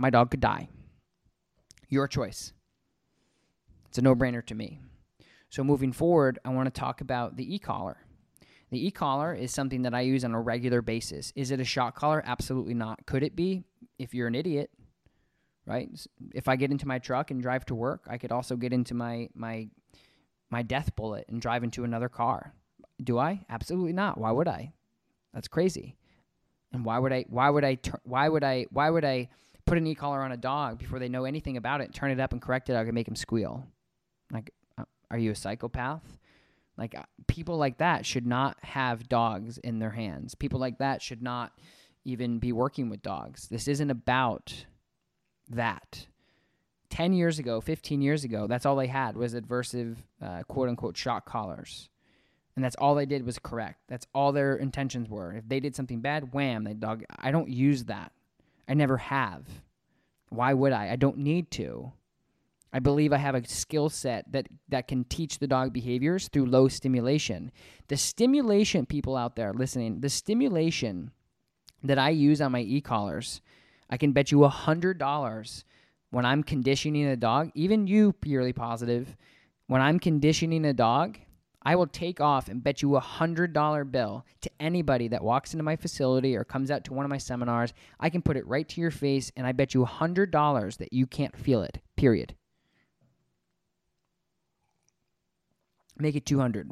my 0.00 0.08
dog 0.08 0.30
could 0.30 0.40
die. 0.40 0.68
Your 1.90 2.08
choice. 2.08 2.54
It's 3.88 3.98
a 3.98 4.02
no 4.02 4.14
brainer 4.14 4.44
to 4.46 4.54
me. 4.54 4.80
So, 5.50 5.62
moving 5.62 5.92
forward, 5.92 6.38
I 6.44 6.48
want 6.50 6.72
to 6.72 6.80
talk 6.80 7.00
about 7.00 7.36
the 7.36 7.54
e 7.54 7.58
collar. 7.58 7.98
The 8.70 8.86
e 8.86 8.90
collar 8.90 9.34
is 9.34 9.52
something 9.52 9.82
that 9.82 9.92
I 9.92 10.00
use 10.00 10.24
on 10.24 10.32
a 10.32 10.40
regular 10.40 10.80
basis. 10.80 11.32
Is 11.36 11.50
it 11.50 11.60
a 11.60 11.64
shock 11.64 11.96
collar? 11.96 12.22
Absolutely 12.24 12.72
not. 12.72 13.04
Could 13.04 13.22
it 13.22 13.36
be? 13.36 13.64
If 13.98 14.14
you're 14.14 14.28
an 14.28 14.34
idiot, 14.34 14.70
right? 15.66 15.90
If 16.34 16.48
I 16.48 16.56
get 16.56 16.70
into 16.70 16.88
my 16.88 16.98
truck 16.98 17.30
and 17.30 17.42
drive 17.42 17.66
to 17.66 17.74
work, 17.74 18.04
I 18.08 18.16
could 18.16 18.32
also 18.32 18.56
get 18.56 18.72
into 18.72 18.94
my 18.94 19.28
my 19.34 19.68
my 20.50 20.62
death 20.62 20.96
bullet 20.96 21.26
and 21.28 21.42
drive 21.42 21.62
into 21.62 21.84
another 21.84 22.08
car. 22.08 22.54
Do 23.02 23.18
I? 23.18 23.44
Absolutely 23.50 23.92
not. 23.92 24.16
Why 24.16 24.30
would 24.30 24.48
I? 24.48 24.72
That's 25.34 25.48
crazy. 25.48 25.96
And 26.72 26.86
why 26.86 26.98
would 26.98 27.12
I? 27.12 27.26
Why 27.28 27.50
would 27.50 27.64
I? 27.64 27.78
Why 28.04 28.28
would 28.28 28.44
I? 28.44 28.66
Why 28.70 28.88
would 28.88 29.04
I? 29.04 29.28
Put 29.70 29.78
an 29.78 29.86
e-collar 29.86 30.20
on 30.22 30.32
a 30.32 30.36
dog 30.36 30.80
before 30.80 30.98
they 30.98 31.08
know 31.08 31.24
anything 31.24 31.56
about 31.56 31.80
it, 31.80 31.94
turn 31.94 32.10
it 32.10 32.18
up 32.18 32.32
and 32.32 32.42
correct 32.42 32.68
it, 32.68 32.74
I 32.74 32.84
can 32.84 32.92
make 32.92 33.06
him 33.06 33.14
squeal. 33.14 33.64
Like, 34.32 34.50
uh, 34.76 34.82
are 35.12 35.18
you 35.18 35.30
a 35.30 35.34
psychopath? 35.36 36.02
Like, 36.76 36.98
uh, 36.98 37.04
people 37.28 37.56
like 37.56 37.78
that 37.78 38.04
should 38.04 38.26
not 38.26 38.56
have 38.64 39.08
dogs 39.08 39.58
in 39.58 39.78
their 39.78 39.92
hands. 39.92 40.34
People 40.34 40.58
like 40.58 40.78
that 40.78 41.02
should 41.02 41.22
not 41.22 41.52
even 42.04 42.40
be 42.40 42.50
working 42.50 42.90
with 42.90 43.00
dogs. 43.00 43.46
This 43.46 43.68
isn't 43.68 43.90
about 43.92 44.66
that. 45.48 46.08
10 46.88 47.12
years 47.12 47.38
ago, 47.38 47.60
15 47.60 48.02
years 48.02 48.24
ago, 48.24 48.48
that's 48.48 48.66
all 48.66 48.74
they 48.74 48.88
had 48.88 49.16
was 49.16 49.34
adversive, 49.34 49.98
uh, 50.20 50.42
quote 50.48 50.68
unquote, 50.68 50.96
shock 50.96 51.26
collars, 51.26 51.88
And 52.56 52.64
that's 52.64 52.74
all 52.74 52.96
they 52.96 53.06
did 53.06 53.24
was 53.24 53.38
correct. 53.38 53.82
That's 53.86 54.08
all 54.12 54.32
their 54.32 54.56
intentions 54.56 55.08
were. 55.08 55.32
If 55.32 55.48
they 55.48 55.60
did 55.60 55.76
something 55.76 56.00
bad, 56.00 56.32
wham, 56.32 56.64
they 56.64 56.74
dog. 56.74 57.04
I 57.16 57.30
don't 57.30 57.48
use 57.48 57.84
that. 57.84 58.10
I 58.70 58.74
never 58.74 58.98
have. 58.98 59.46
Why 60.28 60.54
would 60.54 60.72
I? 60.72 60.92
I 60.92 60.96
don't 60.96 61.18
need 61.18 61.50
to. 61.52 61.92
I 62.72 62.78
believe 62.78 63.12
I 63.12 63.16
have 63.16 63.34
a 63.34 63.44
skill 63.48 63.88
set 63.88 64.30
that, 64.30 64.46
that 64.68 64.86
can 64.86 65.02
teach 65.02 65.40
the 65.40 65.48
dog 65.48 65.72
behaviors 65.72 66.28
through 66.28 66.46
low 66.46 66.68
stimulation. 66.68 67.50
The 67.88 67.96
stimulation, 67.96 68.86
people 68.86 69.16
out 69.16 69.34
there 69.34 69.52
listening, 69.52 70.00
the 70.00 70.08
stimulation 70.08 71.10
that 71.82 71.98
I 71.98 72.10
use 72.10 72.40
on 72.40 72.52
my 72.52 72.60
e 72.60 72.80
collars, 72.80 73.40
I 73.90 73.96
can 73.96 74.12
bet 74.12 74.30
you 74.30 74.44
a 74.44 74.50
$100 74.50 75.64
when 76.10 76.24
I'm 76.24 76.44
conditioning 76.44 77.06
a 77.06 77.16
dog, 77.16 77.50
even 77.56 77.88
you, 77.88 78.12
purely 78.12 78.52
positive, 78.52 79.16
when 79.66 79.82
I'm 79.82 79.98
conditioning 79.98 80.64
a 80.64 80.72
dog, 80.72 81.18
I 81.62 81.76
will 81.76 81.86
take 81.86 82.20
off 82.20 82.48
and 82.48 82.64
bet 82.64 82.80
you 82.80 82.96
a 82.96 83.00
hundred 83.00 83.52
dollar 83.52 83.84
bill 83.84 84.24
to 84.40 84.50
anybody 84.58 85.08
that 85.08 85.22
walks 85.22 85.52
into 85.52 85.62
my 85.62 85.76
facility 85.76 86.34
or 86.34 86.44
comes 86.44 86.70
out 86.70 86.84
to 86.84 86.94
one 86.94 87.04
of 87.04 87.10
my 87.10 87.18
seminars. 87.18 87.74
I 87.98 88.08
can 88.08 88.22
put 88.22 88.38
it 88.38 88.46
right 88.46 88.68
to 88.70 88.80
your 88.80 88.90
face, 88.90 89.30
and 89.36 89.46
I 89.46 89.52
bet 89.52 89.74
you 89.74 89.82
a 89.82 89.86
hundred 89.86 90.30
dollars 90.30 90.78
that 90.78 90.92
you 90.92 91.06
can't 91.06 91.36
feel 91.36 91.62
it. 91.62 91.80
Period. 91.96 92.34
Make 95.98 96.16
it 96.16 96.24
two 96.24 96.38
hundred, 96.38 96.70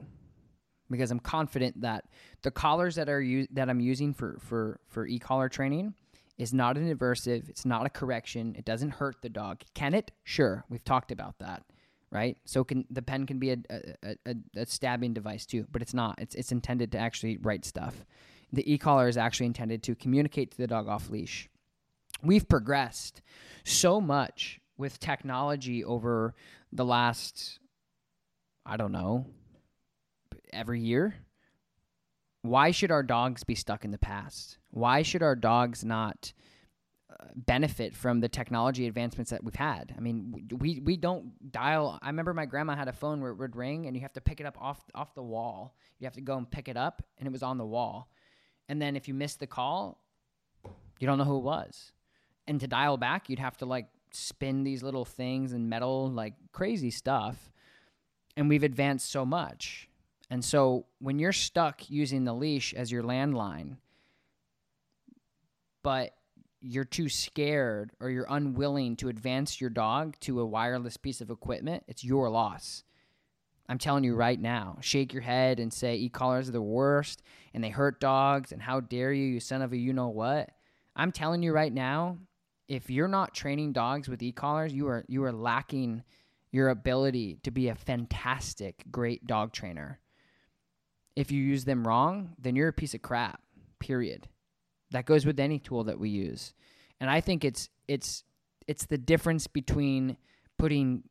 because 0.91 1.11
I'm 1.11 1.21
confident 1.21 1.83
that 1.83 2.05
the 2.41 2.51
collars 2.51 2.95
that 2.95 3.11
are 3.11 3.21
u- 3.21 3.49
that 3.51 3.69
I'm 3.69 3.81
using 3.81 4.15
for 4.15 4.39
for 4.41 4.81
for 4.89 5.07
e 5.07 5.19
collar 5.19 5.51
training 5.51 5.93
is 6.39 6.55
not 6.55 6.79
an 6.79 6.97
aversive. 6.97 7.51
It's 7.51 7.67
not 7.67 7.85
a 7.85 7.91
correction. 7.91 8.55
It 8.57 8.65
doesn't 8.65 8.93
hurt 8.93 9.17
the 9.21 9.29
dog. 9.29 9.61
Can 9.75 9.93
it? 9.93 10.13
Sure. 10.25 10.65
We've 10.71 10.85
talked 10.85 11.13
about 11.13 11.41
that 11.41 11.63
right? 12.11 12.37
So 12.45 12.65
can 12.65 12.85
the 12.91 13.03
pen 13.03 13.27
can 13.27 13.39
be 13.39 13.51
a, 13.51 13.57
a, 13.71 14.17
a, 14.27 14.35
a, 14.57 14.67
stabbing 14.67 15.15
device 15.15 15.47
too, 15.47 15.67
but 15.71 15.83
it's 15.83 15.95
not. 15.95 16.17
It's 16.19 16.35
it's 16.35 16.53
intended 16.53 16.93
to 16.93 16.99
actually 16.99 17.37
write 17.39 17.65
stuff. 17.65 18.05
The 18.53 18.71
e-collar 18.73 19.09
is 19.09 19.17
actually 19.17 19.47
intended 19.47 19.83
to 19.85 19.95
communicate 19.95 20.53
to 20.53 20.57
the 20.57 20.67
dog 20.67 20.89
off 20.89 21.11
leash. 21.11 21.49
We've 22.23 22.49
progressed 22.49 23.21
so 23.65 24.01
much 24.01 24.61
with 24.79 24.99
technology 24.99 25.85
over 25.85 26.35
the 26.73 26.85
last 26.85 27.59
I 28.65 28.77
don't 28.77 28.93
know 28.93 29.27
every 30.53 30.81
year. 30.81 31.15
Why 32.43 32.71
should 32.71 32.91
our 32.91 33.03
dogs 33.03 33.45
be 33.45 33.55
stuck 33.55 33.85
in 33.85 33.91
the 33.91 33.99
past? 33.99 34.59
Why 34.71 35.03
should 35.03 35.23
our 35.23 35.37
dogs 35.37 35.85
not 35.85 36.33
benefit 37.35 37.95
from 37.95 38.21
the 38.21 38.29
technology 38.29 38.87
advancements 38.87 39.31
that 39.31 39.43
we've 39.43 39.55
had. 39.55 39.95
I 39.97 40.01
mean, 40.01 40.49
we 40.59 40.81
we 40.81 40.97
don't 40.97 41.51
dial. 41.51 41.99
I 42.01 42.09
remember 42.09 42.33
my 42.33 42.47
grandma 42.47 42.77
had 42.77 42.89
a 42.89 42.93
phone 42.93 43.21
where 43.21 43.31
it 43.31 43.37
would 43.37 43.57
ring, 43.57 43.87
and 43.87 43.97
you 43.97 44.03
have 44.03 44.13
to 44.15 44.21
pick 44.21 44.41
it 44.41 44.47
up 44.47 44.57
off 44.61 44.83
off 44.95 45.15
the 45.15 45.23
wall. 45.23 45.75
You 45.99 46.07
have 46.07 46.15
to 46.15 46.21
go 46.21 46.37
and 46.37 46.49
pick 46.49 46.69
it 46.69 46.77
up, 46.77 47.03
and 47.19 47.27
it 47.27 47.33
was 47.33 47.43
on 47.43 47.59
the 47.59 47.67
wall. 47.67 48.11
And 48.69 48.81
then 48.81 48.97
if 48.97 49.09
you 49.09 49.15
missed 49.15 49.41
the 49.41 49.47
call, 49.47 50.01
you 50.99 51.07
don't 51.07 51.19
know 51.19 51.25
who 51.25 51.39
it 51.39 51.45
was. 51.45 51.93
And 52.47 52.61
to 52.61 52.67
dial 52.67 52.97
back, 52.97 53.29
you'd 53.29 53.39
have 53.39 53.57
to 53.59 53.67
like 53.67 53.87
spin 54.13 54.65
these 54.65 54.83
little 54.83 55.05
things 55.05 55.53
and 55.53 55.69
metal, 55.69 56.11
like 56.11 56.35
crazy 56.53 56.91
stuff. 56.91 57.51
And 58.37 58.49
we've 58.49 58.63
advanced 58.63 59.11
so 59.11 59.27
much. 59.27 59.89
And 60.31 60.45
so 60.45 60.87
when 60.99 61.19
you're 61.19 61.33
stuck 61.33 61.91
using 61.91 62.25
the 62.25 62.35
leash 62.35 62.75
as 62.75 62.93
your 62.93 63.03
landline, 63.03 63.79
but 65.83 66.15
you're 66.61 66.85
too 66.85 67.09
scared 67.09 67.93
or 68.01 68.11
you're 68.11 68.27
unwilling 68.29 68.97
to 68.97 69.09
advance 69.09 69.61
your 69.61 69.71
dog 69.71 70.17
to 70.21 70.41
a 70.41 70.47
wireless 70.47 70.97
piece 70.97 71.21
of 71.21 71.31
equipment, 71.31 71.85
it's 71.87 72.05
your 72.05 72.29
loss. 72.31 72.85
I'm 73.69 73.79
telling 73.79 74.05
you 74.05 74.15
right 74.15 74.41
now, 74.41 74.79
shake 74.81 75.13
your 75.13 75.23
head 75.23 75.61
and 75.61 75.73
say 75.73 75.97
e-collars 75.97 76.49
are 76.49 76.53
the 76.53 76.63
worst 76.63 77.23
and 77.53 77.63
they 77.63 77.69
hurt 77.69 78.01
dogs 78.01 78.51
and 78.51 78.63
how 78.63 78.81
dare 78.81 79.13
you, 79.13 79.27
you 79.27 79.41
son 79.41 79.63
of 79.63 79.73
a 79.73 79.77
you 79.77 79.93
know 79.93 80.09
what. 80.09 80.51
I'm 80.97 81.13
telling 81.13 81.43
you 81.43 81.53
right 81.53 81.73
now, 81.73 82.19
if 82.67 82.91
you're 82.91 83.09
not 83.09 83.35
training 83.35 83.73
dogs 83.73 84.09
with 84.09 84.23
e-collars, 84.23 84.73
you 84.73 84.89
are 84.89 85.05
you 85.09 85.25
are 85.25 85.33
lacking 85.33 86.03
your 86.51 86.71
ability 86.71 87.39
to 87.43 87.51
be 87.51 87.69
a 87.69 87.75
fantastic, 87.75 88.85
great 88.91 89.27
dog 89.27 89.53
trainer. 89.53 90.01
If 91.15 91.31
you 91.31 91.43
use 91.43 91.65
them 91.65 91.87
wrong, 91.87 92.35
then 92.39 92.57
you're 92.57 92.69
a 92.69 92.73
piece 92.73 92.95
of 92.95 93.03
crap. 93.03 93.43
Period. 93.81 94.29
That 94.91 95.07
goes 95.07 95.27
with 95.27 95.39
any 95.39 95.59
tool 95.59 95.85
that 95.85 95.99
we 95.99 96.09
use. 96.09 96.55
And 97.01 97.11
I 97.11 97.21
think 97.21 97.45
it's 97.45 97.69
it's 97.87 98.25
it's 98.67 98.87
the 98.87 98.99
difference 98.99 99.47
between 99.47 100.17
putting 100.59 101.05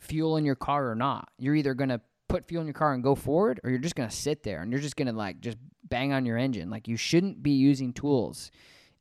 fuel 0.00 0.36
in 0.36 0.44
your 0.44 0.54
car 0.54 0.90
or 0.90 0.94
not. 0.94 1.30
You're 1.38 1.56
either 1.56 1.74
going 1.74 1.88
to 1.88 2.00
put 2.28 2.46
fuel 2.46 2.60
in 2.60 2.66
your 2.66 2.74
car 2.74 2.92
and 2.92 3.02
go 3.02 3.14
forward 3.14 3.60
or 3.64 3.70
you're 3.70 3.78
just 3.78 3.96
going 3.96 4.08
to 4.08 4.14
sit 4.14 4.42
there 4.42 4.62
and 4.62 4.70
you're 4.70 4.80
just 4.80 4.96
going 4.96 5.08
to 5.08 5.12
like 5.12 5.40
just 5.40 5.56
bang 5.88 6.12
on 6.12 6.26
your 6.26 6.36
engine. 6.36 6.70
Like 6.70 6.86
you 6.86 6.96
shouldn't 6.96 7.42
be 7.42 7.52
using 7.52 7.92
tools 7.92 8.50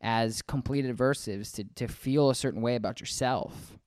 as 0.01 0.41
complete 0.41 0.85
aversives 0.85 1.53
to 1.55 1.63
to 1.75 1.87
feel 1.87 2.29
a 2.29 2.35
certain 2.35 2.61
way 2.61 2.75
about 2.75 2.99
yourself. 2.99 3.77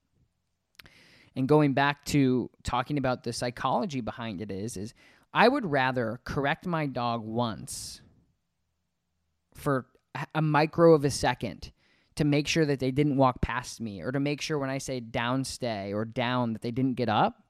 And 1.37 1.49
going 1.49 1.73
back 1.73 2.05
to 2.07 2.51
talking 2.65 2.99
about 2.99 3.23
the 3.23 3.33
psychology 3.33 4.01
behind 4.01 4.41
it 4.41 4.51
is 4.51 4.77
is 4.77 4.95
I 5.33 5.49
would 5.49 5.65
rather 5.65 6.21
correct 6.25 6.67
my 6.67 6.87
dog 6.87 7.25
once 7.25 8.01
for 9.55 9.87
a 10.35 10.43
micro 10.43 10.95
of 10.95 11.05
a 11.05 11.11
second 11.11 11.73
to 12.17 12.25
make 12.25 12.47
sure 12.47 12.67
that 12.67 12.81
they 12.81 12.91
didn't 12.91 13.17
walk 13.17 13.41
past 13.41 13.81
me 13.81 14.03
or 14.03 14.13
to 14.13 14.21
make 14.21 14.41
sure 14.41 14.59
when 14.59 14.71
I 14.71 14.79
say 14.79 15.01
down 15.01 15.45
stay 15.45 15.93
or 15.93 16.05
down 16.05 16.53
that 16.53 16.63
they 16.63 16.71
didn't 16.71 16.95
get 16.95 17.09
up. 17.09 17.45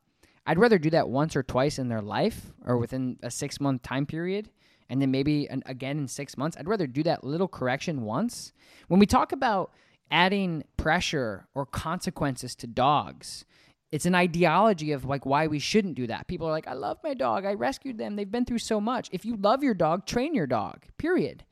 I'd 0.47 0.59
rather 0.59 0.79
do 0.79 0.91
that 0.91 1.09
once 1.09 1.37
or 1.37 1.43
twice 1.43 1.79
in 1.79 1.89
their 1.89 2.03
life 2.03 2.53
or 2.65 2.77
within 2.77 3.19
a 3.23 3.31
six 3.31 3.61
month 3.61 3.83
time 3.83 4.07
period 4.07 4.51
and 4.89 5.01
then 5.01 5.11
maybe 5.11 5.49
an, 5.49 5.63
again 5.67 5.99
in 5.99 6.09
six 6.09 6.37
months. 6.37 6.57
I'd 6.59 6.69
rather 6.69 6.87
do 6.87 7.03
that 7.05 7.25
little 7.25 7.49
correction 7.49 8.03
once. 8.03 8.53
When 8.89 9.01
we 9.01 9.07
talk 9.07 9.33
about 9.33 9.71
adding 10.11 10.65
pressure 10.77 11.47
or 11.55 11.65
consequences 11.65 12.55
to 12.57 12.67
dogs, 12.67 13.45
it's 13.93 14.07
an 14.07 14.15
ideology 14.15 14.93
of 14.93 15.05
like 15.05 15.27
why 15.27 15.47
we 15.47 15.59
shouldn't 15.59 15.95
do 15.95 16.07
that. 16.09 16.27
People 16.27 16.47
are 16.47 16.53
like, 16.53 16.69
I 16.69 16.75
love 16.75 16.99
my 17.03 17.15
dog. 17.15 17.45
I 17.45 17.55
rescued 17.55 17.99
them. 17.99 18.17
They've 18.17 18.31
been 18.31 18.45
through 18.45 18.59
so 18.59 18.81
much. 18.81 19.09
If 19.13 19.25
you 19.25 19.37
love 19.37 19.63
your 19.63 19.75
dog, 19.75 20.07
train 20.07 20.35
your 20.35 20.47
dog, 20.47 20.85
period. 20.99 21.45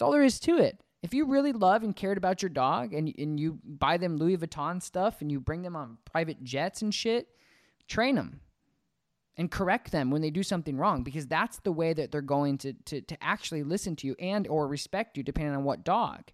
That's 0.00 0.06
all 0.06 0.12
there 0.12 0.22
is 0.22 0.40
to 0.40 0.56
it. 0.56 0.80
If 1.02 1.12
you 1.12 1.26
really 1.26 1.52
love 1.52 1.82
and 1.82 1.94
cared 1.94 2.16
about 2.16 2.40
your 2.40 2.48
dog 2.48 2.94
and, 2.94 3.12
and 3.18 3.38
you 3.38 3.58
buy 3.62 3.98
them 3.98 4.16
Louis 4.16 4.38
Vuitton 4.38 4.82
stuff 4.82 5.20
and 5.20 5.30
you 5.30 5.38
bring 5.40 5.60
them 5.60 5.76
on 5.76 5.98
private 6.06 6.42
jets 6.42 6.80
and 6.80 6.94
shit, 6.94 7.28
train 7.86 8.14
them 8.14 8.40
and 9.36 9.50
correct 9.50 9.92
them 9.92 10.10
when 10.10 10.22
they 10.22 10.30
do 10.30 10.42
something 10.42 10.78
wrong 10.78 11.02
because 11.02 11.26
that's 11.26 11.58
the 11.58 11.72
way 11.72 11.92
that 11.92 12.12
they're 12.12 12.22
going 12.22 12.56
to, 12.56 12.72
to, 12.86 13.02
to 13.02 13.22
actually 13.22 13.62
listen 13.62 13.94
to 13.96 14.06
you 14.06 14.16
and 14.18 14.48
or 14.48 14.66
respect 14.66 15.18
you 15.18 15.22
depending 15.22 15.54
on 15.54 15.64
what 15.64 15.84
dog. 15.84 16.30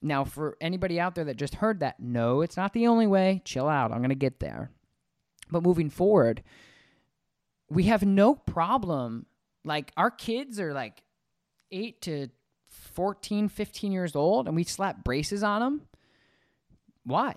Now, 0.00 0.22
for 0.22 0.56
anybody 0.60 1.00
out 1.00 1.16
there 1.16 1.24
that 1.24 1.38
just 1.38 1.56
heard 1.56 1.80
that, 1.80 1.98
no, 1.98 2.40
it's 2.40 2.56
not 2.56 2.72
the 2.72 2.86
only 2.86 3.08
way. 3.08 3.42
Chill 3.44 3.68
out. 3.68 3.90
I'm 3.90 3.98
going 3.98 4.10
to 4.10 4.14
get 4.14 4.38
there. 4.38 4.70
But 5.50 5.64
moving 5.64 5.90
forward, 5.90 6.44
we 7.68 7.84
have 7.84 8.04
no 8.04 8.36
problem. 8.36 9.26
Like, 9.64 9.90
our 9.96 10.12
kids 10.12 10.60
are 10.60 10.72
like 10.72 11.02
eight 11.72 12.00
to 12.02 12.28
14, 12.76 13.48
15 13.48 13.92
years 13.92 14.16
old 14.16 14.46
and 14.46 14.56
we 14.56 14.64
slap 14.64 15.04
braces 15.04 15.42
on 15.42 15.60
them? 15.60 15.82
Why? 17.04 17.34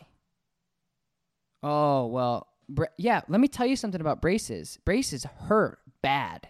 Oh, 1.62 2.08
well, 2.08 2.48
bra- 2.68 2.88
yeah, 2.98 3.22
let 3.28 3.42
me 3.42 3.48
tell 3.48 3.66
you 3.66 3.76
something 3.76 4.02
about 4.02 4.22
braces. 4.22 4.80
Braces 4.86 5.24
hurt 5.24 5.80
bad. 6.02 6.48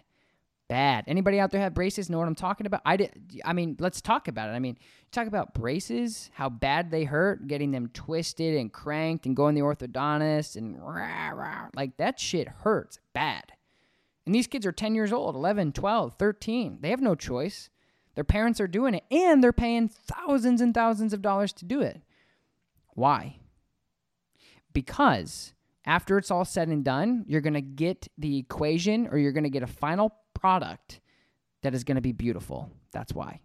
Bad. 0.68 1.04
Anybody 1.08 1.40
out 1.40 1.50
there 1.50 1.60
have 1.60 1.74
braces 1.74 2.08
know 2.08 2.18
what 2.18 2.28
I'm 2.28 2.36
talking 2.36 2.66
about? 2.66 2.82
I 2.86 2.96
did 2.96 3.40
I 3.44 3.52
mean, 3.52 3.76
let's 3.80 4.00
talk 4.00 4.28
about 4.28 4.50
it. 4.50 4.52
I 4.52 4.60
mean, 4.60 4.78
talk 5.10 5.26
about 5.26 5.52
braces, 5.52 6.30
how 6.34 6.48
bad 6.48 6.92
they 6.92 7.02
hurt, 7.02 7.48
getting 7.48 7.72
them 7.72 7.88
twisted 7.92 8.56
and 8.56 8.72
cranked 8.72 9.26
and 9.26 9.34
going 9.34 9.56
to 9.56 9.60
the 9.60 9.66
orthodontist 9.66 10.54
and 10.54 10.80
rah, 10.80 11.30
rah, 11.30 11.68
like 11.74 11.96
that 11.96 12.20
shit 12.20 12.46
hurts 12.46 13.00
bad. 13.12 13.52
And 14.26 14.34
these 14.34 14.46
kids 14.46 14.64
are 14.64 14.70
10 14.70 14.94
years 14.94 15.12
old, 15.12 15.34
11, 15.34 15.72
12, 15.72 16.14
13. 16.14 16.78
They 16.80 16.90
have 16.90 17.00
no 17.00 17.16
choice. 17.16 17.68
Their 18.14 18.24
parents 18.24 18.60
are 18.60 18.66
doing 18.66 18.94
it 18.94 19.04
and 19.10 19.42
they're 19.42 19.52
paying 19.52 19.88
thousands 19.88 20.60
and 20.60 20.74
thousands 20.74 21.12
of 21.12 21.22
dollars 21.22 21.52
to 21.54 21.64
do 21.64 21.80
it. 21.80 22.02
Why? 22.94 23.36
Because 24.72 25.54
after 25.86 26.18
it's 26.18 26.30
all 26.30 26.44
said 26.44 26.68
and 26.68 26.84
done, 26.84 27.24
you're 27.26 27.40
going 27.40 27.54
to 27.54 27.60
get 27.60 28.08
the 28.18 28.38
equation 28.38 29.08
or 29.08 29.18
you're 29.18 29.32
going 29.32 29.44
to 29.44 29.50
get 29.50 29.62
a 29.62 29.68
final 29.68 30.14
product 30.34 31.00
that 31.62 31.74
is 31.74 31.84
going 31.84 31.96
to 31.96 32.02
be 32.02 32.12
beautiful. 32.12 32.70
That's 32.92 33.12
why. 33.12 33.40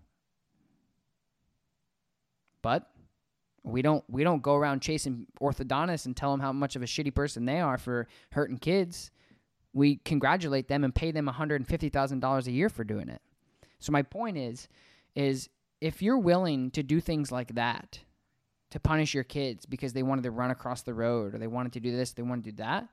But 2.61 2.89
we 3.63 3.81
don't 3.81 4.03
we 4.07 4.23
don't 4.23 4.41
go 4.41 4.55
around 4.55 4.81
chasing 4.81 5.25
orthodontists 5.41 6.05
and 6.05 6.15
tell 6.15 6.31
them 6.31 6.39
how 6.39 6.53
much 6.53 6.75
of 6.75 6.83
a 6.83 6.85
shitty 6.85 7.13
person 7.13 7.45
they 7.45 7.59
are 7.59 7.77
for 7.77 8.07
hurting 8.31 8.57
kids. 8.57 9.11
We 9.73 9.97
congratulate 9.97 10.67
them 10.67 10.83
and 10.83 10.95
pay 10.95 11.11
them 11.11 11.27
$150,000 11.27 12.47
a 12.47 12.51
year 12.51 12.69
for 12.69 12.83
doing 12.85 13.09
it. 13.09 13.21
So 13.85 13.91
my 13.91 14.01
point 14.01 14.37
is 14.37 14.67
is 15.15 15.47
if 15.79 16.01
you're 16.01 16.17
willing 16.17 16.71
to 16.71 16.81
do 16.81 16.99
things 16.99 17.31
like 17.31 17.53
that 17.53 17.99
to 18.71 18.79
punish 18.79 19.13
your 19.13 19.23
kids 19.23 19.65
because 19.67 19.93
they 19.93 20.01
wanted 20.01 20.23
to 20.23 20.31
run 20.31 20.49
across 20.49 20.81
the 20.81 20.93
road 20.93 21.35
or 21.35 21.37
they 21.37 21.47
wanted 21.47 21.73
to 21.73 21.79
do 21.79 21.95
this, 21.95 22.11
they 22.11 22.23
want 22.23 22.43
to 22.43 22.51
do 22.51 22.57
that, 22.57 22.87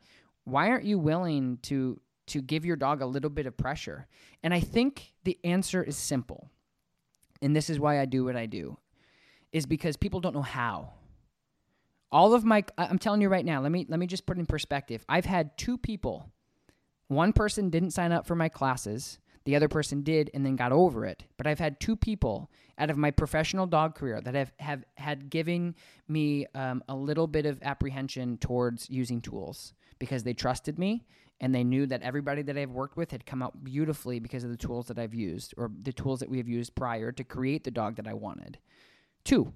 why 0.45 0.69
aren't 0.69 0.85
you 0.85 0.99
willing 0.99 1.59
to 1.63 1.99
to 2.27 2.43
give 2.43 2.67
your 2.67 2.77
dog 2.77 3.01
a 3.01 3.07
little 3.07 3.31
bit 3.31 3.47
of 3.47 3.57
pressure? 3.57 4.07
And 4.43 4.53
I 4.53 4.61
think 4.61 5.15
the 5.25 5.39
answer 5.45 5.83
is 5.83 5.97
simple. 5.97 6.51
And 7.41 7.57
this 7.57 7.71
is 7.71 7.81
why 7.81 7.99
I 7.99 8.05
do 8.05 8.25
what 8.25 8.37
I 8.37 8.45
do. 8.45 8.77
Is 9.51 9.65
because 9.65 9.97
people 9.97 10.21
don't 10.21 10.35
know 10.35 10.43
how. 10.43 10.91
All 12.11 12.35
of 12.35 12.45
my 12.45 12.65
I'm 12.77 12.99
telling 12.99 13.23
you 13.23 13.31
right 13.31 13.47
now, 13.47 13.63
let 13.63 13.73
me 13.73 13.87
let 13.89 13.99
me 13.99 14.07
just 14.07 14.27
put 14.27 14.39
in 14.39 14.45
perspective. 14.45 15.07
I've 15.09 15.25
had 15.25 15.57
two 15.57 15.79
people. 15.79 16.31
One 17.09 17.33
person 17.33 17.71
didn't 17.71 17.93
sign 17.93 18.13
up 18.13 18.27
for 18.27 18.35
my 18.35 18.51
classes. 18.51 19.19
The 19.45 19.57
other 19.57 19.69
person 19.69 20.03
did 20.03 20.31
and 20.35 20.45
then 20.47 20.57
got 20.57 20.73
over 20.73 21.05
it. 21.05 21.25
But 21.37 21.47
I've 21.47 21.59
had 21.59 21.81
two 21.81 21.97
people 21.97 22.51
out 22.79 22.91
of 22.91 22.97
my 22.97 23.11
professional 23.11 23.67
dog 23.67 23.95
career 23.95 24.21
that 24.21 24.35
have, 24.35 24.53
have 24.59 24.85
had 24.97 25.31
giving 25.31 25.75
me 26.09 26.47
um, 26.55 26.83
a 26.89 26.95
little 26.95 27.27
bit 27.27 27.47
of 27.47 27.63
apprehension 27.63 28.39
towards 28.39 28.89
using 28.89 29.21
tools 29.21 29.75
because 29.99 30.23
they 30.23 30.35
trusted 30.35 30.79
me 30.79 31.05
and 31.41 31.53
they 31.53 31.65
knew 31.65 31.87
that 31.87 32.03
everybody 32.03 32.43
that 32.43 32.57
I've 32.57 32.71
worked 32.71 32.97
with 32.97 33.11
had 33.11 33.27
come 33.27 33.43
out 33.43 33.65
beautifully 33.65 34.21
because 34.21 34.45
of 34.45 34.51
the 34.51 34.57
tools 34.57 34.87
that 34.87 34.99
I've 34.99 35.15
used 35.15 35.55
or 35.57 35.73
the 35.83 35.93
tools 35.93 36.21
that 36.21 36.31
we 36.31 36.39
have 36.39 36.49
used 36.49 36.75
prior 36.77 37.11
to 37.13 37.25
create 37.25 37.65
the 37.65 37.71
dog 37.71 37.97
that 37.97 38.07
I 38.07 38.15
wanted. 38.15 38.59
Two. 39.25 39.53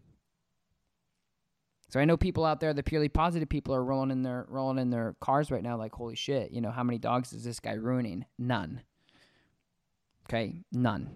So 1.89 2.01
I 2.01 2.05
know 2.05 2.17
people 2.17 2.45
out 2.45 2.59
there, 2.59 2.75
the 2.75 2.83
purely 2.83 3.09
positive 3.09 3.49
people 3.49 3.73
are 3.73 3.85
rolling 3.85 4.11
in 4.11 4.23
their 4.23 4.47
rolling 4.49 4.79
in 4.79 4.91
their 4.91 5.15
cars 5.21 5.53
right 5.53 5.63
now 5.63 5.77
like 5.77 5.93
holy 5.93 6.17
shit, 6.17 6.51
you 6.51 6.61
know, 6.61 6.73
how 6.73 6.83
many 6.83 6.99
dogs 6.99 7.33
is 7.33 7.45
this 7.45 7.61
guy 7.61 7.75
ruining? 7.75 8.25
None. 8.37 8.83
Okay? 10.27 10.63
None. 10.73 11.11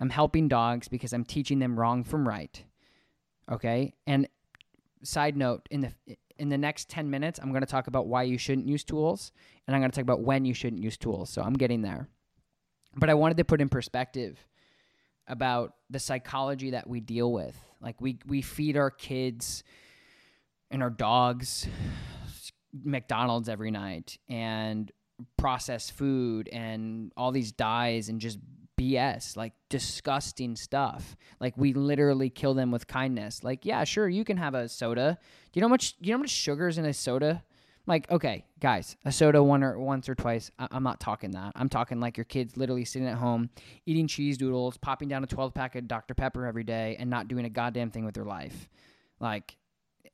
I'm 0.00 0.10
helping 0.10 0.48
dogs 0.48 0.88
because 0.88 1.12
I'm 1.12 1.24
teaching 1.24 1.58
them 1.58 1.78
wrong 1.78 2.04
from 2.04 2.26
right. 2.26 2.62
Okay? 3.50 3.94
And 4.06 4.28
side 5.02 5.36
note, 5.36 5.68
in 5.70 5.82
the 5.82 5.92
in 6.36 6.48
the 6.48 6.58
next 6.58 6.88
10 6.88 7.10
minutes, 7.10 7.38
I'm 7.40 7.50
going 7.50 7.60
to 7.60 7.66
talk 7.66 7.86
about 7.86 8.08
why 8.08 8.24
you 8.24 8.38
shouldn't 8.38 8.66
use 8.66 8.82
tools 8.82 9.30
and 9.66 9.74
I'm 9.74 9.80
going 9.80 9.90
to 9.90 9.94
talk 9.94 10.02
about 10.02 10.22
when 10.22 10.44
you 10.44 10.52
shouldn't 10.52 10.82
use 10.82 10.96
tools. 10.96 11.30
So 11.30 11.42
I'm 11.42 11.54
getting 11.54 11.82
there. 11.82 12.08
But 12.96 13.08
I 13.08 13.14
wanted 13.14 13.36
to 13.36 13.44
put 13.44 13.60
in 13.60 13.68
perspective 13.68 14.38
about 15.28 15.74
the 15.90 15.98
psychology 15.98 16.70
that 16.70 16.88
we 16.88 17.00
deal 17.00 17.32
with. 17.32 17.56
Like 17.80 18.00
we 18.00 18.18
we 18.26 18.42
feed 18.42 18.76
our 18.76 18.90
kids 18.90 19.62
and 20.70 20.82
our 20.82 20.90
dogs 20.90 21.66
McDonald's 22.82 23.48
every 23.48 23.70
night 23.70 24.18
and 24.28 24.90
processed 25.36 25.92
food 25.92 26.48
and 26.52 27.12
all 27.16 27.32
these 27.32 27.52
dyes 27.52 28.08
and 28.08 28.20
just 28.20 28.38
BS, 28.76 29.36
like 29.36 29.52
disgusting 29.68 30.56
stuff. 30.56 31.16
Like 31.40 31.56
we 31.56 31.72
literally 31.72 32.30
kill 32.30 32.54
them 32.54 32.70
with 32.70 32.86
kindness. 32.86 33.44
Like, 33.44 33.64
yeah, 33.64 33.84
sure, 33.84 34.08
you 34.08 34.24
can 34.24 34.36
have 34.36 34.54
a 34.54 34.68
soda. 34.68 35.18
Do 35.52 35.58
you 35.58 35.60
know 35.60 35.68
how 35.68 35.72
much? 35.72 35.94
You 36.00 36.12
know 36.12 36.18
how 36.18 36.22
much 36.22 36.30
sugar's 36.30 36.78
in 36.78 36.84
a 36.84 36.92
soda? 36.92 37.42
Like, 37.86 38.10
okay, 38.10 38.46
guys, 38.60 38.96
a 39.04 39.12
soda 39.12 39.42
one 39.42 39.62
or 39.62 39.78
once 39.78 40.08
or 40.08 40.14
twice. 40.14 40.50
I- 40.58 40.68
am 40.72 40.82
not 40.82 41.00
talking 41.00 41.32
that. 41.32 41.52
I'm 41.54 41.68
talking 41.68 42.00
like 42.00 42.16
your 42.16 42.24
kids 42.24 42.56
literally 42.56 42.86
sitting 42.86 43.06
at 43.06 43.18
home 43.18 43.50
eating 43.84 44.06
cheese 44.06 44.38
doodles, 44.38 44.78
popping 44.78 45.08
down 45.08 45.22
a 45.22 45.26
12 45.26 45.52
pack 45.52 45.76
of 45.76 45.86
Dr 45.86 46.14
Pepper 46.14 46.46
every 46.46 46.64
day, 46.64 46.96
and 46.98 47.10
not 47.10 47.28
doing 47.28 47.44
a 47.44 47.50
goddamn 47.50 47.90
thing 47.90 48.06
with 48.06 48.14
their 48.14 48.24
life. 48.24 48.70
Like, 49.20 49.56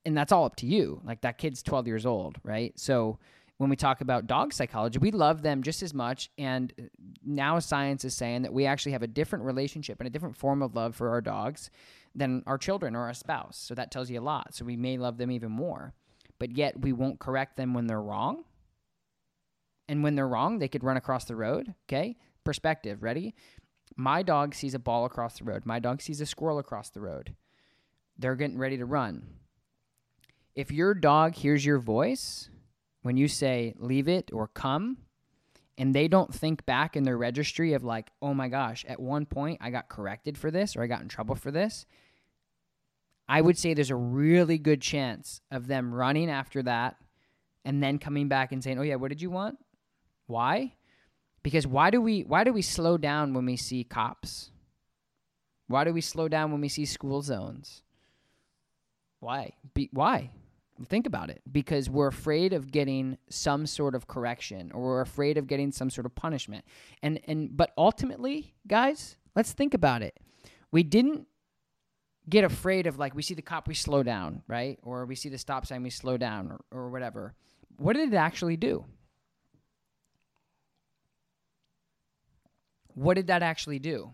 and 0.05 0.17
that's 0.17 0.33
all 0.33 0.45
up 0.45 0.57
to 0.57 0.67
you. 0.67 1.01
Like 1.05 1.21
that 1.21 1.39
kid's 1.39 1.63
12 1.63 1.87
years 1.87 2.07
old, 2.07 2.39
right? 2.43 2.79
So 2.79 3.19
when 3.61 3.69
we 3.69 3.77
talk 3.77 4.01
about 4.01 4.27
dog 4.27 4.55
psychology, 4.55 4.99
we 4.99 5.11
love 5.11 5.43
them 5.43 5.63
just 5.63 5.83
as 5.83 5.93
much. 5.93 6.31
And 6.39 6.73
now 7.23 7.59
science 7.59 8.07
is 8.07 8.15
saying 8.15 8.41
that 8.41 8.55
we 8.55 8.65
actually 8.65 8.93
have 8.93 9.03
a 9.03 9.07
different 9.07 9.45
relationship 9.45 10.01
and 10.01 10.07
a 10.07 10.11
different 10.11 10.35
form 10.35 10.63
of 10.63 10.75
love 10.75 10.97
for 10.97 11.11
our 11.11 11.21
dogs 11.21 11.69
than 12.15 12.43
our 12.47 12.57
children 12.57 12.97
or 12.97 13.01
our 13.01 13.13
spouse. 13.13 13.59
So 13.59 13.75
that 13.75 13.91
tells 13.91 14.09
you 14.09 14.19
a 14.19 14.23
lot. 14.23 14.55
So 14.55 14.65
we 14.65 14.79
may 14.79 14.97
love 14.97 15.19
them 15.19 15.31
even 15.31 15.53
more. 15.53 15.93
But 16.39 16.57
yet 16.57 16.81
we 16.81 16.95
won't 16.95 17.19
correct 17.19 17.59
them 17.59 17.75
when 17.75 17.87
they're 17.87 18.01
wrong. 18.01 18.45
And 19.91 20.03
when 20.03 20.15
they're 20.15 20.27
wrong, 20.27 20.59
they 20.59 20.69
could 20.69 20.83
run 20.83 20.97
across 20.97 21.27
the 21.27 21.37
road. 21.37 21.75
Okay. 21.87 22.17
Perspective. 22.45 23.03
Ready? 23.03 23.35
My 23.95 24.23
dog 24.23 24.55
sees 24.55 24.73
a 24.73 24.79
ball 24.79 25.05
across 25.05 25.39
the 25.39 25.45
road. 25.45 25.67
My 25.67 25.81
dog 25.81 26.01
sees 26.01 26.23
a 26.23 26.27
squirrel 26.27 26.59
across 26.59 26.89
the 26.89 27.03
road. 27.03 27.35
They're 28.19 28.37
getting 28.37 28.57
ready 28.57 28.79
to 28.79 28.87
run. 28.87 29.27
If 30.55 30.73
your 30.73 30.95
dog 30.95 31.35
hears 31.35 31.63
your 31.63 31.79
voice, 31.79 32.49
when 33.03 33.17
you 33.17 33.29
say 33.29 33.75
leave 33.79 34.09
it 34.09 34.31
or 34.33 34.49
come, 34.49 34.99
and 35.79 35.95
they 35.95 36.09
don't 36.09 36.35
think 36.35 36.67
back 36.67 36.97
in 36.97 37.05
their 37.05 37.17
registry 37.17 37.73
of 37.73 37.83
like, 37.83 38.11
oh 38.21 38.35
my 38.35 38.49
gosh, 38.49 38.85
at 38.87 39.01
one 39.01 39.25
point 39.25 39.59
I 39.63 39.71
got 39.71 39.89
corrected 39.89 40.37
for 40.37 40.51
this 40.51 40.77
or 40.77 40.83
I 40.83 40.87
got 40.87 41.01
in 41.01 41.09
trouble 41.09 41.35
for 41.35 41.51
this, 41.51 41.87
I 43.29 43.41
would 43.41 43.57
say 43.57 43.73
there's 43.73 43.91
a 43.91 43.97
really 43.97 44.59
good 44.59 44.83
chance 44.83 45.41
of 45.51 45.69
them 45.69 45.95
running 45.95 46.31
after 46.31 46.63
that 46.65 46.97
and 47.65 47.83
then 47.83 47.99
coming 47.99 48.29
back 48.29 48.53
and 48.53 48.63
saying, 48.63 48.79
"Oh 48.79 48.83
yeah, 48.83 48.97
what 48.97 49.09
did 49.09 49.23
you 49.23 49.31
want? 49.31 49.59
Why?" 50.27 50.75
Because 51.43 51.67
why 51.67 51.91
do 51.91 52.01
we 52.01 52.23
why 52.23 52.45
do 52.45 52.53
we 52.53 52.63
slow 52.63 52.99
down 52.99 53.33
when 53.33 53.47
we 53.47 53.57
see 53.57 53.85
cops? 53.85 54.51
Why 55.69 55.85
do 55.85 55.93
we 55.93 56.01
slow 56.01 56.29
down 56.29 56.51
when 56.51 56.61
we 56.61 56.69
see 56.69 56.85
school 56.85 57.23
zones? 57.23 57.83
Why? 59.21 59.53
Be, 59.73 59.89
why? 59.93 60.31
Think 60.87 61.07
about 61.07 61.29
it 61.29 61.43
because 61.51 61.91
we're 61.91 62.07
afraid 62.07 62.53
of 62.53 62.71
getting 62.71 63.19
some 63.29 63.67
sort 63.67 63.95
of 63.95 64.07
correction 64.07 64.73
or 64.73 64.81
we're 64.81 65.01
afraid 65.03 65.37
of 65.37 65.47
getting 65.47 65.73
some 65.73 65.91
sort 65.91 66.07
of 66.07 66.15
punishment. 66.15 66.65
And 67.03 67.21
and 67.27 67.55
but 67.57 67.73
ultimately, 67.77 68.55
guys, 68.67 69.17
let's 69.37 69.53
think 69.53 69.75
about 69.75 70.03
it. 70.03 70.19
We 70.73 70.83
didn't 70.83 71.27
get 72.29 72.45
afraid 72.45 72.87
of 72.87 72.99
like 72.99 73.15
we 73.15 73.23
see 73.23 73.35
the 73.35 73.43
cop 73.43 73.69
we 73.69 73.75
slow 73.75 74.03
down, 74.03 74.43
right? 74.47 74.79
Or 74.83 75.05
we 75.05 75.17
see 75.17 75.29
the 75.29 75.39
stop 75.39 75.67
sign 75.67 75.83
we 75.83 75.91
slow 75.91 76.17
down 76.17 76.51
or, 76.51 76.61
or 76.71 76.91
whatever. 76.91 77.35
What 77.77 77.97
did 77.97 78.13
it 78.13 78.17
actually 78.17 78.57
do? 78.57 78.85
What 82.95 83.15
did 83.15 83.29
that 83.29 83.43
actually 83.43 83.79
do? 83.79 84.13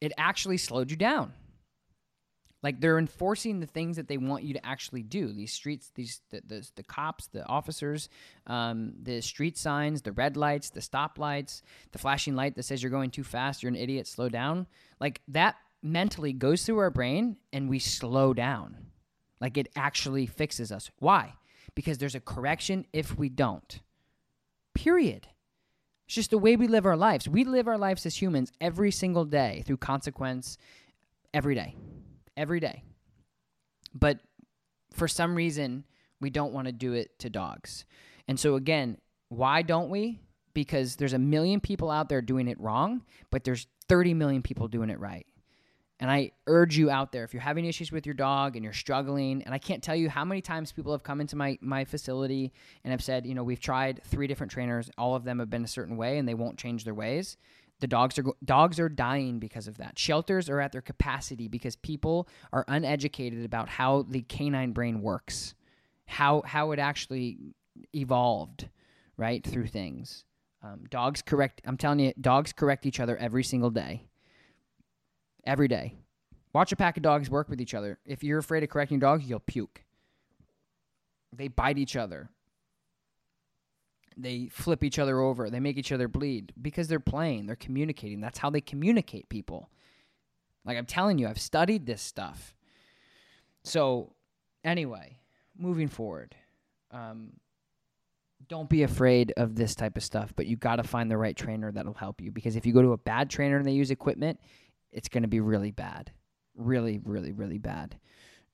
It 0.00 0.12
actually 0.18 0.56
slowed 0.56 0.90
you 0.90 0.96
down. 0.96 1.32
Like 2.62 2.80
they're 2.80 2.98
enforcing 2.98 3.58
the 3.58 3.66
things 3.66 3.96
that 3.96 4.06
they 4.06 4.16
want 4.16 4.44
you 4.44 4.54
to 4.54 4.64
actually 4.64 5.02
do. 5.02 5.32
These 5.32 5.52
streets, 5.52 5.90
these 5.94 6.20
the 6.30 6.42
the, 6.46 6.68
the 6.76 6.82
cops, 6.84 7.26
the 7.26 7.44
officers, 7.46 8.08
um, 8.46 8.92
the 9.02 9.20
street 9.20 9.58
signs, 9.58 10.02
the 10.02 10.12
red 10.12 10.36
lights, 10.36 10.70
the 10.70 10.80
stop 10.80 11.18
lights, 11.18 11.62
the 11.90 11.98
flashing 11.98 12.36
light 12.36 12.54
that 12.54 12.62
says 12.62 12.82
you're 12.82 12.90
going 12.90 13.10
too 13.10 13.24
fast, 13.24 13.62
you're 13.62 13.70
an 13.70 13.76
idiot, 13.76 14.06
slow 14.06 14.28
down. 14.28 14.66
Like 15.00 15.22
that 15.28 15.56
mentally 15.82 16.32
goes 16.32 16.64
through 16.64 16.78
our 16.78 16.90
brain 16.90 17.36
and 17.52 17.68
we 17.68 17.80
slow 17.80 18.32
down. 18.32 18.76
Like 19.40 19.56
it 19.58 19.68
actually 19.74 20.26
fixes 20.26 20.70
us. 20.70 20.88
Why? 21.00 21.34
Because 21.74 21.98
there's 21.98 22.14
a 22.14 22.20
correction 22.20 22.86
if 22.92 23.18
we 23.18 23.28
don't. 23.28 23.80
Period. 24.72 25.26
It's 26.06 26.14
just 26.14 26.30
the 26.30 26.38
way 26.38 26.54
we 26.54 26.68
live 26.68 26.86
our 26.86 26.96
lives. 26.96 27.28
We 27.28 27.42
live 27.42 27.66
our 27.66 27.78
lives 27.78 28.06
as 28.06 28.20
humans 28.20 28.52
every 28.60 28.92
single 28.92 29.24
day 29.24 29.64
through 29.66 29.78
consequence 29.78 30.58
every 31.34 31.56
day 31.56 31.74
every 32.36 32.60
day. 32.60 32.82
But 33.94 34.20
for 34.92 35.08
some 35.08 35.34
reason, 35.34 35.84
we 36.20 36.30
don't 36.30 36.52
want 36.52 36.66
to 36.66 36.72
do 36.72 36.92
it 36.92 37.18
to 37.20 37.30
dogs. 37.30 37.84
And 38.28 38.38
so, 38.38 38.54
again, 38.54 38.98
why 39.28 39.62
don't 39.62 39.90
we? 39.90 40.20
Because 40.54 40.96
there's 40.96 41.14
a 41.14 41.18
million 41.18 41.60
people 41.60 41.90
out 41.90 42.08
there 42.08 42.22
doing 42.22 42.48
it 42.48 42.60
wrong, 42.60 43.02
but 43.30 43.44
there's 43.44 43.66
30 43.88 44.14
million 44.14 44.42
people 44.42 44.68
doing 44.68 44.90
it 44.90 45.00
right. 45.00 45.26
And 46.02 46.10
I 46.10 46.32
urge 46.48 46.76
you 46.76 46.90
out 46.90 47.12
there, 47.12 47.22
if 47.22 47.32
you're 47.32 47.42
having 47.42 47.64
issues 47.64 47.92
with 47.92 48.06
your 48.06 48.14
dog 48.14 48.56
and 48.56 48.64
you're 48.64 48.72
struggling, 48.72 49.40
and 49.44 49.54
I 49.54 49.58
can't 49.58 49.82
tell 49.82 49.94
you 49.94 50.10
how 50.10 50.24
many 50.24 50.40
times 50.40 50.72
people 50.72 50.90
have 50.90 51.04
come 51.04 51.20
into 51.20 51.36
my, 51.36 51.56
my 51.60 51.84
facility 51.84 52.52
and 52.82 52.90
have 52.90 53.04
said, 53.04 53.24
you 53.24 53.34
know, 53.34 53.44
we've 53.44 53.60
tried 53.60 54.00
three 54.06 54.26
different 54.26 54.50
trainers, 54.50 54.90
all 54.98 55.14
of 55.14 55.22
them 55.22 55.38
have 55.38 55.48
been 55.48 55.62
a 55.62 55.68
certain 55.68 55.96
way 55.96 56.18
and 56.18 56.28
they 56.28 56.34
won't 56.34 56.58
change 56.58 56.84
their 56.84 56.94
ways. 56.94 57.36
The 57.82 57.88
dogs 57.88 58.16
are 58.16 58.24
dogs 58.44 58.78
are 58.78 58.88
dying 58.88 59.40
because 59.40 59.66
of 59.66 59.78
that. 59.78 59.98
Shelters 59.98 60.48
are 60.48 60.60
at 60.60 60.70
their 60.70 60.80
capacity 60.80 61.48
because 61.48 61.74
people 61.74 62.28
are 62.52 62.64
uneducated 62.68 63.44
about 63.44 63.68
how 63.68 64.06
the 64.08 64.22
canine 64.22 64.70
brain 64.70 65.02
works, 65.02 65.56
how 66.06 66.42
how 66.46 66.70
it 66.70 66.78
actually 66.78 67.38
evolved, 67.92 68.68
right 69.16 69.44
through 69.44 69.66
things. 69.66 70.24
Um, 70.62 70.84
dogs 70.90 71.22
correct. 71.22 71.60
I'm 71.64 71.76
telling 71.76 71.98
you, 71.98 72.12
dogs 72.20 72.52
correct 72.52 72.86
each 72.86 73.00
other 73.00 73.16
every 73.16 73.42
single 73.42 73.70
day. 73.70 74.06
Every 75.44 75.66
day. 75.66 75.96
Watch 76.52 76.70
a 76.70 76.76
pack 76.76 76.96
of 76.96 77.02
dogs 77.02 77.28
work 77.28 77.48
with 77.48 77.60
each 77.60 77.74
other. 77.74 77.98
If 78.06 78.22
you're 78.22 78.38
afraid 78.38 78.62
of 78.62 78.68
correcting 78.68 79.00
dogs, 79.00 79.28
you'll 79.28 79.40
puke. 79.40 79.82
They 81.32 81.48
bite 81.48 81.78
each 81.78 81.96
other 81.96 82.30
they 84.16 84.48
flip 84.50 84.84
each 84.84 84.98
other 84.98 85.20
over 85.20 85.50
they 85.50 85.60
make 85.60 85.76
each 85.76 85.92
other 85.92 86.08
bleed 86.08 86.52
because 86.60 86.88
they're 86.88 87.00
playing 87.00 87.46
they're 87.46 87.56
communicating 87.56 88.20
that's 88.20 88.38
how 88.38 88.50
they 88.50 88.60
communicate 88.60 89.28
people. 89.28 89.70
Like 90.64 90.78
i'm 90.78 90.86
telling 90.86 91.18
you 91.18 91.28
i've 91.28 91.40
studied 91.40 91.86
this 91.86 92.02
stuff. 92.02 92.54
So 93.64 94.12
anyway 94.64 95.18
moving 95.56 95.88
forward 95.88 96.34
um, 96.90 97.32
don't 98.48 98.68
be 98.68 98.82
afraid 98.82 99.32
of 99.36 99.54
this 99.54 99.74
type 99.74 99.96
of 99.96 100.02
stuff 100.02 100.32
but 100.36 100.46
you 100.46 100.56
got 100.56 100.76
to 100.76 100.82
find 100.82 101.10
the 101.10 101.16
right 101.16 101.36
trainer 101.36 101.70
that'll 101.72 101.94
help 101.94 102.20
you 102.20 102.30
because 102.30 102.56
if 102.56 102.66
you 102.66 102.72
go 102.72 102.82
to 102.82 102.92
a 102.92 102.98
bad 102.98 103.30
trainer 103.30 103.56
and 103.56 103.66
they 103.66 103.72
use 103.72 103.90
equipment 103.90 104.38
it's 104.90 105.08
going 105.08 105.22
to 105.22 105.28
be 105.28 105.40
really 105.40 105.70
bad 105.70 106.12
really 106.56 107.00
really 107.04 107.32
really 107.32 107.58
bad. 107.58 107.96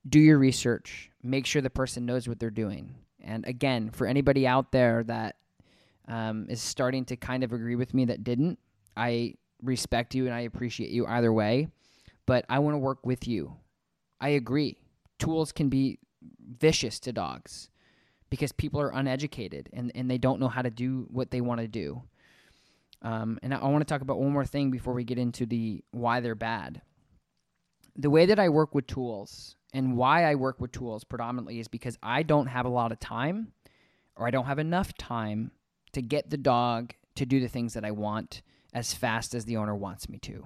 Do 0.09 0.21
your 0.21 0.39
research 0.39 1.11
make 1.23 1.47
sure 1.47 1.63
the 1.63 1.71
person 1.71 2.07
knows 2.07 2.29
what 2.29 2.39
they're 2.39 2.51
doing. 2.51 2.95
And 3.21 3.47
again 3.47 3.91
for 3.91 4.07
anybody 4.07 4.47
out 4.47 4.73
there 4.73 5.03
that 5.05 5.37
um, 6.09 6.47
is 6.49 6.61
starting 6.61 7.05
to 7.07 7.17
kind 7.17 7.45
of 7.45 7.53
agree 7.53 7.77
with 7.77 7.95
me 7.95 8.07
that 8.07 8.25
didn't. 8.25 8.59
I 8.97 9.35
respect 9.63 10.15
you 10.15 10.27
and 10.27 10.35
I 10.35 10.41
appreciate 10.41 10.91
you 10.91 11.07
either 11.07 11.33
way, 11.33 11.69
but 12.27 12.45
I 12.49 12.59
want 12.59 12.75
to 12.75 12.79
work 12.79 13.05
with 13.07 13.29
you. 13.29 13.55
I 14.21 14.31
agree. 14.31 14.79
Tools 15.19 15.53
can 15.53 15.69
be 15.69 15.99
vicious 16.59 16.99
to 17.01 17.13
dogs 17.13 17.69
because 18.31 18.53
people 18.53 18.81
are 18.81 18.91
uneducated 18.91 19.69
and, 19.73 19.93
and 19.95 20.11
they 20.11 20.19
don't 20.19 20.41
know 20.41 20.49
how 20.49 20.63
to 20.63 20.71
do 20.71 21.07
what 21.11 21.31
they 21.31 21.41
want 21.41 21.61
to 21.61 21.69
do. 21.69 22.03
Um, 23.03 23.39
and 23.43 23.55
I, 23.55 23.59
I 23.59 23.69
want 23.69 23.87
to 23.87 23.93
talk 23.93 24.03
about 24.03 24.19
one 24.19 24.33
more 24.33 24.45
thing 24.45 24.71
before 24.71 24.95
we 24.95 25.05
get 25.05 25.19
into 25.19 25.47
the 25.47 25.85
why 25.91 26.21
they're 26.21 26.35
bad. 26.35 26.83
The 27.97 28.11
way 28.11 28.27
that 28.27 28.39
I 28.39 28.49
work 28.49 28.75
with 28.75 28.87
tools 28.87 29.57
and 29.73 29.97
why 29.97 30.25
I 30.25 30.35
work 30.35 30.61
with 30.61 30.73
tools 30.73 31.05
predominantly 31.05 31.61
is 31.61 31.69
because 31.69 31.99
I 32.03 32.23
don't 32.23 32.47
have 32.47 32.67
a 32.67 32.71
lot 32.71 32.93
of 32.93 32.99
time 32.99 33.53
or 34.17 34.27
I 34.27 34.31
don't 34.31 34.47
have 34.47 34.59
enough 34.59 34.95
time 34.95 35.53
to 35.93 36.03
get 36.03 36.31
the 36.31 36.37
dog 36.37 36.95
to 37.17 37.27
do 37.27 37.41
the 37.41 37.49
things 37.49 37.75
that 37.75 37.85
I 37.85 37.91
want 37.91 38.43
as 38.73 38.95
fast 38.95 39.35
as 39.35 39.45
the 39.45 39.57
owner 39.57 39.75
wants 39.75 40.09
me 40.09 40.19
to. 40.19 40.45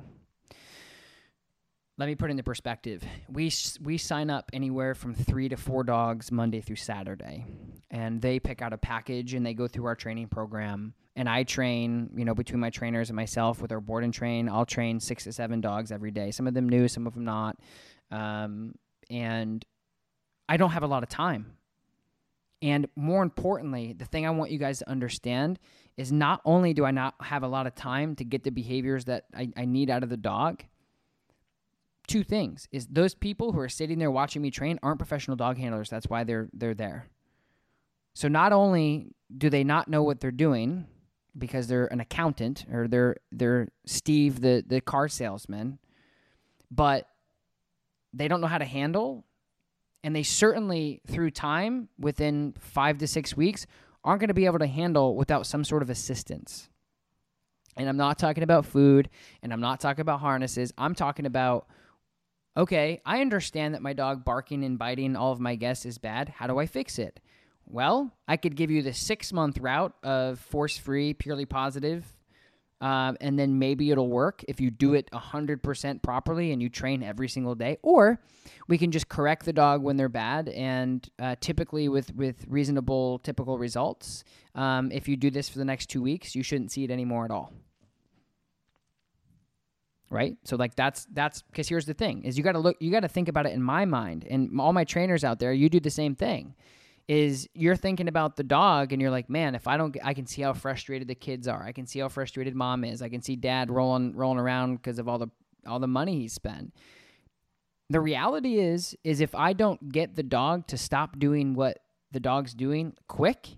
Let 1.99 2.07
me 2.07 2.15
put 2.15 2.31
into 2.31 2.43
perspective. 2.43 3.05
We 3.29 3.53
we 3.81 3.99
sign 3.99 4.31
up 4.31 4.51
anywhere 4.53 4.95
from 4.95 5.15
3 5.15 5.51
to 5.51 5.57
4 5.57 5.85
dogs 5.85 6.33
Monday 6.33 6.61
through 6.61 6.77
Saturday 6.77 7.45
and 7.91 8.23
they 8.23 8.41
pick 8.41 8.63
out 8.63 8.73
a 8.73 8.79
package 8.79 9.35
and 9.35 9.45
they 9.45 9.53
go 9.53 9.69
through 9.69 9.85
our 9.85 9.95
training 9.95 10.29
program 10.29 10.95
and 11.15 11.29
I 11.29 11.43
train, 11.43 12.11
you 12.17 12.25
know, 12.25 12.35
between 12.35 12.61
my 12.61 12.71
trainers 12.71 13.11
and 13.11 13.17
myself 13.17 13.61
with 13.61 13.71
our 13.71 13.81
board 13.81 14.03
and 14.03 14.15
train, 14.15 14.49
I'll 14.49 14.65
train 14.65 14.99
6 14.99 15.25
to 15.25 15.33
7 15.33 15.61
dogs 15.61 15.93
every 15.93 16.11
day. 16.11 16.31
Some 16.31 16.47
of 16.47 16.55
them 16.55 16.69
new, 16.69 16.89
some 16.89 17.07
of 17.07 17.15
them 17.15 17.25
not. 17.25 17.59
Um, 18.11 18.75
and 19.11 19.63
I 20.49 20.57
don't 20.57 20.71
have 20.71 20.83
a 20.83 20.87
lot 20.87 21.03
of 21.03 21.11
time. 21.11 21.59
And 22.63 22.87
more 22.95 23.25
importantly, 23.25 23.93
the 23.93 24.05
thing 24.05 24.25
I 24.25 24.31
want 24.31 24.53
you 24.53 24.59
guys 24.59 24.79
to 24.79 24.89
understand 24.89 25.59
is 25.97 26.13
not 26.13 26.41
only 26.45 26.73
do 26.73 26.85
I 26.85 26.93
not 26.93 27.15
have 27.21 27.43
a 27.43 27.49
lot 27.49 27.67
of 27.67 27.75
time 27.75 28.15
to 28.17 28.25
get 28.25 28.45
the 28.45 28.51
behaviors 28.51 29.05
that 29.07 29.25
I, 29.37 29.51
I 29.57 29.65
need 29.65 29.91
out 29.91 30.05
of 30.05 30.09
the 30.09 30.17
dog, 30.17 30.63
two 32.07 32.23
things 32.23 32.69
is 32.71 32.87
those 32.87 33.15
people 33.15 33.53
who 33.53 33.59
are 33.59 33.69
sitting 33.69 33.99
there 33.99 34.11
watching 34.11 34.41
me 34.41 34.51
train 34.51 34.79
aren't 34.83 34.99
professional 34.99 35.37
dog 35.37 35.59
handlers. 35.59 35.91
That's 35.91 36.07
why 36.07 36.25
they're 36.25 36.49
they're 36.53 36.75
there. 36.75 37.09
So 38.15 38.29
not 38.29 38.53
only 38.53 39.15
do 39.37 39.51
they 39.51 39.65
not 39.65 39.89
know 39.89 40.03
what 40.03 40.21
they're 40.21 40.31
doing 40.31 40.87
because 41.37 41.67
they're 41.67 41.87
an 41.87 42.01
accountant 42.01 42.65
or 42.71 42.87
they're 42.87 43.17
they're 43.33 43.69
Steve 43.87 44.41
the 44.41 44.65
the 44.67 44.81
car 44.81 45.09
salesman, 45.09 45.79
but 46.71 47.09
they 48.13 48.29
don't 48.29 48.41
know 48.41 48.47
how 48.47 48.59
to 48.59 48.65
handle 48.65 49.25
and 50.05 50.15
they 50.15 50.23
certainly 50.23 51.01
through 51.07 51.31
time 51.31 51.89
within 51.99 52.55
5 52.59 52.99
to 52.99 53.07
6 53.07 53.37
weeks 53.37 53.67
aren't 54.05 54.21
going 54.21 54.29
to 54.29 54.35
be 54.35 54.47
able 54.47 54.59
to 54.59 54.67
handle 54.67 55.17
without 55.17 55.47
some 55.47 55.65
sort 55.65 55.83
of 55.83 55.91
assistance. 55.91 56.69
And 57.77 57.89
I'm 57.89 57.97
not 57.97 58.19
talking 58.19 58.43
about 58.43 58.67
food 58.67 59.09
and 59.43 59.53
I'm 59.53 59.61
not 59.61 59.81
talking 59.81 60.03
about 60.03 60.21
harnesses. 60.21 60.73
I'm 60.77 60.95
talking 60.95 61.27
about 61.27 61.67
okay, 62.55 63.01
I 63.07 63.23
understand 63.23 63.75
that 63.75 63.81
my 63.81 63.95
dog 63.95 64.27
barking 64.27 64.63
and 64.63 64.79
biting 64.79 65.17
all 65.17 65.33
of 65.33 65.41
my 65.41 65.55
guests 65.55 65.87
is 65.87 65.97
bad. 65.97 66.29
How 66.29 66.47
do 66.47 66.59
I 66.59 66.67
fix 66.67 66.99
it? 66.99 67.19
Well, 67.65 68.13
I 68.29 68.37
could 68.37 68.57
give 68.57 68.71
you 68.71 68.83
the 68.83 68.93
six 68.93 69.33
month 69.33 69.59
route 69.59 69.95
of 70.03 70.39
force 70.39 70.77
free, 70.77 71.15
purely 71.15 71.47
positive, 71.47 72.05
um, 72.83 73.17
and 73.21 73.39
then 73.39 73.61
maybe 73.61 73.93
it'll 73.93 74.11
work 74.11 74.45
if 74.49 74.61
you 74.61 74.69
do 74.71 74.95
it 74.95 75.09
100% 75.13 76.03
properly 76.03 76.51
and 76.51 76.61
you 76.61 76.69
train 76.69 77.05
every 77.05 77.29
single 77.29 77.55
day. 77.55 77.79
Or 77.83 78.21
we 78.67 78.77
can 78.77 78.91
just 78.91 79.09
correct 79.09 79.45
the 79.45 79.53
dog 79.53 79.83
when 79.83 79.97
they're 79.97 80.09
bad, 80.09 80.49
and 80.49 81.09
uh, 81.21 81.37
typically 81.41 81.89
with, 81.89 82.13
with 82.17 82.45
reasonable, 82.49 83.21
typical 83.21 83.57
results. 83.57 84.25
Um, 84.57 84.91
if 84.91 85.07
you 85.07 85.17
do 85.17 85.31
this 85.31 85.49
for 85.49 85.59
the 85.59 85.65
next 85.65 85.87
two 85.87 86.03
weeks, 86.03 86.35
you 86.35 86.43
shouldn't 86.43 86.73
see 86.73 86.83
it 86.83 86.91
anymore 86.91 87.25
at 87.25 87.31
all. 87.31 87.53
Right? 90.11 90.37
So 90.45 90.57
like 90.57 90.75
that's 90.75 91.07
that's 91.13 91.41
because 91.41 91.69
here's 91.69 91.87
the 91.87 91.95
thing 91.95 92.25
is 92.25 92.37
you 92.37 92.45
got 92.45 92.53
to 92.53 92.59
look 92.59 92.77
you 92.81 92.91
got 92.91 93.01
to 93.01 93.09
think 93.09 93.29
about 93.29 93.47
it 93.47 93.53
in 93.53 93.63
my 93.63 93.87
mind 93.87 94.27
and 94.29 94.61
all 94.61 94.75
my 94.75 94.85
trainers 94.85 95.25
out 95.25 95.39
there 95.39 95.55
you 95.55 95.71
do 95.71 95.81
the 95.81 95.89
same 95.89 96.15
thing 96.15 96.55
is 97.09 97.49
you're 97.55 97.77
thinking 97.77 98.09
about 98.09 98.37
the 98.37 98.45
dog 98.45 98.93
and 98.93 99.03
you're 99.03 99.11
like, 99.11 99.29
man, 99.29 99.55
if 99.55 99.67
I 99.67 99.77
don't, 99.77 99.97
I 100.03 100.15
can 100.15 100.27
see 100.27 100.43
how 100.43 100.53
frustrated 100.53 101.09
the 101.09 101.15
kids 101.15 101.49
are. 101.49 101.63
I 101.63 101.73
can 101.73 101.87
see 101.87 101.99
how 101.99 102.09
frustrated 102.09 102.55
mom 102.55 102.85
is. 102.85 103.03
I 103.03 103.09
can 103.09 103.23
see 103.23 103.37
dad 103.37 103.71
rolling 103.71 104.15
rolling 104.15 104.39
around 104.39 104.77
because 104.77 104.99
of 104.99 105.09
all 105.09 105.19
the 105.19 105.29
all 105.67 105.79
the 105.79 105.89
money 105.89 106.19
he 106.19 106.29
spent. 106.29 106.75
The 107.91 108.01
reality 108.01 108.59
is, 108.59 108.97
is 109.05 109.21
if 109.21 109.35
I 109.35 109.53
don't 109.53 109.93
get 109.93 110.17
the 110.17 110.23
dog 110.23 110.67
to 110.69 110.79
stop 110.79 111.19
doing 111.19 111.55
what 111.55 111.79
the 112.11 112.21
dog's 112.21 112.55
doing 112.55 112.95
quick, 113.07 113.49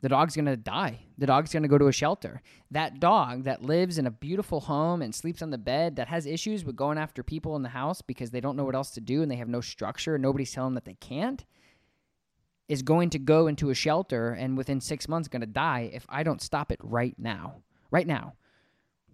the 0.00 0.08
dog's 0.08 0.36
gonna 0.36 0.56
die. 0.56 1.00
The 1.18 1.26
dog's 1.26 1.52
gonna 1.52 1.68
go 1.68 1.78
to 1.78 1.88
a 1.88 1.92
shelter. 1.92 2.40
That 2.70 3.00
dog 3.00 3.44
that 3.44 3.62
lives 3.62 3.98
in 3.98 4.06
a 4.06 4.10
beautiful 4.10 4.60
home 4.60 5.02
and 5.02 5.14
sleeps 5.14 5.42
on 5.42 5.50
the 5.50 5.58
bed 5.58 5.96
that 5.96 6.08
has 6.08 6.24
issues 6.24 6.64
with 6.64 6.76
going 6.76 6.98
after 6.98 7.22
people 7.22 7.56
in 7.56 7.62
the 7.62 7.68
house 7.70 8.00
because 8.00 8.30
they 8.30 8.40
don't 8.40 8.56
know 8.56 8.64
what 8.64 8.76
else 8.76 8.92
to 8.92 9.00
do 9.00 9.22
and 9.22 9.30
they 9.30 9.36
have 9.36 9.48
no 9.48 9.60
structure 9.60 10.14
and 10.14 10.22
nobody's 10.22 10.52
telling 10.52 10.68
them 10.68 10.74
that 10.76 10.84
they 10.84 10.94
can't 10.94 11.44
is 12.68 12.82
going 12.82 13.10
to 13.10 13.18
go 13.18 13.46
into 13.46 13.70
a 13.70 13.74
shelter 13.74 14.32
and 14.32 14.56
within 14.56 14.80
six 14.80 15.08
months 15.08 15.28
going 15.28 15.40
to 15.40 15.46
die 15.46 15.90
if 15.92 16.04
I 16.08 16.22
don't 16.22 16.42
stop 16.42 16.70
it 16.70 16.78
right 16.82 17.14
now. 17.18 17.62
Right 17.90 18.06
now. 18.06 18.34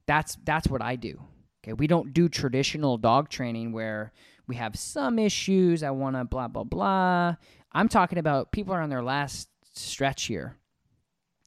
That's 0.07 0.37
that's 0.45 0.69
what 0.69 0.83
I 0.83 0.97
do. 0.97 1.23
Okay, 1.63 1.73
we 1.73 1.87
don't 1.87 2.13
do 2.13 2.29
traditional 2.29 2.99
dog 2.99 3.31
training 3.31 3.73
where 3.73 4.13
we 4.47 4.57
have 4.57 4.77
some 4.77 5.19
issues. 5.19 5.83
I 5.83 5.91
want 5.93 6.17
to 6.17 6.25
blah 6.25 6.49
blah 6.49 6.65
blah. 6.65 7.37
I'm 7.73 7.89
talking 7.89 8.19
about 8.19 8.53
people 8.53 8.75
are 8.75 8.83
on 8.83 8.91
their 8.91 9.03
last 9.03 9.49
stretch 9.73 10.25
here. 10.25 10.57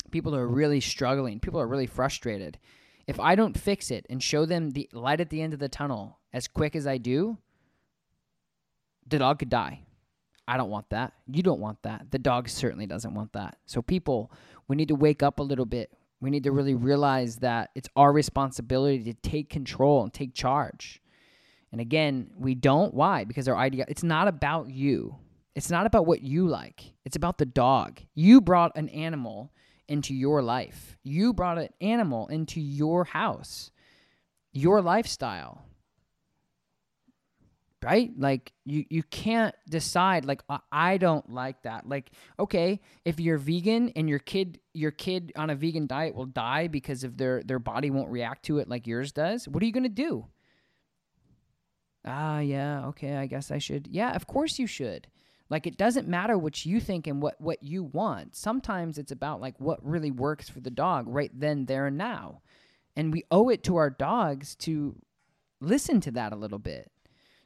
People 0.09 0.35
are 0.35 0.47
really 0.47 0.79
struggling. 0.79 1.39
People 1.39 1.59
are 1.59 1.67
really 1.67 1.85
frustrated. 1.85 2.57
If 3.05 3.19
I 3.19 3.35
don't 3.35 3.57
fix 3.57 3.91
it 3.91 4.05
and 4.09 4.23
show 4.23 4.45
them 4.45 4.71
the 4.71 4.89
light 4.91 5.21
at 5.21 5.29
the 5.29 5.41
end 5.41 5.53
of 5.53 5.59
the 5.59 5.69
tunnel 5.69 6.19
as 6.33 6.47
quick 6.47 6.75
as 6.75 6.87
I 6.87 6.97
do, 6.97 7.37
the 9.05 9.19
dog 9.19 9.39
could 9.39 9.49
die. 9.49 9.81
I 10.47 10.57
don't 10.57 10.69
want 10.69 10.89
that. 10.91 11.13
You 11.27 11.43
don't 11.43 11.59
want 11.59 11.83
that. 11.83 12.11
The 12.11 12.19
dog 12.19 12.47
certainly 12.47 12.85
doesn't 12.85 13.13
want 13.13 13.33
that. 13.33 13.57
So, 13.65 13.81
people, 13.81 14.31
we 14.67 14.75
need 14.75 14.87
to 14.87 14.95
wake 14.95 15.21
up 15.21 15.39
a 15.39 15.43
little 15.43 15.65
bit. 15.65 15.91
We 16.21 16.29
need 16.29 16.43
to 16.43 16.51
really 16.51 16.73
realize 16.73 17.37
that 17.37 17.69
it's 17.75 17.89
our 17.95 18.11
responsibility 18.11 19.03
to 19.03 19.13
take 19.13 19.49
control 19.49 20.03
and 20.03 20.13
take 20.13 20.33
charge. 20.33 21.01
And 21.71 21.81
again, 21.81 22.31
we 22.37 22.55
don't. 22.55 22.93
Why? 22.93 23.23
Because 23.25 23.47
our 23.47 23.57
idea, 23.57 23.85
it's 23.87 24.03
not 24.03 24.27
about 24.27 24.69
you. 24.69 25.17
It's 25.53 25.69
not 25.69 25.85
about 25.85 26.05
what 26.05 26.21
you 26.21 26.47
like. 26.47 26.93
It's 27.03 27.15
about 27.15 27.37
the 27.37 27.45
dog. 27.45 27.99
You 28.15 28.41
brought 28.41 28.77
an 28.77 28.89
animal 28.89 29.51
into 29.87 30.13
your 30.13 30.41
life, 30.41 30.97
you 31.03 31.33
brought 31.33 31.57
an 31.57 31.69
animal 31.79 32.27
into 32.27 32.59
your 32.59 33.05
house, 33.05 33.71
your 34.51 34.81
lifestyle 34.81 35.63
right? 37.83 38.11
Like 38.17 38.53
you 38.65 38.85
you 38.89 39.03
can't 39.03 39.55
decide 39.69 40.25
like 40.25 40.41
i 40.71 40.97
don't 40.97 41.31
like 41.31 41.61
that. 41.63 41.87
Like 41.87 42.11
okay 42.39 42.81
if 43.05 43.19
you're 43.19 43.37
vegan 43.37 43.89
and 43.95 44.09
your 44.09 44.19
kid 44.19 44.59
your 44.73 44.91
kid 44.91 45.31
on 45.35 45.49
a 45.49 45.55
vegan 45.55 45.87
diet 45.87 46.15
will 46.15 46.25
die 46.25 46.67
because 46.67 47.03
of 47.03 47.17
their 47.17 47.43
their 47.43 47.59
body 47.59 47.89
won't 47.89 48.09
react 48.09 48.45
to 48.45 48.59
it 48.59 48.67
like 48.67 48.87
yours 48.87 49.11
does 49.11 49.47
what 49.47 49.61
are 49.61 49.65
you 49.65 49.71
going 49.71 49.83
to 49.83 49.89
do? 49.89 50.25
Ah 52.05 52.39
yeah 52.39 52.87
okay 52.87 53.15
i 53.17 53.25
guess 53.25 53.51
i 53.51 53.57
should 53.57 53.87
yeah 53.87 54.15
of 54.15 54.27
course 54.27 54.59
you 54.59 54.67
should. 54.67 55.07
Like 55.49 55.65
it 55.65 55.77
doesn't 55.77 56.09
matter 56.09 56.37
what 56.37 56.65
you 56.65 56.79
think 56.79 57.07
and 57.07 57.21
what 57.21 57.39
what 57.39 57.63
you 57.63 57.83
want. 57.83 58.35
Sometimes 58.35 58.97
it's 58.97 59.11
about 59.11 59.39
like 59.39 59.59
what 59.59 59.85
really 59.85 60.11
works 60.11 60.49
for 60.49 60.59
the 60.59 60.71
dog 60.71 61.05
right 61.07 61.31
then 61.33 61.65
there 61.65 61.87
and 61.87 61.97
now. 61.97 62.41
And 62.95 63.13
we 63.13 63.23
owe 63.29 63.49
it 63.49 63.63
to 63.65 63.75
our 63.75 63.91
dogs 63.91 64.55
to 64.57 64.95
listen 65.61 66.01
to 66.01 66.11
that 66.11 66.33
a 66.33 66.35
little 66.35 66.59
bit 66.59 66.91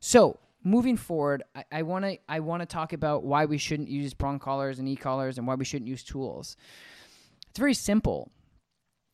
so 0.01 0.39
moving 0.63 0.97
forward, 0.97 1.43
I 1.71 1.83
want 1.83 2.05
to 2.05 2.17
I 2.27 2.39
want 2.41 2.61
to 2.61 2.65
talk 2.65 2.91
about 2.91 3.23
why 3.23 3.45
we 3.45 3.57
shouldn't 3.57 3.89
use 3.89 4.13
prong 4.13 4.39
collars 4.39 4.79
and 4.79 4.89
e 4.89 4.95
collars 4.95 5.37
and 5.37 5.47
why 5.47 5.55
we 5.55 5.63
shouldn't 5.63 5.87
use 5.87 6.03
tools. 6.03 6.57
It's 7.49 7.59
very 7.59 7.75
simple. 7.75 8.31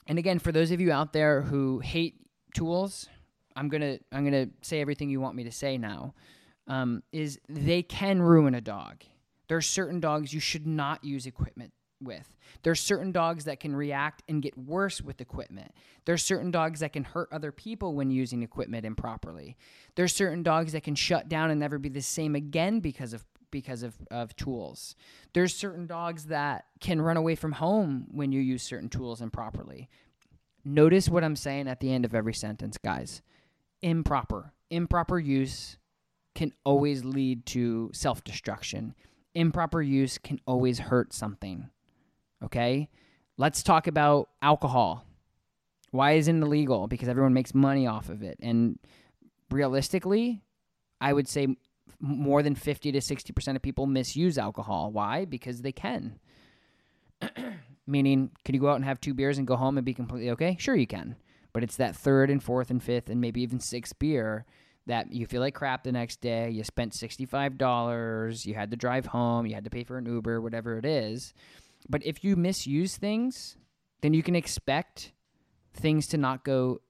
And 0.08 0.18
again, 0.18 0.40
for 0.40 0.52
those 0.52 0.72
of 0.72 0.80
you 0.80 0.92
out 0.92 1.12
there 1.12 1.42
who 1.42 1.80
hate 1.80 2.16
tools, 2.56 3.08
I'm 3.56 3.68
gonna 3.68 4.00
I'm 4.12 4.24
gonna 4.24 4.48
say 4.62 4.80
everything 4.80 5.10
you 5.10 5.20
want 5.20 5.36
me 5.36 5.44
to 5.44 5.52
say 5.52 5.78
now. 5.78 6.14
Um, 6.70 7.04
is 7.14 7.40
they 7.48 7.82
can 7.82 8.22
ruin 8.22 8.54
a 8.54 8.62
dog. 8.62 9.04
There 9.48 9.58
are 9.58 9.62
certain 9.62 10.02
dogs 10.02 10.34
you 10.34 10.42
should 10.42 10.68
not 10.68 11.02
use 11.04 11.26
equipment 11.26 11.72
with. 12.02 12.36
There's 12.64 12.80
certain 12.80 13.12
dogs 13.12 13.46
that 13.46 13.60
can 13.60 13.76
react 13.76 14.24
and 14.28 14.42
get 14.42 14.58
worse 14.58 15.02
with 15.02 15.22
equipment. 15.22 15.72
There's 16.06 16.24
certain 16.24 16.52
dogs 16.52 16.80
that 16.80 16.94
can 16.94 17.04
hurt 17.04 17.30
other 17.32 17.52
people 17.52 17.94
when 17.94 18.12
using 18.12 18.44
equipment 18.44 18.86
improperly. 18.86 19.58
There's 19.96 20.14
certain 20.14 20.44
dogs 20.44 20.74
that 20.74 20.84
can 20.84 20.96
shut 20.96 21.30
down 21.30 21.52
and 21.52 21.60
never 21.60 21.78
be 21.78 21.90
the 21.90 22.02
same 22.02 22.36
again 22.36 22.80
because 22.80 23.14
of 23.14 23.26
because 23.50 23.82
of, 23.82 23.96
of 24.12 24.36
tools. 24.36 24.96
There's 25.34 25.56
certain 25.56 25.88
dogs 25.88 26.26
that 26.26 26.66
can 26.82 27.02
run 27.02 27.18
away 27.18 27.36
from 27.36 27.54
home 27.54 28.08
when 28.12 28.32
you 28.34 28.42
use 28.42 28.62
certain 28.62 28.90
tools 28.90 29.22
improperly. 29.22 29.90
Notice 30.66 31.08
what 31.08 31.24
I'm 31.24 31.38
saying 31.38 31.70
at 31.70 31.80
the 31.80 31.94
end 31.94 32.04
of 32.04 32.14
every 32.14 32.34
sentence, 32.34 32.78
guys. 32.78 33.22
Improper. 33.82 34.52
Improper 34.70 35.18
use 35.18 35.78
can 36.36 36.52
always 36.66 37.06
lead 37.06 37.46
to 37.48 37.90
self 37.94 38.24
destruction. 38.24 38.94
Improper 39.34 39.82
use 39.82 40.18
can 40.18 40.40
always 40.46 40.80
hurt 40.80 41.14
something. 41.14 41.70
Okay? 42.44 42.90
Let's 43.38 43.64
talk 43.64 43.88
about 43.88 44.30
alcohol. 44.42 45.06
Why 45.92 46.14
isn't 46.14 46.42
it 46.42 46.46
illegal? 46.46 46.88
Because 46.88 47.08
everyone 47.08 47.34
makes 47.34 47.54
money 47.54 47.88
off 47.88 48.10
of 48.10 48.24
it. 48.24 48.38
And 48.42 48.80
realistically, 49.50 50.42
I 51.00 51.14
would 51.14 51.28
say 51.28 51.48
more 52.00 52.44
than 52.44 52.56
50 52.56 52.92
to 52.92 53.00
60% 53.00 53.56
of 53.56 53.62
people 53.62 53.86
misuse 53.86 54.38
alcohol. 54.38 54.92
Why? 54.92 55.26
Because 55.26 55.62
they 55.62 55.72
can. 55.72 56.20
Meaning, 57.88 58.32
can 58.44 58.54
you 58.54 58.62
go 58.62 58.70
out 58.70 58.76
and 58.76 58.86
have 58.86 59.00
two 59.00 59.14
beers 59.14 59.38
and 59.38 59.48
go 59.48 59.56
home 59.56 59.78
and 59.78 59.86
be 59.86 59.94
completely 59.94 60.30
okay? 60.32 60.58
Sure, 60.60 60.76
you 60.76 60.88
can. 60.88 61.16
But 61.54 61.64
it's 61.64 61.78
that 61.78 61.96
third 61.96 62.30
and 62.30 62.44
fourth 62.44 62.70
and 62.70 62.84
fifth 62.84 63.10
and 63.10 63.22
maybe 63.22 63.42
even 63.42 63.60
sixth 63.60 63.98
beer 63.98 64.46
that 64.88 65.12
you 65.12 65.26
feel 65.26 65.42
like 65.42 65.56
crap 65.56 65.84
the 65.84 65.92
next 65.92 66.22
day. 66.22 66.50
You 66.50 66.64
spent 66.64 66.94
$65. 66.94 68.46
You 68.46 68.54
had 68.54 68.72
to 68.72 68.78
drive 68.78 69.08
home. 69.08 69.46
You 69.46 69.56
had 69.56 69.64
to 69.64 69.70
pay 69.70 69.84
for 69.84 69.98
an 69.98 70.06
Uber, 70.06 70.42
whatever 70.42 70.78
it 70.78 70.86
is. 70.86 71.34
But 71.90 72.06
if 72.06 72.24
you 72.24 72.36
misuse 72.36 72.98
things, 72.98 73.58
then 74.02 74.14
you 74.14 74.24
can 74.24 74.36
expect 74.36 75.12
things 75.74 76.08
to 76.08 76.18
not 76.18 76.44
go 76.44 76.82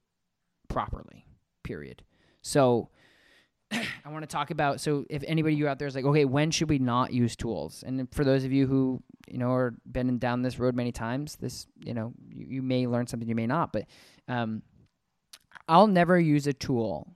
properly, 0.68 1.26
period. 1.64 2.04
So, 2.42 2.90
I 3.72 4.10
want 4.10 4.24
to 4.24 4.28
talk 4.28 4.52
about 4.52 4.80
so 4.80 5.06
if 5.10 5.24
anybody 5.28 5.56
you 5.56 5.68
out 5.68 5.80
there 5.80 5.88
is 5.88 5.96
like, 5.96 6.06
okay, 6.06 6.26
when 6.26 6.52
should 6.52 6.70
we 6.70 6.80
not 6.80 7.12
use 7.14 7.36
tools? 7.36 7.84
And 7.86 8.08
for 8.14 8.24
those 8.24 8.46
of 8.46 8.52
you 8.52 8.66
who 8.66 9.02
you 9.28 9.38
know 9.38 9.52
are 9.52 9.76
been 9.90 10.18
down 10.20 10.42
this 10.42 10.60
road 10.60 10.76
many 10.76 10.92
times, 10.92 11.36
this 11.36 11.68
you 11.84 11.94
know 11.94 12.14
you, 12.30 12.46
you 12.50 12.62
may 12.62 12.88
learn 12.88 13.08
something, 13.08 13.28
you 13.28 13.36
may 13.36 13.48
not. 13.48 13.74
But 13.74 13.86
um, 14.28 14.62
I'll 15.68 15.88
never 15.88 16.20
use 16.20 16.48
a 16.48 16.54
tool 16.54 17.14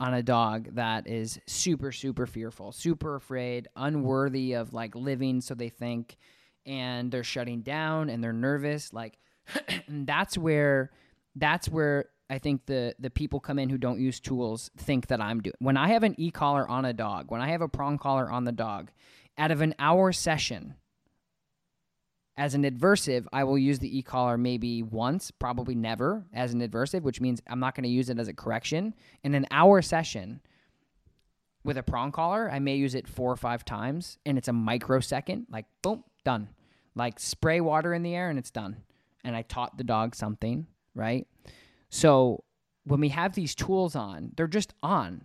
on 0.00 0.14
a 0.14 0.22
dog 0.22 0.74
that 0.74 1.06
is 1.06 1.40
super 1.46 1.90
super 1.90 2.26
fearful, 2.26 2.72
super 2.72 3.16
afraid, 3.16 3.68
unworthy 3.74 4.52
of 4.52 4.74
like 4.74 4.94
living, 4.94 5.40
so 5.40 5.54
they 5.54 5.70
think, 5.70 6.18
and 6.68 7.10
they're 7.10 7.24
shutting 7.24 7.62
down 7.62 8.10
and 8.10 8.22
they're 8.22 8.32
nervous. 8.32 8.92
Like 8.92 9.18
that's 9.88 10.38
where 10.38 10.90
that's 11.34 11.68
where 11.68 12.10
I 12.30 12.38
think 12.38 12.66
the 12.66 12.94
the 13.00 13.10
people 13.10 13.40
come 13.40 13.58
in 13.58 13.70
who 13.70 13.78
don't 13.78 13.98
use 13.98 14.20
tools 14.20 14.70
think 14.76 15.08
that 15.08 15.20
I'm 15.20 15.40
doing. 15.40 15.54
When 15.58 15.76
I 15.76 15.88
have 15.88 16.02
an 16.02 16.14
e 16.18 16.30
collar 16.30 16.68
on 16.68 16.84
a 16.84 16.92
dog, 16.92 17.30
when 17.30 17.40
I 17.40 17.48
have 17.48 17.62
a 17.62 17.68
prong 17.68 17.98
collar 17.98 18.30
on 18.30 18.44
the 18.44 18.52
dog, 18.52 18.90
out 19.38 19.50
of 19.50 19.62
an 19.62 19.74
hour 19.78 20.12
session, 20.12 20.74
as 22.36 22.54
an 22.54 22.62
adversive, 22.62 23.26
I 23.32 23.44
will 23.44 23.58
use 23.58 23.78
the 23.78 23.98
e 23.98 24.02
collar 24.02 24.36
maybe 24.36 24.82
once, 24.82 25.30
probably 25.30 25.74
never 25.74 26.26
as 26.34 26.52
an 26.52 26.60
adversive, 26.60 27.02
which 27.02 27.20
means 27.20 27.40
I'm 27.48 27.60
not 27.60 27.74
going 27.74 27.84
to 27.84 27.88
use 27.88 28.10
it 28.10 28.18
as 28.18 28.28
a 28.28 28.34
correction. 28.34 28.94
In 29.24 29.34
an 29.34 29.46
hour 29.50 29.80
session 29.80 30.40
with 31.64 31.78
a 31.78 31.82
prong 31.82 32.12
collar, 32.12 32.50
I 32.50 32.58
may 32.58 32.76
use 32.76 32.94
it 32.94 33.08
four 33.08 33.32
or 33.32 33.36
five 33.36 33.64
times, 33.64 34.18
and 34.26 34.36
it's 34.36 34.48
a 34.48 34.52
microsecond, 34.52 35.46
like 35.50 35.64
boom, 35.82 36.04
done. 36.24 36.48
Like 36.98 37.18
spray 37.20 37.60
water 37.60 37.94
in 37.94 38.02
the 38.02 38.14
air 38.14 38.28
and 38.28 38.38
it's 38.38 38.50
done. 38.50 38.76
And 39.24 39.34
I 39.34 39.42
taught 39.42 39.78
the 39.78 39.84
dog 39.84 40.14
something, 40.14 40.66
right? 40.94 41.26
So 41.90 42.44
when 42.84 43.00
we 43.00 43.10
have 43.10 43.34
these 43.34 43.54
tools 43.54 43.94
on, 43.94 44.32
they're 44.36 44.46
just 44.46 44.74
on. 44.82 45.24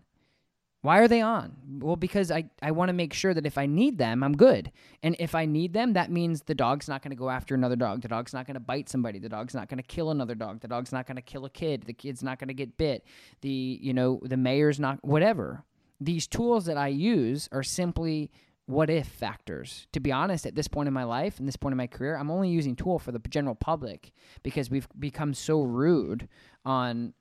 Why 0.82 1.00
are 1.00 1.08
they 1.08 1.22
on? 1.22 1.56
Well, 1.80 1.96
because 1.96 2.30
I, 2.30 2.50
I 2.62 2.72
want 2.72 2.90
to 2.90 2.94
make 2.94 3.14
sure 3.14 3.34
that 3.34 3.46
if 3.46 3.58
I 3.58 3.68
need 3.68 3.98
them, 3.98 4.22
I'm 4.22 4.36
good. 4.36 4.70
And 5.02 5.16
if 5.18 5.34
I 5.34 5.46
need 5.46 5.72
them, 5.72 5.94
that 5.94 6.12
means 6.12 6.42
the 6.42 6.54
dog's 6.54 6.90
not 6.90 7.02
going 7.02 7.12
to 7.12 7.16
go 7.16 7.30
after 7.30 7.56
another 7.56 7.78
dog. 7.78 8.02
The 8.02 8.10
dog's 8.10 8.34
not 8.34 8.46
going 8.46 8.56
to 8.56 8.60
bite 8.60 8.90
somebody. 8.90 9.18
The 9.18 9.30
dog's 9.30 9.54
not 9.54 9.70
going 9.70 9.78
to 9.78 9.84
kill 9.84 10.12
another 10.12 10.36
dog. 10.36 10.60
The 10.60 10.68
dog's 10.68 10.92
not 10.92 11.08
going 11.08 11.16
to 11.16 11.22
kill 11.22 11.46
a 11.46 11.50
kid. 11.50 11.84
The 11.84 11.94
kid's 11.94 12.22
not 12.22 12.38
going 12.38 12.50
to 12.50 12.54
get 12.54 12.76
bit. 12.76 13.06
The, 13.40 13.80
you 13.82 13.94
know, 13.94 14.20
the 14.24 14.36
mayor's 14.36 14.78
not, 14.78 15.00
whatever. 15.06 15.64
These 16.02 16.28
tools 16.28 16.66
that 16.66 16.78
I 16.78 16.90
use 16.90 17.48
are 17.54 17.64
simply 17.64 18.30
what 18.66 18.90
if 18.90 19.08
factors. 19.08 19.88
To 19.94 20.00
be 20.00 20.12
honest, 20.12 20.46
at 20.46 20.56
this 20.56 20.68
point 20.68 20.88
in 20.88 20.94
my 20.94 21.04
life 21.04 21.40
and 21.40 21.48
this 21.48 21.58
point 21.58 21.74
in 21.74 21.78
my 21.78 21.88
career, 21.88 22.16
I'm 22.16 22.32
only 22.32 22.50
using 22.50 22.76
tool 22.76 23.00
for 23.00 23.12
the 23.12 23.20
general 23.30 23.56
public 23.56 24.12
because 24.42 24.70
we've 24.70 24.88
become 24.98 25.34
so 25.34 25.62
rude 25.62 26.30
on 26.64 27.14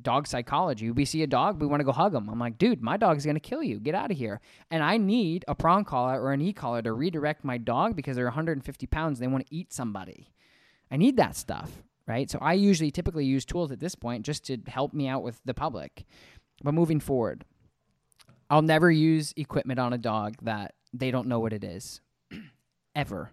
dog 0.00 0.26
psychology. 0.26 0.90
We 0.90 1.04
see 1.04 1.22
a 1.22 1.26
dog, 1.26 1.60
we 1.60 1.66
want 1.66 1.80
to 1.80 1.84
go 1.84 1.92
hug 1.92 2.14
him. 2.14 2.30
I'm 2.30 2.38
like, 2.38 2.56
dude, 2.56 2.82
my 2.82 2.96
dog's 2.96 3.26
gonna 3.26 3.40
kill 3.40 3.62
you. 3.62 3.78
Get 3.78 3.94
out 3.94 4.10
of 4.10 4.16
here. 4.16 4.40
And 4.70 4.82
I 4.82 4.96
need 4.96 5.44
a 5.48 5.54
prong 5.54 5.84
collar 5.84 6.20
or 6.20 6.32
an 6.32 6.40
e 6.40 6.52
collar 6.52 6.80
to 6.82 6.92
redirect 6.92 7.44
my 7.44 7.58
dog 7.58 7.94
because 7.94 8.16
they're 8.16 8.24
150 8.24 8.86
pounds. 8.86 9.18
And 9.18 9.26
they 9.26 9.32
want 9.32 9.46
to 9.46 9.54
eat 9.54 9.72
somebody. 9.72 10.32
I 10.90 10.96
need 10.96 11.16
that 11.18 11.36
stuff, 11.36 11.82
right? 12.06 12.30
So 12.30 12.38
I 12.40 12.54
usually 12.54 12.90
typically 12.90 13.26
use 13.26 13.44
tools 13.44 13.70
at 13.70 13.80
this 13.80 13.94
point 13.94 14.24
just 14.24 14.46
to 14.46 14.58
help 14.66 14.94
me 14.94 15.08
out 15.08 15.22
with 15.22 15.40
the 15.44 15.54
public. 15.54 16.04
But 16.62 16.72
moving 16.72 17.00
forward, 17.00 17.44
I'll 18.50 18.62
never 18.62 18.90
use 18.90 19.32
equipment 19.36 19.78
on 19.78 19.92
a 19.92 19.98
dog 19.98 20.36
that 20.42 20.74
they 20.92 21.10
don't 21.10 21.28
know 21.28 21.40
what 21.40 21.52
it 21.52 21.64
is. 21.64 22.00
Ever. 22.94 23.32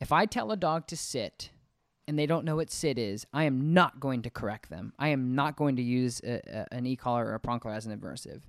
If 0.00 0.12
I 0.12 0.26
tell 0.26 0.50
a 0.50 0.56
dog 0.56 0.86
to 0.88 0.96
sit 0.96 1.50
and 2.06 2.18
they 2.18 2.26
don't 2.26 2.44
know 2.44 2.56
what 2.56 2.70
sit 2.70 2.98
is, 2.98 3.26
I 3.32 3.44
am 3.44 3.72
not 3.72 4.00
going 4.00 4.22
to 4.22 4.30
correct 4.30 4.70
them. 4.70 4.92
I 4.98 5.08
am 5.08 5.34
not 5.34 5.56
going 5.56 5.76
to 5.76 5.82
use 5.82 6.20
a, 6.24 6.40
a, 6.46 6.74
an 6.74 6.86
e-collar 6.86 7.26
or 7.26 7.34
a 7.34 7.40
prong 7.40 7.60
collar 7.60 7.74
as 7.74 7.86
an 7.86 7.98
aversive. 7.98 8.42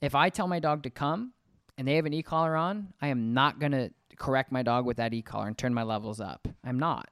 If 0.00 0.14
I 0.14 0.30
tell 0.30 0.48
my 0.48 0.58
dog 0.58 0.82
to 0.84 0.90
come 0.90 1.32
and 1.76 1.86
they 1.86 1.96
have 1.96 2.06
an 2.06 2.14
e-collar 2.14 2.56
on, 2.56 2.92
I 3.00 3.08
am 3.08 3.34
not 3.34 3.58
going 3.58 3.72
to 3.72 3.90
correct 4.16 4.52
my 4.52 4.62
dog 4.62 4.84
with 4.84 4.96
that 4.98 5.14
e-collar 5.14 5.46
and 5.46 5.56
turn 5.56 5.74
my 5.74 5.82
levels 5.82 6.20
up. 6.20 6.48
I'm 6.64 6.78
not. 6.78 7.08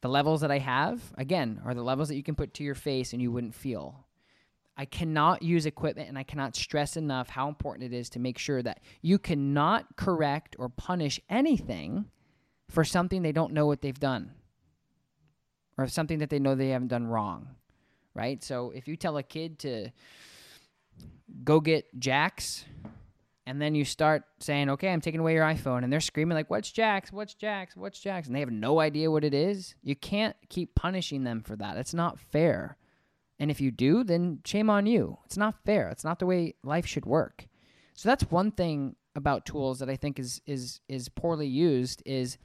The 0.00 0.08
levels 0.08 0.40
that 0.40 0.50
I 0.50 0.58
have, 0.58 1.00
again, 1.18 1.60
are 1.64 1.74
the 1.74 1.82
levels 1.82 2.08
that 2.08 2.16
you 2.16 2.22
can 2.22 2.34
put 2.34 2.54
to 2.54 2.64
your 2.64 2.74
face 2.74 3.12
and 3.12 3.20
you 3.20 3.30
wouldn't 3.30 3.54
feel. 3.54 4.06
I 4.76 4.84
cannot 4.84 5.42
use 5.42 5.66
equipment 5.66 6.08
and 6.08 6.18
I 6.18 6.22
cannot 6.22 6.56
stress 6.56 6.96
enough 6.96 7.28
how 7.28 7.48
important 7.48 7.92
it 7.92 7.96
is 7.96 8.08
to 8.10 8.18
make 8.18 8.38
sure 8.38 8.62
that 8.62 8.80
you 9.02 9.18
cannot 9.18 9.96
correct 9.96 10.56
or 10.58 10.68
punish 10.68 11.20
anything 11.28 12.06
for 12.68 12.84
something 12.84 13.22
they 13.22 13.32
don't 13.32 13.52
know 13.52 13.66
what 13.66 13.82
they've 13.82 13.98
done 13.98 14.32
or 15.76 15.86
something 15.86 16.18
that 16.18 16.30
they 16.30 16.38
know 16.38 16.54
they 16.54 16.68
haven't 16.68 16.88
done 16.88 17.06
wrong, 17.06 17.48
right? 18.14 18.42
So 18.42 18.70
if 18.74 18.86
you 18.86 18.96
tell 18.96 19.16
a 19.16 19.22
kid 19.22 19.58
to 19.60 19.90
go 21.44 21.60
get 21.60 21.86
Jacks 21.98 22.64
and 23.46 23.60
then 23.60 23.74
you 23.74 23.84
start 23.84 24.22
saying, 24.38 24.70
okay, 24.70 24.92
I'm 24.92 25.00
taking 25.00 25.20
away 25.20 25.34
your 25.34 25.44
iPhone, 25.44 25.82
and 25.82 25.92
they're 25.92 26.00
screaming, 26.00 26.36
like, 26.36 26.50
what's 26.50 26.70
Jacks? 26.70 27.10
What's 27.10 27.34
Jacks? 27.34 27.76
What's 27.76 27.98
Jacks? 27.98 28.26
And 28.28 28.36
they 28.36 28.40
have 28.40 28.50
no 28.50 28.78
idea 28.78 29.10
what 29.10 29.24
it 29.24 29.34
is, 29.34 29.74
you 29.82 29.96
can't 29.96 30.36
keep 30.48 30.74
punishing 30.74 31.24
them 31.24 31.42
for 31.42 31.56
that. 31.56 31.76
It's 31.76 31.94
not 31.94 32.20
fair. 32.20 32.76
And 33.40 33.50
if 33.50 33.60
you 33.60 33.70
do, 33.70 34.04
then 34.04 34.40
shame 34.44 34.68
on 34.68 34.86
you. 34.86 35.18
It's 35.24 35.38
not 35.38 35.64
fair. 35.64 35.88
It's 35.88 36.04
not 36.04 36.18
the 36.18 36.26
way 36.26 36.54
life 36.62 36.86
should 36.86 37.06
work. 37.06 37.46
So 37.94 38.08
that's 38.08 38.30
one 38.30 38.52
thing 38.52 38.96
about 39.16 39.46
tools 39.46 39.80
that 39.80 39.90
I 39.90 39.96
think 39.96 40.18
is 40.18 40.40
is 40.46 40.80
is 40.88 41.08
poorly 41.08 41.48
used 41.48 42.02
is 42.06 42.38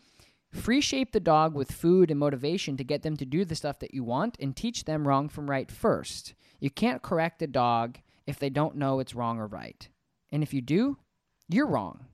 free 0.51 0.81
shape 0.81 1.11
the 1.11 1.19
dog 1.19 1.53
with 1.53 1.71
food 1.71 2.09
and 2.09 2.19
motivation 2.19 2.77
to 2.77 2.83
get 2.83 3.03
them 3.03 3.17
to 3.17 3.25
do 3.25 3.43
the 3.45 3.55
stuff 3.55 3.77
that 3.79 3.93
you 3.93 4.03
want 4.03 4.37
and 4.39 4.55
teach 4.55 4.85
them 4.85 5.07
wrong 5.07 5.27
from 5.27 5.49
right 5.49 5.69
first. 5.69 6.33
You 6.59 6.69
can't 6.69 7.03
correct 7.03 7.41
a 7.41 7.47
dog 7.47 7.99
if 8.25 8.39
they 8.39 8.49
don't 8.49 8.77
know 8.77 8.99
it's 8.99 9.13
wrong 9.13 9.37
or 9.37 9.47
right. 9.47 9.87
And 10.31 10.41
if 10.41 10.53
you 10.53 10.61
do, 10.61 10.97
you're 11.49 11.67
wrong. 11.67 12.05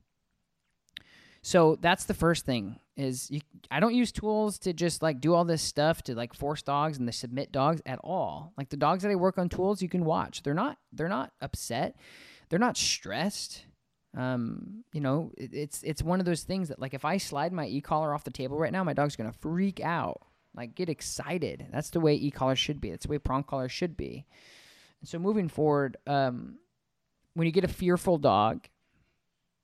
So 1.40 1.78
that's 1.80 2.04
the 2.04 2.14
first 2.14 2.44
thing 2.44 2.78
is 2.96 3.30
you, 3.30 3.40
I 3.70 3.80
don't 3.80 3.94
use 3.94 4.12
tools 4.12 4.58
to 4.60 4.72
just 4.72 5.02
like 5.02 5.20
do 5.20 5.34
all 5.34 5.44
this 5.44 5.62
stuff 5.62 6.02
to 6.02 6.14
like 6.14 6.34
force 6.34 6.62
dogs 6.62 6.98
and 6.98 7.08
the 7.08 7.12
submit 7.12 7.52
dogs 7.52 7.80
at 7.86 7.98
all. 8.04 8.52
Like 8.56 8.68
the 8.68 8.76
dogs 8.76 9.02
that 9.02 9.10
I 9.10 9.14
work 9.14 9.38
on 9.38 9.48
tools, 9.48 9.82
you 9.82 9.88
can 9.88 10.04
watch. 10.04 10.42
They're 10.42 10.54
not 10.54 10.78
they're 10.92 11.08
not 11.08 11.32
upset. 11.40 11.96
They're 12.48 12.58
not 12.58 12.76
stressed. 12.76 13.64
Um, 14.14 14.84
you 14.92 15.00
know, 15.00 15.32
it, 15.38 15.54
it's 15.54 15.82
it's 15.82 16.02
one 16.02 16.20
of 16.20 16.26
those 16.26 16.42
things 16.42 16.68
that 16.68 16.78
like 16.78 16.92
if 16.94 17.04
I 17.04 17.16
slide 17.16 17.52
my 17.52 17.66
e-collar 17.66 18.12
off 18.12 18.24
the 18.24 18.30
table 18.30 18.58
right 18.58 18.72
now, 18.72 18.84
my 18.84 18.92
dog's 18.92 19.16
gonna 19.16 19.32
freak 19.32 19.80
out, 19.80 20.20
like 20.54 20.74
get 20.74 20.90
excited. 20.90 21.66
That's 21.72 21.90
the 21.90 22.00
way 22.00 22.14
e-collar 22.14 22.56
should 22.56 22.80
be. 22.80 22.90
That's 22.90 23.06
the 23.06 23.12
way 23.12 23.18
prong 23.18 23.44
collar 23.44 23.68
should 23.70 23.96
be. 23.96 24.26
And 25.00 25.08
so 25.08 25.18
moving 25.18 25.48
forward, 25.48 25.96
um, 26.06 26.58
when 27.34 27.46
you 27.46 27.52
get 27.52 27.64
a 27.64 27.68
fearful 27.68 28.18
dog, 28.18 28.68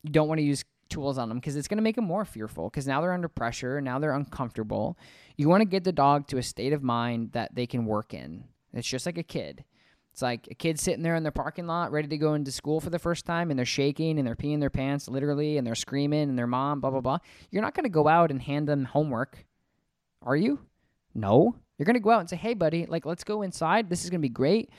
you 0.03 0.11
don't 0.11 0.29
want 0.29 0.39
to 0.39 0.45
use 0.45 0.65
tools 0.89 1.19
on 1.19 1.29
them 1.29 1.39
because 1.39 1.57
it's 1.57 1.69
going 1.69 1.79
to 1.79 1.83
make 1.83 1.97
them 1.97 2.05
more 2.05 2.25
fearful 2.25 2.69
because 2.69 2.87
now 2.87 3.01
they're 3.01 3.13
under 3.13 3.29
pressure, 3.29 3.81
now 3.81 3.99
they're 3.99 4.15
uncomfortable. 4.15 4.99
You 5.37 5.49
want 5.49 5.61
to 5.63 5.69
get 5.69 5.85
the 5.85 5.93
dog 5.93 6.27
to 6.29 6.39
a 6.39 6.43
state 6.43 6.73
of 6.73 6.83
mind 6.83 7.33
that 7.33 7.55
they 7.55 7.67
can 7.67 7.85
work 7.85 8.15
in. 8.15 8.45
It's 8.73 8.89
just 8.89 9.07
like 9.07 9.19
a 9.19 9.23
kid. 9.23 9.65
It's 10.13 10.23
like 10.23 10.49
a 10.51 10.55
kid 10.55 10.81
sitting 10.81 11.03
there 11.03 11.15
in 11.15 11.23
their 11.23 11.33
parking 11.33 11.67
lot 11.67 11.93
ready 11.93 12.09
to 12.09 12.19
go 12.19 12.35
into 12.35 12.51
school 12.51 12.81
for 12.81 12.91
the 12.91 12.99
first 12.99 13.25
time 13.25 13.51
and 13.51 13.59
they're 13.59 13.65
shaking 13.67 14.19
and 14.19 14.27
they're 14.27 14.35
peeing 14.35 14.61
their 14.61 14.71
pants 14.71 15.09
literally 15.09 15.59
and 15.59 15.67
they're 15.67 15.75
screaming 15.75 16.29
and 16.29 16.39
their 16.39 16.47
mom, 16.47 16.81
blah, 16.81 16.91
blah, 16.91 17.01
blah. 17.01 17.19
You're 17.51 17.63
not 17.63 17.75
going 17.75 17.85
to 17.85 17.91
go 17.91 18.09
out 18.09 18.31
and 18.31 18.43
hand 18.43 18.69
them 18.69 18.85
homework, 18.85 19.47
are 20.23 20.37
you? 20.37 20.59
No. 21.15 21.55
You're 21.77 21.87
going 21.87 21.95
to 21.95 22.01
go 22.01 22.11
out 22.11 22.21
and 22.21 22.29
say, 22.29 22.37
hey, 22.37 22.55
buddy, 22.55 22.87
like, 22.87 23.07
let's 23.07 23.23
go 23.23 23.43
inside. 23.43 23.89
This 23.89 24.03
is 24.03 24.11
going 24.11 24.21
to 24.21 24.29
be 24.29 24.33
great 24.33 24.71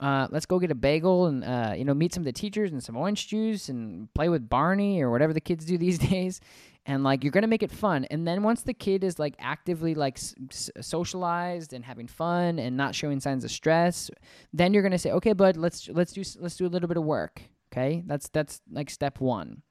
uh, 0.00 0.28
let's 0.30 0.44
go 0.44 0.58
get 0.58 0.70
a 0.70 0.74
bagel 0.74 1.26
and 1.26 1.44
uh, 1.44 1.72
you 1.76 1.84
know 1.84 1.94
meet 1.94 2.12
some 2.12 2.20
of 2.20 2.26
the 2.26 2.32
teachers 2.32 2.72
and 2.72 2.82
some 2.82 2.96
orange 2.96 3.28
juice 3.28 3.68
and 3.68 4.12
play 4.14 4.28
with 4.28 4.48
Barney 4.48 5.00
or 5.02 5.10
whatever 5.10 5.32
the 5.32 5.40
kids 5.40 5.64
do 5.64 5.78
these 5.86 5.98
days. 5.98 6.40
And 6.88 7.02
like 7.02 7.24
you're 7.24 7.32
gonna 7.32 7.48
make 7.48 7.64
it 7.64 7.72
fun. 7.72 8.04
And 8.10 8.28
then 8.28 8.42
once 8.44 8.62
the 8.62 8.74
kid 8.74 9.02
is 9.02 9.18
like 9.18 9.34
actively 9.40 9.94
like 9.94 10.18
s- 10.18 10.70
socialized 10.80 11.72
and 11.72 11.84
having 11.84 12.06
fun 12.06 12.60
and 12.60 12.76
not 12.76 12.94
showing 12.94 13.18
signs 13.18 13.42
of 13.42 13.50
stress, 13.50 14.08
then 14.52 14.72
you're 14.72 14.84
gonna 14.84 14.98
say, 14.98 15.10
okay, 15.12 15.32
bud, 15.32 15.56
let's 15.56 15.88
let's 15.88 16.12
do 16.12 16.22
let's 16.40 16.56
do 16.56 16.66
a 16.66 16.68
little 16.68 16.88
bit 16.88 16.96
of 16.96 17.02
work. 17.02 17.42
Okay, 17.72 18.04
that's 18.06 18.28
that's 18.28 18.60
like 18.70 18.90
step 18.90 19.20
one 19.20 19.62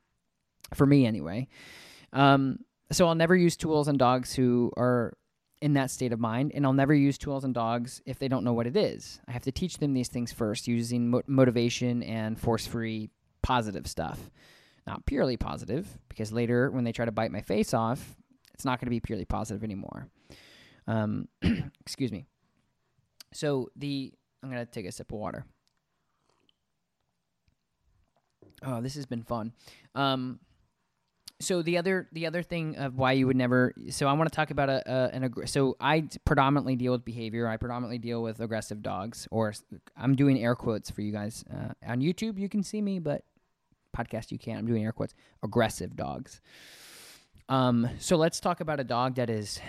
for 0.74 0.86
me 0.86 1.06
anyway. 1.06 1.48
Um, 2.12 2.60
so 2.92 3.08
I'll 3.08 3.16
never 3.16 3.36
use 3.36 3.56
tools 3.56 3.88
on 3.88 3.98
dogs 3.98 4.34
who 4.34 4.72
are 4.76 5.18
in 5.66 5.74
that 5.74 5.90
state 5.90 6.14
of 6.14 6.20
mind, 6.20 6.52
and 6.54 6.64
I'll 6.64 6.74
never 6.74 6.94
use 6.94 7.18
tools 7.18 7.44
on 7.44 7.52
dogs 7.52 8.00
if 8.06 8.20
they 8.20 8.28
don't 8.28 8.44
know 8.44 8.54
what 8.54 8.68
it 8.68 8.78
is. 8.78 9.20
I 9.28 9.32
have 9.32 9.42
to 9.46 9.52
teach 9.52 9.80
them 9.80 9.94
these 9.94 10.10
things 10.10 10.32
first 10.32 10.68
using 10.68 11.10
mo- 11.10 11.24
motivation 11.26 12.04
and 12.04 12.40
force 12.40 12.68
free 12.68 13.10
positive 13.42 13.88
stuff. 13.88 14.30
Not 14.86 15.08
purely 15.08 15.38
positive, 15.38 15.88
because 16.08 16.32
later 16.32 16.70
when 16.70 16.84
they 16.84 16.92
try 16.92 17.06
to 17.06 17.12
bite 17.12 17.32
my 17.32 17.42
face 17.42 17.74
off, 17.74 18.16
it's 18.54 18.64
not 18.64 18.80
going 18.80 18.86
to 18.86 18.92
be 18.92 19.00
purely 19.00 19.26
positive 19.26 19.64
anymore. 19.64 20.08
Um, 20.86 21.30
excuse 21.82 22.12
me. 22.12 22.28
So 23.34 23.70
the 23.76 24.14
I'm 24.44 24.52
gonna 24.52 24.68
take 24.68 24.86
a 24.86 24.92
sip 24.92 25.12
of 25.12 25.18
water. 25.18 25.46
Oh, 28.62 28.82
this 28.82 28.94
has 28.94 29.08
been 29.08 29.24
fun. 29.24 29.52
Um, 29.96 30.40
so 31.40 31.62
the 31.62 31.78
other 31.78 32.08
the 32.14 32.26
other 32.26 32.42
thing 32.42 32.78
of 32.78 32.96
why 32.96 33.12
you 33.12 33.28
would 33.28 33.36
never 33.36 33.74
so 33.90 34.08
I 34.08 34.14
want 34.14 34.32
to 34.32 34.36
talk 34.36 34.52
about 34.52 34.70
a, 34.70 34.82
a 34.90 35.16
an 35.16 35.30
aggr- 35.30 35.50
so 35.50 35.76
I 35.80 36.08
predominantly 36.24 36.76
deal 36.76 36.94
with 36.94 37.04
behavior. 37.04 37.48
I 37.48 37.58
predominantly 37.58 37.98
deal 37.98 38.24
with 38.24 38.40
aggressive 38.40 38.82
dogs, 38.82 39.28
or 39.32 39.54
I'm 39.98 40.16
doing 40.16 40.42
air 40.42 40.56
quotes 40.56 40.90
for 40.90 41.02
you 41.02 41.12
guys 41.12 41.44
uh, 41.54 41.74
on 41.86 42.00
YouTube. 42.00 42.40
You 42.40 42.48
can 42.48 42.64
see 42.64 42.82
me, 42.82 43.00
but 43.00 43.24
podcast 43.96 44.32
you 44.32 44.40
can't. 44.40 44.60
I'm 44.60 44.68
doing 44.68 44.84
air 44.84 44.92
quotes. 44.92 45.14
Aggressive 45.44 45.96
dogs. 45.96 46.42
Um, 47.50 47.90
so 48.00 48.16
let's 48.16 48.40
talk 48.40 48.60
about 48.60 48.80
a 48.80 48.84
dog 48.84 49.16
that 49.16 49.30
is 49.30 49.60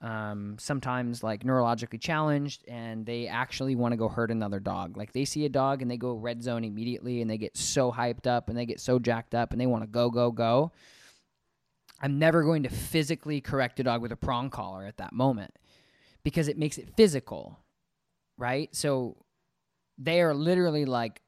um, 0.00 0.56
sometimes 0.58 1.22
like 1.22 1.42
neurologically 1.42 2.00
challenged 2.00 2.64
and 2.68 3.04
they 3.04 3.26
actually 3.26 3.74
want 3.74 3.92
to 3.92 3.96
go 3.96 4.08
hurt 4.08 4.30
another 4.30 4.60
dog. 4.60 4.96
Like 4.96 5.12
they 5.12 5.24
see 5.24 5.44
a 5.44 5.48
dog 5.48 5.82
and 5.82 5.90
they 5.90 5.96
go 5.96 6.12
red 6.12 6.42
zone 6.42 6.64
immediately 6.64 7.20
and 7.20 7.30
they 7.30 7.38
get 7.38 7.56
so 7.56 7.90
hyped 7.90 8.26
up 8.26 8.48
and 8.48 8.56
they 8.56 8.66
get 8.66 8.80
so 8.80 8.98
jacked 8.98 9.34
up 9.34 9.52
and 9.52 9.60
they 9.60 9.66
want 9.66 9.82
to 9.82 9.88
go, 9.88 10.10
go, 10.10 10.30
go. 10.30 10.72
I'm 12.00 12.18
never 12.18 12.44
going 12.44 12.62
to 12.62 12.68
physically 12.68 13.40
correct 13.40 13.80
a 13.80 13.82
dog 13.82 14.00
with 14.02 14.12
a 14.12 14.16
prong 14.16 14.50
collar 14.50 14.86
at 14.86 14.98
that 14.98 15.12
moment 15.12 15.52
because 16.22 16.46
it 16.46 16.56
makes 16.56 16.78
it 16.78 16.94
physical, 16.96 17.58
right? 18.36 18.74
So 18.74 19.16
they 19.98 20.20
are 20.20 20.32
literally 20.32 20.84
like 20.84 21.20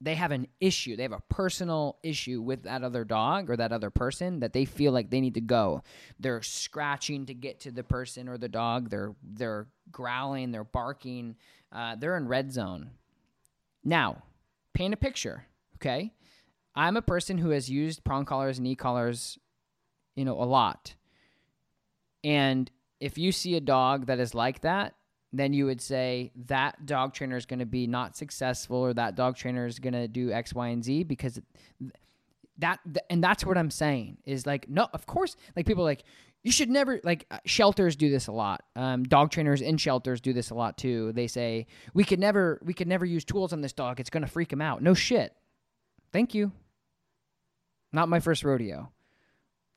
they 0.00 0.14
have 0.16 0.32
an 0.32 0.48
issue. 0.60 0.96
They 0.96 1.04
have 1.04 1.12
a 1.12 1.22
personal 1.28 1.98
issue 2.02 2.42
with 2.42 2.64
that 2.64 2.82
other 2.82 3.04
dog 3.04 3.48
or 3.48 3.56
that 3.56 3.72
other 3.72 3.90
person 3.90 4.40
that 4.40 4.52
they 4.52 4.64
feel 4.64 4.92
like 4.92 5.10
they 5.10 5.20
need 5.20 5.34
to 5.34 5.40
go. 5.40 5.82
They're 6.18 6.42
scratching 6.42 7.26
to 7.26 7.34
get 7.34 7.60
to 7.60 7.70
the 7.70 7.84
person 7.84 8.28
or 8.28 8.36
the 8.36 8.48
dog. 8.48 8.90
They're 8.90 9.14
they're 9.22 9.68
growling. 9.90 10.50
They're 10.50 10.64
barking. 10.64 11.36
Uh, 11.72 11.96
they're 11.96 12.16
in 12.16 12.28
red 12.28 12.52
zone. 12.52 12.90
Now, 13.84 14.22
paint 14.72 14.94
a 14.94 14.96
picture. 14.96 15.46
Okay, 15.76 16.12
I'm 16.74 16.96
a 16.96 17.02
person 17.02 17.38
who 17.38 17.50
has 17.50 17.70
used 17.70 18.04
prong 18.04 18.24
collars 18.24 18.58
and 18.58 18.66
e 18.66 18.74
collars, 18.74 19.38
you 20.16 20.24
know, 20.24 20.40
a 20.40 20.44
lot. 20.44 20.94
And 22.22 22.70
if 23.00 23.18
you 23.18 23.32
see 23.32 23.54
a 23.54 23.60
dog 23.60 24.06
that 24.06 24.18
is 24.18 24.34
like 24.34 24.62
that, 24.62 24.94
then 25.38 25.52
you 25.52 25.66
would 25.66 25.80
say 25.80 26.32
that 26.46 26.86
dog 26.86 27.12
trainer 27.12 27.36
is 27.36 27.46
going 27.46 27.58
to 27.58 27.66
be 27.66 27.86
not 27.86 28.16
successful 28.16 28.76
or 28.78 28.94
that 28.94 29.14
dog 29.14 29.36
trainer 29.36 29.66
is 29.66 29.78
going 29.78 29.92
to 29.92 30.08
do 30.08 30.32
X, 30.32 30.54
Y, 30.54 30.68
and 30.68 30.84
Z 30.84 31.04
because 31.04 31.40
that, 32.58 32.80
and 33.10 33.22
that's 33.22 33.44
what 33.44 33.58
I'm 33.58 33.70
saying 33.70 34.18
is 34.24 34.46
like, 34.46 34.68
no, 34.68 34.88
of 34.92 35.06
course, 35.06 35.36
like 35.56 35.66
people 35.66 35.84
like, 35.84 36.04
you 36.42 36.52
should 36.52 36.68
never, 36.68 37.00
like, 37.04 37.26
uh, 37.30 37.38
shelters 37.46 37.96
do 37.96 38.10
this 38.10 38.26
a 38.26 38.32
lot. 38.32 38.64
Um, 38.76 39.02
dog 39.02 39.30
trainers 39.30 39.62
in 39.62 39.78
shelters 39.78 40.20
do 40.20 40.34
this 40.34 40.50
a 40.50 40.54
lot 40.54 40.76
too. 40.76 41.12
They 41.12 41.26
say, 41.26 41.66
we 41.94 42.04
could 42.04 42.20
never, 42.20 42.60
we 42.62 42.74
could 42.74 42.86
never 42.86 43.06
use 43.06 43.24
tools 43.24 43.52
on 43.54 43.62
this 43.62 43.72
dog. 43.72 43.98
It's 43.98 44.10
going 44.10 44.24
to 44.24 44.30
freak 44.30 44.52
him 44.52 44.60
out. 44.60 44.82
No 44.82 44.92
shit. 44.92 45.34
Thank 46.12 46.34
you. 46.34 46.52
Not 47.92 48.08
my 48.08 48.20
first 48.20 48.44
rodeo. 48.44 48.92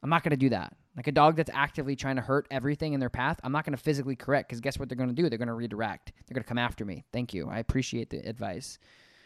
I'm 0.04 0.10
not 0.10 0.24
going 0.24 0.32
to 0.32 0.38
do 0.38 0.50
that. 0.50 0.76
Like 0.98 1.08
a 1.08 1.12
dog 1.12 1.36
that's 1.36 1.52
actively 1.54 1.96
trying 1.96 2.16
to 2.16 2.24
hurt 2.24 2.48
everything 2.50 2.94
in 2.94 3.00
their 3.00 3.10
path, 3.10 3.40
I'm 3.44 3.52
not 3.52 3.64
going 3.64 3.78
to 3.78 3.82
physically 3.82 4.16
correct 4.16 4.50
because 4.50 4.60
guess 4.60 4.80
what 4.80 4.90
they're 4.90 4.98
going 4.98 5.10
to 5.10 5.16
do? 5.16 5.30
They're 5.30 5.38
going 5.38 5.48
to 5.48 5.54
redirect. 5.54 6.12
They're 6.26 6.34
going 6.34 6.44
to 6.44 6.48
come 6.48 6.58
after 6.58 6.84
me. 6.84 7.06
Thank 7.14 7.36
you. 7.36 7.48
I 7.50 7.60
appreciate 7.60 8.10
the 8.10 8.28
advice. 8.28 8.80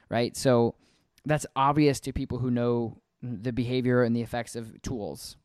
Right? 0.10 0.36
So 0.36 0.76
that's 1.26 1.46
obvious 1.56 2.02
to 2.02 2.12
people 2.12 2.40
who 2.40 2.52
know 2.52 2.98
the 3.22 3.54
behavior 3.54 4.04
and 4.04 4.14
the 4.14 4.22
effects 4.22 4.56
of 4.58 4.82
tools. 4.82 5.38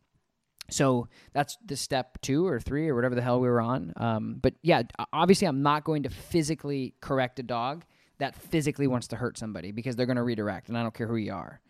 So 0.69 1.09
that's 1.33 1.57
the 1.65 1.77
step 1.77 2.19
two 2.23 2.47
or 2.47 2.59
three 2.59 2.89
or 2.89 2.97
whatever 2.97 3.15
the 3.15 3.23
hell 3.23 3.41
we 3.41 3.49
were 3.49 3.61
on. 3.61 3.93
Um, 3.97 4.39
but 4.43 4.55
yeah, 4.63 4.83
obviously, 5.13 5.47
I'm 5.47 5.63
not 5.63 5.85
going 5.85 6.03
to 6.03 6.11
physically 6.11 6.95
correct 7.01 7.39
a 7.39 7.45
dog 7.45 7.85
that 8.19 8.35
physically 8.35 8.87
wants 8.87 9.09
to 9.09 9.17
hurt 9.17 9.39
somebody 9.39 9.71
because 9.71 9.95
they're 9.95 10.07
going 10.07 10.17
to 10.17 10.23
redirect, 10.23 10.69
and 10.69 10.77
I 10.77 10.83
don't 10.83 10.95
care 10.95 11.07
who 11.07 11.17
you 11.17 11.33
are. 11.33 11.61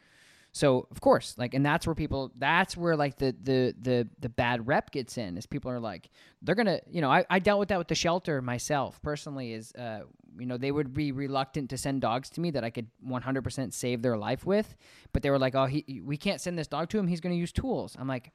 So 0.56 0.88
of 0.90 1.02
course, 1.02 1.34
like, 1.36 1.52
and 1.52 1.66
that's 1.66 1.86
where 1.86 1.94
people, 1.94 2.32
that's 2.38 2.78
where 2.78 2.96
like 2.96 3.18
the 3.18 3.36
the 3.42 3.74
the 3.78 4.08
the 4.20 4.30
bad 4.30 4.66
rep 4.66 4.90
gets 4.90 5.18
in. 5.18 5.36
Is 5.36 5.44
people 5.44 5.70
are 5.70 5.78
like, 5.78 6.08
they're 6.40 6.54
gonna, 6.54 6.80
you 6.90 7.02
know, 7.02 7.10
I, 7.10 7.26
I 7.28 7.40
dealt 7.40 7.60
with 7.60 7.68
that 7.68 7.76
with 7.76 7.88
the 7.88 7.94
shelter 7.94 8.40
myself 8.40 9.02
personally. 9.02 9.52
Is 9.52 9.72
uh, 9.72 10.04
you 10.38 10.46
know, 10.46 10.56
they 10.56 10.72
would 10.72 10.94
be 10.94 11.12
reluctant 11.12 11.68
to 11.70 11.76
send 11.76 12.00
dogs 12.00 12.30
to 12.30 12.40
me 12.40 12.50
that 12.52 12.64
I 12.64 12.70
could 12.70 12.86
100% 13.06 13.74
save 13.74 14.00
their 14.00 14.16
life 14.16 14.46
with, 14.46 14.76
but 15.12 15.22
they 15.22 15.28
were 15.28 15.38
like, 15.38 15.54
oh, 15.54 15.66
he, 15.66 16.00
we 16.02 16.16
can't 16.16 16.40
send 16.40 16.58
this 16.58 16.68
dog 16.68 16.88
to 16.88 16.98
him. 16.98 17.06
He's 17.06 17.20
gonna 17.20 17.34
use 17.34 17.52
tools. 17.52 17.94
I'm 17.98 18.08
like, 18.08 18.32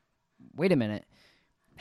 wait 0.55 0.72
a 0.72 0.76
minute 0.76 1.05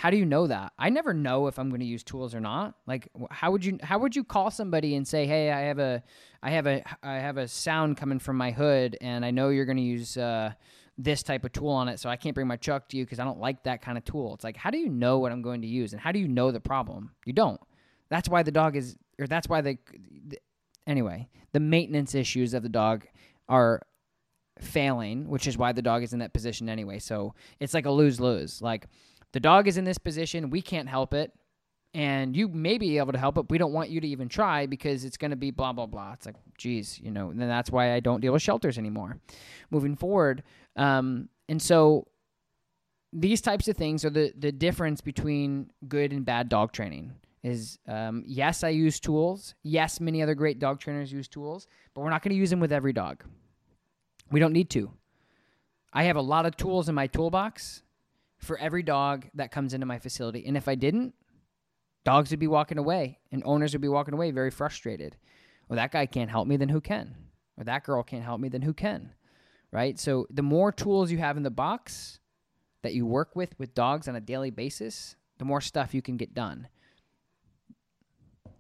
how 0.01 0.09
do 0.09 0.17
you 0.17 0.25
know 0.25 0.47
that? 0.47 0.73
I 0.79 0.89
never 0.89 1.13
know 1.13 1.47
if 1.47 1.59
i'm 1.59 1.69
going 1.69 1.81
to 1.81 1.87
use 1.87 2.03
tools 2.03 2.35
or 2.35 2.41
not. 2.41 2.75
Like 2.87 3.11
how 3.31 3.51
would 3.51 3.63
you 3.63 3.79
how 3.83 3.99
would 3.99 4.17
you 4.17 4.25
call 4.25 4.51
somebody 4.51 4.95
and 4.95 5.07
say 5.07 5.27
hey 5.27 5.53
i 5.53 5.61
have 5.61 5.79
a 5.79 6.03
i 6.43 6.49
have 6.53 6.67
a 6.67 6.83
i 7.03 7.17
have 7.17 7.37
a 7.37 7.47
sound 7.47 7.99
coming 7.99 8.19
from 8.19 8.39
my 8.39 8.51
hood 8.51 8.97
and 9.03 9.27
i 9.27 9.31
know 9.31 9.51
you're 9.51 9.67
going 9.67 9.77
to 9.77 9.83
use 9.83 10.17
uh, 10.17 10.53
this 10.97 11.23
type 11.23 11.45
of 11.45 11.53
tool 11.53 11.69
on 11.69 11.87
it 11.89 12.01
so 12.01 12.09
i 12.09 12.17
can't 12.17 12.35
bring 12.35 12.47
my 12.47 12.57
truck 12.57 12.89
to 12.89 12.97
you 12.97 13.05
because 13.05 13.19
i 13.19 13.25
don't 13.25 13.41
like 13.41 13.63
that 13.65 13.83
kind 13.83 13.99
of 13.99 14.05
tool. 14.07 14.33
It's 14.33 14.43
like 14.43 14.57
how 14.57 14.71
do 14.71 14.79
you 14.79 14.89
know 14.89 15.19
what 15.19 15.33
i'm 15.33 15.43
going 15.43 15.61
to 15.61 15.69
use 15.69 15.93
and 15.93 16.01
how 16.01 16.13
do 16.13 16.19
you 16.19 16.29
know 16.29 16.51
the 16.51 16.61
problem? 16.61 17.11
You 17.27 17.35
don't. 17.35 17.61
That's 18.09 18.29
why 18.29 18.43
the 18.43 18.53
dog 18.53 18.77
is 18.77 18.97
or 19.19 19.27
that's 19.27 19.51
why 19.51 19.61
the, 19.61 19.77
the 20.29 20.39
anyway 20.87 21.29
the 21.53 21.61
maintenance 21.61 22.15
issues 22.15 22.55
of 22.55 22.63
the 22.63 22.71
dog 22.71 23.07
are 23.51 23.83
failing 24.59 25.29
which 25.29 25.47
is 25.47 25.59
why 25.59 25.73
the 25.73 25.83
dog 25.83 26.03
is 26.03 26.15
in 26.15 26.21
that 26.21 26.33
position 26.33 26.71
anyway. 26.71 27.01
So 27.01 27.35
it's 27.59 27.75
like 27.75 27.85
a 27.85 27.91
lose-lose. 27.91 28.63
Like 28.63 28.87
the 29.33 29.41
dog 29.41 29.69
is 29.69 29.77
in 29.77 29.85
this 29.85 29.99
position. 29.99 30.51
We 30.51 30.63
can't 30.63 30.89
help 30.89 31.15
it. 31.15 31.33
And 31.93 32.37
you 32.37 32.47
may 32.47 32.79
be 32.79 32.99
able 32.99 33.13
to 33.13 33.19
help 33.19 33.37
it. 33.37 33.47
We 33.51 33.59
don't 33.59 33.73
want 33.73 33.91
you 33.91 34.01
to 34.01 34.07
even 34.07 34.29
try 34.29 34.67
because 34.67 35.05
it's 35.05 35.17
going 35.17 35.33
to 35.33 35.37
be 35.37 35.51
blah, 35.51 35.73
blah, 35.73 35.87
blah. 35.87 36.13
It's 36.13 36.25
like, 36.25 36.37
geez, 36.57 37.01
you 37.01 37.11
know, 37.11 37.31
and 37.31 37.41
that's 37.41 37.71
why 37.71 37.95
I 37.95 38.01
don't 38.01 38.21
deal 38.21 38.33
with 38.33 38.43
shelters 38.43 38.79
anymore 38.79 39.19
moving 39.71 39.97
forward. 39.97 40.45
Um, 40.77 41.29
and 41.49 41.61
so 41.61 42.07
these 43.13 43.41
types 43.41 43.67
of 43.67 43.77
things 43.77 44.05
are 44.05 44.11
the, 44.11 44.33
the 44.39 44.53
difference 44.53 45.01
between 45.01 45.71
good 45.89 46.13
and 46.13 46.25
bad 46.25 46.49
dog 46.49 46.71
training 46.71 47.13
is 47.43 47.79
um, 47.89 48.23
yes, 48.27 48.63
I 48.63 48.69
use 48.69 49.01
tools. 49.01 49.55
Yes, 49.63 49.99
many 50.01 50.23
other 50.23 50.35
great 50.35 50.59
dog 50.59 50.79
trainers 50.79 51.13
use 51.13 51.27
tools, 51.27 51.67
but 51.95 52.03
we're 52.03 52.11
not 52.11 52.23
going 52.23 52.35
to 52.35 52.39
use 52.39 52.51
them 52.51 52.61
with 52.61 52.73
every 52.73 52.93
dog. 52.93 53.25
We 54.31 54.39
don't 54.39 54.53
need 54.53 54.71
to. 54.71 54.93
I 55.93 56.05
have 56.05 56.17
a 56.17 56.21
lot 56.21 56.47
of 56.47 56.57
tools 56.57 56.89
in 56.89 56.95
my 56.95 57.09
toolbox 57.09 57.83
for 58.41 58.59
every 58.59 58.83
dog 58.83 59.27
that 59.35 59.53
comes 59.53 59.75
into 59.75 59.87
my 59.87 59.99
facility. 59.99 60.45
And 60.47 60.57
if 60.57 60.67
I 60.67 60.75
didn't, 60.75 61.15
dogs 62.05 62.31
would 62.31 62.41
be 62.41 62.47
walking 62.47 62.79
away 62.79 63.19
and 63.31 63.43
owners 63.45 63.73
would 63.73 63.83
be 63.83 63.89
walking 63.89 64.15
away 64.15 64.31
very 64.31 64.51
frustrated. 64.51 65.17
Well, 65.69 65.77
that 65.77 65.93
guy 65.93 66.07
can't 66.07 66.31
help 66.31 66.49
me, 66.49 66.57
then 66.57 66.71
who 66.71 66.81
can? 66.81 67.15
Or 67.57 67.65
that 67.65 67.85
girl 67.85 68.03
can't 68.03 68.25
help 68.25 68.41
me, 68.41 68.49
then 68.49 68.63
who 68.63 68.73
can? 68.73 69.13
Right? 69.71 69.99
So 69.99 70.27
the 70.31 70.43
more 70.43 70.73
tools 70.73 71.13
you 71.13 71.19
have 71.19 71.37
in 71.37 71.43
the 71.43 71.51
box 71.51 72.19
that 72.83 72.95
you 72.95 73.07
work 73.07 73.37
with 73.37 73.55
with 73.59 73.75
dogs 73.75 74.09
on 74.09 74.17
a 74.17 74.21
daily 74.21 74.51
basis, 74.51 75.17
the 75.39 75.45
more 75.45 75.61
stuff 75.61 75.95
you 75.95 76.03
can 76.03 76.17
get 76.17 76.35
done. 76.35 76.69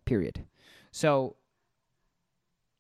Period. 0.05 0.45
So 0.93 1.37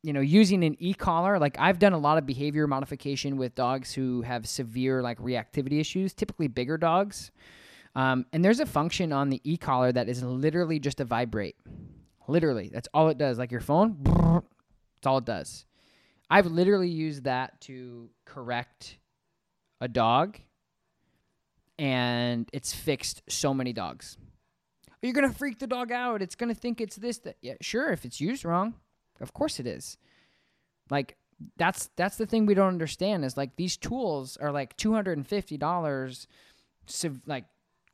you 0.02 0.12
know, 0.12 0.20
using 0.20 0.64
an 0.64 0.76
e-collar, 0.78 1.38
like 1.38 1.56
I've 1.58 1.78
done 1.78 1.92
a 1.92 1.98
lot 1.98 2.16
of 2.18 2.26
behavior 2.26 2.66
modification 2.66 3.36
with 3.36 3.54
dogs 3.54 3.92
who 3.92 4.22
have 4.22 4.48
severe 4.48 5.02
like 5.02 5.18
reactivity 5.18 5.80
issues, 5.80 6.14
typically 6.14 6.48
bigger 6.48 6.78
dogs. 6.78 7.30
Um, 7.94 8.24
and 8.32 8.44
there's 8.44 8.60
a 8.60 8.66
function 8.66 9.12
on 9.12 9.30
the 9.30 9.40
e-collar 9.44 9.92
that 9.92 10.08
is 10.08 10.22
literally 10.22 10.78
just 10.78 11.00
a 11.00 11.04
vibrate. 11.04 11.56
Literally, 12.28 12.70
that's 12.72 12.88
all 12.94 13.08
it 13.08 13.18
does. 13.18 13.38
Like 13.38 13.50
your 13.50 13.60
phone, 13.60 13.96
that's 14.04 15.06
all 15.06 15.18
it 15.18 15.24
does. 15.24 15.66
I've 16.30 16.46
literally 16.46 16.88
used 16.88 17.24
that 17.24 17.60
to 17.62 18.08
correct 18.24 18.98
a 19.80 19.88
dog, 19.88 20.38
and 21.78 22.48
it's 22.52 22.72
fixed 22.72 23.22
so 23.28 23.52
many 23.52 23.72
dogs. 23.72 24.16
You're 25.02 25.12
gonna 25.12 25.32
freak 25.32 25.58
the 25.58 25.66
dog 25.66 25.90
out. 25.90 26.22
It's 26.22 26.36
gonna 26.36 26.54
think 26.54 26.80
it's 26.80 26.96
this. 26.96 27.18
That 27.18 27.36
yeah, 27.42 27.54
sure. 27.60 27.90
If 27.90 28.04
it's 28.04 28.20
used 28.20 28.44
wrong, 28.44 28.74
of 29.20 29.32
course 29.32 29.60
it 29.60 29.66
is. 29.66 29.96
Like 30.90 31.16
that's 31.56 31.90
that's 31.96 32.16
the 32.16 32.26
thing 32.26 32.46
we 32.46 32.54
don't 32.54 32.68
understand 32.68 33.24
is 33.24 33.36
like 33.36 33.56
these 33.56 33.76
tools 33.76 34.36
are 34.36 34.52
like 34.52 34.76
two 34.76 34.92
hundred 34.92 35.18
and 35.18 35.26
fifty 35.26 35.56
dollars, 35.56 36.26
like 37.26 37.44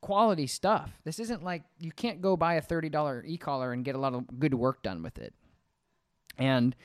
quality 0.01 0.47
stuff. 0.47 0.91
This 1.03 1.19
isn't 1.19 1.43
like 1.43 1.63
you 1.79 1.91
can't 1.91 2.21
go 2.21 2.35
buy 2.35 2.55
a 2.55 2.61
thirty 2.61 2.89
dollar 2.89 3.23
e 3.25 3.37
collar 3.37 3.71
and 3.71 3.85
get 3.85 3.95
a 3.95 3.99
lot 3.99 4.13
of 4.13 4.39
good 4.39 4.53
work 4.53 4.83
done 4.83 5.03
with 5.03 5.17
it. 5.17 5.33
And 6.37 6.75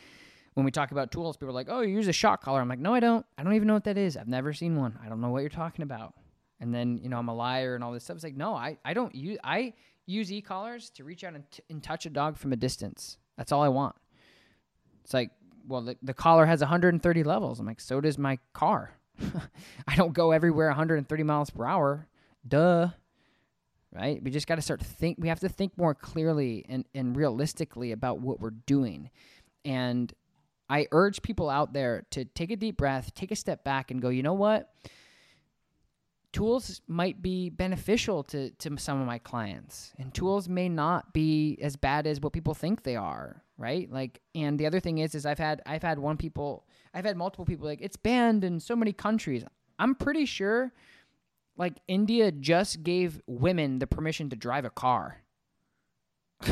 when 0.55 0.65
we 0.65 0.71
talk 0.71 0.93
about 0.93 1.11
tools, 1.11 1.37
people 1.37 1.51
are 1.51 1.53
like, 1.53 1.69
"Oh, 1.71 1.81
you 1.81 1.95
use 1.95 2.09
a 2.09 2.13
shock 2.13 2.43
collar." 2.43 2.61
I'm 2.61 2.69
like, 2.69 2.79
"No, 2.79 2.95
I 2.95 3.01
don't. 3.01 3.25
I 3.39 3.43
don't 3.43 3.55
even 3.55 3.69
know 3.69 3.75
what 3.75 3.85
that 3.85 3.99
is. 3.99 4.17
I've 4.17 4.29
never 4.29 4.53
seen 4.53 4.77
one. 4.77 4.99
I 5.05 5.09
don't 5.09 5.21
know 5.21 5.31
what 5.31 5.41
you're 5.41 5.51
talking 5.51 5.83
about." 5.83 6.15
and 6.63 6.73
then 6.73 7.01
you 7.03 7.09
know 7.09 7.19
I'm 7.19 7.29
a 7.29 7.35
liar 7.35 7.75
and 7.75 7.85
all 7.85 7.93
this 7.93 8.05
stuff. 8.05 8.15
It's 8.15 8.25
like 8.25 8.37
no, 8.37 8.55
I 8.55 8.79
I 8.85 8.95
don't 8.95 9.15
use 9.15 9.37
I 9.45 9.75
use 10.07 10.33
e-collars 10.33 10.91
to 10.91 11.05
reach 11.05 11.25
out 11.25 11.35
and, 11.35 11.45
t- 11.51 11.63
and 11.69 11.83
touch 11.83 12.07
a 12.07 12.11
dog 12.11 12.39
from 12.39 12.53
a 12.53 12.57
distance. 12.57 13.19
That's 13.37 13.53
all 13.53 13.63
I 13.63 13.69
want. 13.69 13.97
It's 15.05 15.15
like 15.15 15.31
well 15.67 15.83
the, 15.83 15.97
the 16.03 16.15
collar 16.15 16.47
has 16.47 16.61
130 16.61 17.23
levels. 17.23 17.61
I'm 17.61 17.67
like 17.67 17.81
so 17.81 18.01
does 18.01 18.19
my 18.19 18.39
car. 18.53 18.93
I 19.89 19.95
don't 19.97 20.13
go 20.13 20.33
everywhere 20.33 20.69
130 20.69 21.23
miles 21.23 21.51
per 21.51 21.65
hour. 21.65 22.09
Duh. 22.47 22.89
Right? 23.95 24.23
We 24.23 24.31
just 24.31 24.47
got 24.47 24.55
to 24.55 24.63
start 24.63 24.81
think 24.81 25.19
we 25.21 25.29
have 25.29 25.41
to 25.41 25.51
think 25.51 25.77
more 25.77 25.95
clearly 25.95 26.65
and, 26.69 26.87
and 26.95 27.15
realistically 27.15 27.93
about 27.93 28.21
what 28.21 28.41
we're 28.41 28.51
doing. 28.51 29.11
And 29.67 30.13
I 30.71 30.87
urge 30.93 31.21
people 31.21 31.51
out 31.51 31.75
there 31.75 32.07
to 32.13 32.25
take 32.25 32.51
a 32.51 32.57
deep 32.57 32.79
breath, 32.79 33.13
take 33.15 33.31
a 33.31 33.37
step 33.37 33.65
back 33.65 33.91
and 33.91 34.01
go, 34.01 34.09
"You 34.09 34.23
know 34.23 34.33
what? 34.33 34.73
tools 36.33 36.81
might 36.89 37.23
be 37.23 37.51
beneficial 37.51 38.23
to, 38.25 38.51
to 38.53 38.77
some 38.79 39.01
of 39.01 39.07
my 39.07 39.19
clients 39.19 39.93
and 39.99 40.13
tools 40.15 40.49
may 40.49 40.69
not 40.69 41.13
be 41.13 41.59
as 41.61 41.77
bad 41.77 42.07
as 42.07 42.21
what 42.21 42.33
people 42.33 42.55
think 42.55 42.83
they 42.83 42.97
are 42.97 43.43
right 43.63 43.91
like 43.91 44.21
and 44.35 44.59
the 44.59 44.67
other 44.67 44.81
thing 44.81 44.99
is 44.99 45.15
is 45.15 45.25
i've 45.25 45.39
had 45.39 45.63
i've 45.67 45.83
had 45.83 45.99
one 45.99 46.17
people 46.17 46.67
i've 46.93 47.05
had 47.05 47.17
multiple 47.17 47.45
people 47.45 47.67
like 47.67 47.81
it's 47.81 47.97
banned 47.97 48.43
in 48.43 48.59
so 48.59 48.75
many 48.75 48.93
countries 48.93 49.45
i'm 49.79 49.95
pretty 49.95 50.27
sure 50.27 50.73
like 51.57 51.75
india 51.87 52.33
just 52.33 52.83
gave 52.83 53.21
women 53.27 53.79
the 53.79 53.87
permission 53.87 54.29
to 54.29 54.37
drive 54.37 54.65
a 54.65 54.71
car 54.71 55.19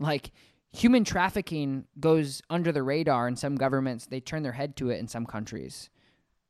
like 0.00 0.32
human 0.72 1.04
trafficking 1.04 1.84
goes 2.00 2.42
under 2.50 2.72
the 2.72 2.82
radar 2.82 3.28
in 3.28 3.36
some 3.36 3.54
governments 3.54 4.06
they 4.06 4.20
turn 4.20 4.42
their 4.42 4.52
head 4.52 4.76
to 4.76 4.90
it 4.90 4.98
in 4.98 5.06
some 5.06 5.24
countries 5.24 5.88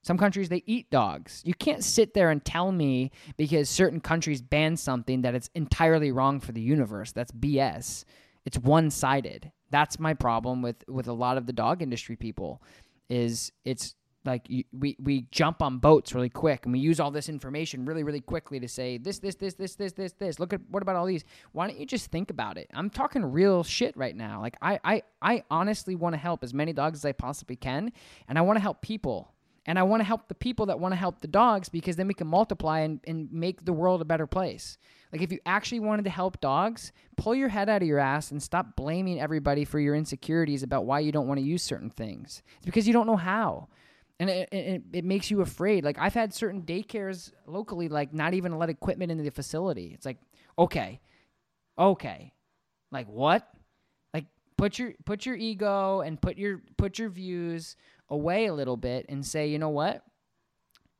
some 0.04 0.18
countries 0.18 0.50
they 0.50 0.62
eat 0.66 0.90
dogs. 0.90 1.40
You 1.46 1.54
can't 1.54 1.82
sit 1.82 2.12
there 2.12 2.28
and 2.28 2.44
tell 2.44 2.70
me 2.72 3.10
because 3.38 3.70
certain 3.70 4.00
countries 4.00 4.42
ban 4.42 4.76
something 4.76 5.22
that 5.22 5.34
it's 5.34 5.48
entirely 5.54 6.12
wrong 6.12 6.40
for 6.40 6.52
the 6.52 6.60
universe. 6.60 7.10
That's 7.12 7.32
BS. 7.32 8.04
It's 8.44 8.58
one-sided. 8.58 9.50
That's 9.70 9.98
my 9.98 10.14
problem 10.14 10.62
with 10.62 10.84
with 10.88 11.08
a 11.08 11.12
lot 11.12 11.36
of 11.36 11.46
the 11.46 11.52
dog 11.52 11.82
industry 11.82 12.16
people 12.16 12.62
is 13.08 13.52
it's 13.64 13.94
like 14.24 14.48
we 14.72 14.96
we 15.02 15.26
jump 15.30 15.62
on 15.62 15.78
boats 15.78 16.14
really 16.14 16.30
quick 16.30 16.64
and 16.64 16.72
we 16.72 16.78
use 16.78 16.98
all 16.98 17.10
this 17.10 17.28
information 17.28 17.84
really 17.84 18.02
really 18.02 18.20
quickly 18.20 18.58
to 18.60 18.68
say 18.68 18.96
this 18.96 19.18
this 19.18 19.34
this 19.34 19.54
this 19.54 19.74
this 19.74 19.92
this 19.92 20.12
this. 20.12 20.38
Look 20.38 20.52
at 20.52 20.60
what 20.68 20.82
about 20.82 20.96
all 20.96 21.06
these? 21.06 21.24
Why 21.52 21.66
don't 21.66 21.78
you 21.78 21.86
just 21.86 22.10
think 22.10 22.30
about 22.30 22.56
it? 22.56 22.70
I'm 22.72 22.90
talking 22.90 23.24
real 23.24 23.62
shit 23.62 23.96
right 23.96 24.16
now. 24.16 24.40
Like 24.40 24.56
i 24.62 24.78
i 24.84 25.02
i 25.20 25.44
honestly 25.50 25.94
want 25.94 26.14
to 26.14 26.18
help 26.18 26.42
as 26.42 26.54
many 26.54 26.72
dogs 26.72 27.00
as 27.00 27.04
i 27.04 27.12
possibly 27.12 27.56
can 27.56 27.92
and 28.28 28.38
i 28.38 28.42
want 28.42 28.56
to 28.56 28.62
help 28.62 28.80
people. 28.80 29.34
And 29.66 29.78
I 29.78 29.82
want 29.82 30.00
to 30.00 30.04
help 30.04 30.28
the 30.28 30.34
people 30.34 30.66
that 30.66 30.78
want 30.78 30.92
to 30.92 30.96
help 30.96 31.20
the 31.20 31.28
dogs 31.28 31.68
because 31.68 31.96
then 31.96 32.06
we 32.06 32.14
can 32.14 32.26
multiply 32.26 32.80
and, 32.80 33.00
and 33.06 33.32
make 33.32 33.64
the 33.64 33.72
world 33.72 34.02
a 34.02 34.04
better 34.04 34.26
place. 34.26 34.76
Like, 35.14 35.22
if 35.22 35.30
you 35.30 35.38
actually 35.46 35.78
wanted 35.78 36.06
to 36.06 36.10
help 36.10 36.40
dogs, 36.40 36.90
pull 37.16 37.36
your 37.36 37.48
head 37.48 37.68
out 37.68 37.82
of 37.82 37.86
your 37.86 38.00
ass 38.00 38.32
and 38.32 38.42
stop 38.42 38.74
blaming 38.74 39.20
everybody 39.20 39.64
for 39.64 39.78
your 39.78 39.94
insecurities 39.94 40.64
about 40.64 40.86
why 40.86 40.98
you 40.98 41.12
don't 41.12 41.28
want 41.28 41.38
to 41.38 41.46
use 41.46 41.62
certain 41.62 41.88
things. 41.88 42.42
It's 42.56 42.66
because 42.66 42.88
you 42.88 42.92
don't 42.92 43.06
know 43.06 43.14
how. 43.14 43.68
And 44.18 44.28
it, 44.28 44.48
it, 44.50 44.82
it 44.92 45.04
makes 45.04 45.30
you 45.30 45.40
afraid. 45.40 45.84
Like, 45.84 46.00
I've 46.00 46.14
had 46.14 46.34
certain 46.34 46.62
daycares 46.62 47.30
locally, 47.46 47.88
like, 47.88 48.12
not 48.12 48.34
even 48.34 48.58
let 48.58 48.70
equipment 48.70 49.12
into 49.12 49.22
the 49.22 49.30
facility. 49.30 49.92
It's 49.94 50.04
like, 50.04 50.18
okay, 50.58 51.00
okay. 51.78 52.32
Like, 52.90 53.06
what? 53.06 53.48
Like, 54.12 54.26
put 54.56 54.80
your 54.80 54.94
put 55.04 55.26
your 55.26 55.36
ego 55.36 56.00
and 56.00 56.20
put 56.20 56.38
your 56.38 56.60
put 56.76 56.98
your 56.98 57.08
views 57.08 57.76
away 58.08 58.46
a 58.46 58.54
little 58.54 58.76
bit 58.76 59.06
and 59.08 59.24
say, 59.24 59.46
you 59.46 59.60
know 59.60 59.68
what? 59.68 60.02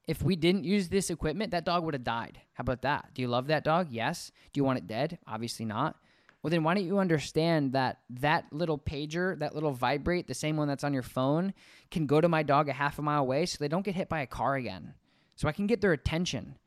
If 0.06 0.22
we 0.22 0.36
didn't 0.36 0.64
use 0.64 0.88
this 0.88 1.10
equipment, 1.10 1.50
that 1.52 1.64
dog 1.64 1.84
would 1.84 1.94
have 1.94 2.04
died. 2.04 2.40
How 2.52 2.62
about 2.62 2.82
that? 2.82 3.10
Do 3.14 3.22
you 3.22 3.28
love 3.28 3.46
that 3.46 3.64
dog? 3.64 3.88
Yes. 3.90 4.30
Do 4.52 4.58
you 4.58 4.64
want 4.64 4.78
it 4.78 4.86
dead? 4.86 5.18
Obviously 5.26 5.64
not. 5.64 5.96
Well, 6.42 6.50
then 6.50 6.62
why 6.62 6.74
don't 6.74 6.84
you 6.84 6.98
understand 6.98 7.72
that 7.72 8.00
that 8.10 8.44
little 8.52 8.78
pager, 8.78 9.38
that 9.38 9.54
little 9.54 9.72
vibrate, 9.72 10.26
the 10.26 10.34
same 10.34 10.58
one 10.58 10.68
that's 10.68 10.84
on 10.84 10.92
your 10.92 11.02
phone, 11.02 11.54
can 11.90 12.06
go 12.06 12.20
to 12.20 12.28
my 12.28 12.42
dog 12.42 12.68
a 12.68 12.74
half 12.74 12.98
a 12.98 13.02
mile 13.02 13.22
away 13.22 13.46
so 13.46 13.56
they 13.58 13.68
don't 13.68 13.84
get 13.84 13.94
hit 13.94 14.10
by 14.10 14.20
a 14.20 14.26
car 14.26 14.56
again. 14.56 14.92
So 15.36 15.48
I 15.48 15.52
can 15.52 15.66
get 15.66 15.80
their 15.80 15.92
attention, 15.92 16.58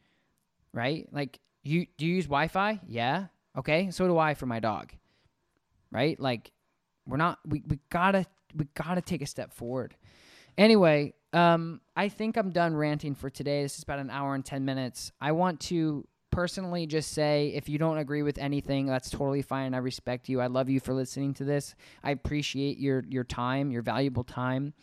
right? 0.74 1.08
Like, 1.12 1.40
you 1.62 1.86
do 1.96 2.08
you 2.08 2.16
use 2.16 2.26
Wi-Fi? 2.26 2.80
Yeah. 2.88 3.28
Okay. 3.56 3.92
So 3.92 4.08
do 4.08 4.18
I 4.18 4.34
for 4.34 4.48
my 4.48 4.60
dog, 4.60 4.94
right? 5.92 6.20
Like, 6.20 6.52
we're 7.06 7.18
not. 7.18 7.38
We 7.46 7.62
we 7.68 7.78
gotta 7.92 8.26
we 8.56 8.66
gotta 8.74 9.02
take 9.02 9.22
a 9.22 9.28
step 9.28 9.54
forward. 9.54 9.96
Anyway, 10.58 11.14
um, 11.34 11.82
I 11.96 12.10
think 12.10 12.38
I'm 12.38 12.52
done 12.52 12.76
ranting 12.76 13.16
for 13.16 13.30
today. 13.30 13.64
This 13.64 13.78
is 13.78 13.84
about 13.84 14.00
an 14.00 14.10
hour 14.10 14.36
and 14.36 14.46
10 14.46 14.64
minutes. 14.66 15.12
I 15.20 15.34
want 15.34 15.60
to 15.62 16.08
personally 16.32 16.86
just 16.86 17.14
say 17.14 17.52
if 17.56 17.68
you 17.68 17.78
don't 17.78 17.98
agree 17.98 18.22
with 18.22 18.38
anything, 18.38 18.86
that's 18.86 19.10
totally 19.10 19.42
fine. 19.42 19.74
I 19.74 19.80
respect 19.80 20.30
you. 20.30 20.40
I 20.40 20.48
love 20.48 20.70
you 20.70 20.80
for 20.80 20.94
listening 20.94 21.34
to 21.36 21.44
this. 21.44 21.76
I 22.04 22.12
appreciate 22.12 22.78
your 22.78 23.04
your 23.10 23.24
time, 23.24 23.72
your 23.72 23.82
valuable 23.82 24.24
time. 24.24 24.74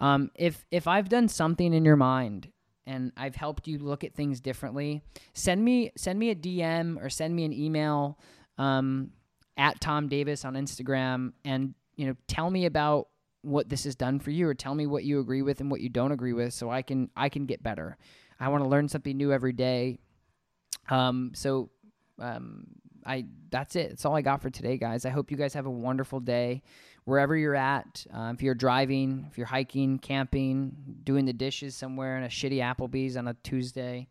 Um, 0.00 0.30
if 0.34 0.64
if 0.70 0.88
I've 0.88 1.08
done 1.08 1.28
something 1.28 1.72
in 1.72 1.84
your 1.84 1.96
mind 1.96 2.50
and 2.86 3.12
I've 3.16 3.36
helped 3.36 3.68
you 3.68 3.78
look 3.78 4.04
at 4.04 4.14
things 4.14 4.40
differently, 4.40 5.02
send 5.34 5.64
me 5.64 5.92
send 5.96 6.18
me 6.18 6.30
a 6.30 6.34
DM 6.34 7.00
or 7.00 7.08
send 7.08 7.36
me 7.36 7.44
an 7.44 7.52
email 7.52 8.18
um, 8.58 9.10
at 9.56 9.80
Tom 9.80 10.08
Davis 10.08 10.44
on 10.44 10.54
Instagram 10.54 11.32
and 11.44 11.74
you 11.96 12.06
know 12.06 12.16
tell 12.26 12.50
me 12.50 12.66
about 12.66 13.08
what 13.44 13.68
this 13.68 13.84
has 13.84 13.94
done 13.94 14.18
for 14.18 14.30
you 14.30 14.48
or 14.48 14.54
tell 14.54 14.74
me 14.74 14.86
what 14.86 15.04
you 15.04 15.20
agree 15.20 15.42
with 15.42 15.60
and 15.60 15.70
what 15.70 15.80
you 15.80 15.88
don't 15.88 16.12
agree 16.12 16.32
with 16.32 16.52
so 16.54 16.70
I 16.70 16.82
can 16.82 17.10
I 17.16 17.28
can 17.28 17.46
get 17.46 17.62
better. 17.62 17.96
I 18.40 18.48
want 18.48 18.64
to 18.64 18.68
learn 18.68 18.88
something 18.88 19.16
new 19.16 19.32
every 19.32 19.52
day. 19.52 19.98
Um 20.88 21.32
so 21.34 21.70
um 22.18 22.66
I 23.06 23.26
that's 23.50 23.76
it. 23.76 23.90
That's 23.90 24.04
all 24.04 24.16
I 24.16 24.22
got 24.22 24.40
for 24.40 24.50
today, 24.50 24.78
guys. 24.78 25.04
I 25.04 25.10
hope 25.10 25.30
you 25.30 25.36
guys 25.36 25.54
have 25.54 25.66
a 25.66 25.70
wonderful 25.70 26.20
day 26.20 26.62
wherever 27.04 27.36
you're 27.36 27.54
at. 27.54 28.06
Uh, 28.12 28.32
if 28.34 28.42
you're 28.42 28.54
driving, 28.54 29.26
if 29.30 29.36
you're 29.36 29.46
hiking, 29.46 29.98
camping, 29.98 30.74
doing 31.04 31.26
the 31.26 31.32
dishes 31.32 31.76
somewhere 31.76 32.16
in 32.16 32.24
a 32.24 32.28
shitty 32.28 32.58
Applebee's 32.58 33.16
on 33.16 33.28
a 33.28 33.34
Tuesday. 33.42 34.08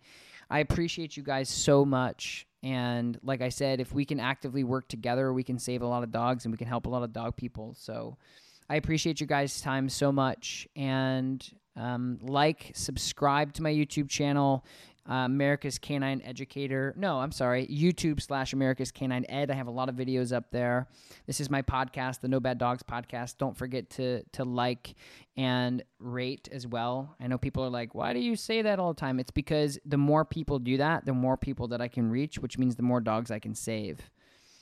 I 0.49 0.59
appreciate 0.59 1.17
you 1.17 1.23
guys 1.23 1.49
so 1.49 1.84
much. 1.84 2.45
And 2.61 3.19
like 3.23 3.41
I 3.41 3.49
said, 3.49 3.81
if 3.81 3.93
we 3.93 4.05
can 4.05 4.19
actively 4.19 4.63
work 4.63 4.88
together, 4.88 5.34
we 5.34 5.43
can 5.43 5.59
save 5.59 5.81
a 5.81 5.88
lot 5.88 6.03
of 6.03 6.11
dogs 6.11 6.45
and 6.45 6.53
we 6.53 6.57
can 6.57 6.67
help 6.67 6.86
a 6.86 6.89
lot 6.89 7.03
of 7.03 7.11
dog 7.11 7.36
people. 7.36 7.73
So 7.77 8.17
I 8.70 8.76
appreciate 8.76 9.22
you 9.22 9.28
guys' 9.28 9.61
time 9.61 9.89
so 9.89 10.11
much. 10.11 10.68
And 10.76 11.43
um, 11.76 12.20
like, 12.22 12.72
subscribe 12.76 13.53
to 13.53 13.64
my 13.64 13.72
YouTube 13.72 14.09
channel, 14.09 14.66
uh, 15.09 15.26
America's 15.26 15.78
Canine 15.78 16.22
Educator. 16.24 16.93
No, 16.95 17.20
I'm 17.20 17.32
sorry, 17.32 17.68
YouTube 17.68 18.21
slash 18.21 18.54
America's 18.54 18.92
Canine 18.92 19.25
Ed. 19.28 19.51
I 19.51 19.55
have 19.55 19.67
a 19.67 19.71
lot 19.71 19.89
of 19.89 19.96
videos 19.96 20.32
up 20.32 20.51
there. 20.51 20.87
This 21.28 21.42
is 21.42 21.50
my 21.50 21.62
podcast, 21.62 22.21
the 22.21 22.29
No 22.29 22.39
Bad 22.39 22.58
Dogs 22.58 22.83
podcast. 22.83 23.37
Don't 23.37 23.58
forget 23.58 23.89
to 23.92 24.24
to 24.33 24.46
like 24.46 24.96
and 25.36 25.83
rate 26.00 26.47
as 26.51 26.66
well. 26.66 27.16
I 27.20 27.28
know 27.28 27.37
people 27.37 27.63
are 27.63 27.70
like, 27.70 27.93
why 27.93 28.13
do 28.13 28.20
you 28.20 28.36
say 28.36 28.62
that 28.62 28.79
all 28.79 28.93
the 28.93 29.00
time? 29.00 29.20
It's 29.20 29.32
because 29.32 29.78
the 29.86 29.97
more 29.97 30.24
people 30.24 30.59
do 30.59 30.78
that, 30.78 31.05
the 31.05 31.13
more 31.13 31.36
people 31.36 31.67
that 31.70 31.82
I 31.82 31.89
can 31.89 32.09
reach, 32.09 32.39
which 32.39 32.58
means 32.58 32.75
the 32.75 32.83
more 32.83 33.01
dogs 33.01 33.29
I 33.29 33.39
can 33.39 33.55
save. 33.55 34.09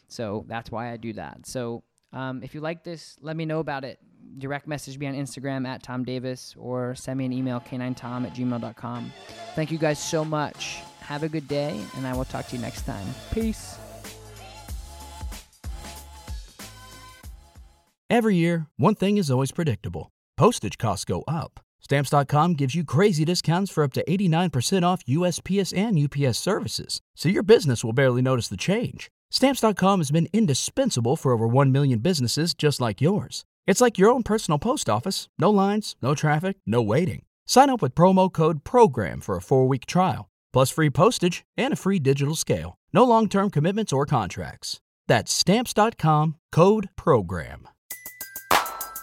So 0.07 0.45
that's 0.47 0.71
why 0.71 0.91
I 0.91 0.97
do 0.97 1.13
that. 1.13 1.45
So 1.45 1.83
um, 2.13 2.43
if 2.43 2.53
you 2.53 2.61
like 2.61 2.83
this, 2.83 3.17
let 3.21 3.35
me 3.35 3.45
know 3.45 3.59
about 3.59 3.83
it. 3.83 3.99
Direct 4.37 4.67
message 4.67 4.97
me 4.97 5.07
on 5.07 5.13
Instagram 5.13 5.67
at 5.67 5.83
Tom 5.83 6.03
Davis 6.03 6.55
or 6.57 6.95
send 6.95 7.17
me 7.17 7.25
an 7.25 7.33
email, 7.33 7.59
k9tom 7.59 8.25
at 8.25 8.33
gmail.com. 8.33 9.11
Thank 9.55 9.71
you 9.71 9.77
guys 9.77 9.99
so 9.99 10.23
much. 10.23 10.79
Have 11.01 11.23
a 11.23 11.29
good 11.29 11.47
day, 11.47 11.79
and 11.97 12.07
I 12.07 12.13
will 12.13 12.25
talk 12.25 12.47
to 12.47 12.55
you 12.55 12.61
next 12.61 12.83
time. 12.83 13.05
Peace. 13.31 13.77
Every 18.09 18.35
year, 18.35 18.67
one 18.77 18.95
thing 18.95 19.17
is 19.17 19.31
always 19.31 19.51
predictable 19.51 20.11
postage 20.37 20.77
costs 20.77 21.05
go 21.05 21.23
up. 21.27 21.59
Stamps.com 21.79 22.53
gives 22.53 22.75
you 22.75 22.83
crazy 22.83 23.25
discounts 23.25 23.71
for 23.71 23.83
up 23.83 23.93
to 23.93 24.03
89% 24.05 24.83
off 24.83 25.03
USPS 25.05 25.75
and 25.75 25.97
UPS 25.99 26.37
services, 26.37 27.01
so 27.15 27.29
your 27.29 27.43
business 27.43 27.83
will 27.83 27.93
barely 27.93 28.21
notice 28.21 28.47
the 28.47 28.57
change. 28.57 29.09
Stamps.com 29.31 29.99
has 30.01 30.11
been 30.11 30.27
indispensable 30.33 31.15
for 31.15 31.31
over 31.31 31.47
1 31.47 31.71
million 31.71 31.99
businesses 31.99 32.53
just 32.53 32.81
like 32.81 32.99
yours. 32.99 33.45
It's 33.65 33.79
like 33.79 33.97
your 33.97 34.11
own 34.11 34.23
personal 34.23 34.59
post 34.59 34.89
office 34.89 35.29
no 35.39 35.49
lines, 35.49 35.95
no 36.01 36.13
traffic, 36.13 36.57
no 36.65 36.81
waiting. 36.81 37.23
Sign 37.45 37.69
up 37.69 37.81
with 37.81 37.95
promo 37.95 38.31
code 38.31 38.63
PROGRAM 38.63 39.21
for 39.21 39.37
a 39.37 39.41
four 39.41 39.67
week 39.67 39.85
trial, 39.85 40.29
plus 40.51 40.69
free 40.69 40.89
postage 40.89 41.43
and 41.57 41.73
a 41.73 41.77
free 41.77 41.97
digital 41.99 42.35
scale. 42.35 42.75
No 42.93 43.05
long 43.05 43.29
term 43.29 43.49
commitments 43.49 43.93
or 43.93 44.05
contracts. 44.05 44.81
That's 45.07 45.31
Stamps.com 45.31 46.35
code 46.51 46.89
PROGRAM. 46.97 47.69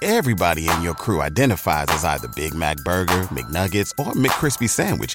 Everybody 0.00 0.68
in 0.68 0.82
your 0.82 0.94
crew 0.94 1.20
identifies 1.20 1.86
as 1.88 2.04
either 2.04 2.28
Big 2.28 2.54
Mac 2.54 2.76
Burger, 2.84 3.22
McNuggets, 3.32 3.90
or 3.98 4.12
McCrispy 4.12 4.68
Sandwich, 4.68 5.14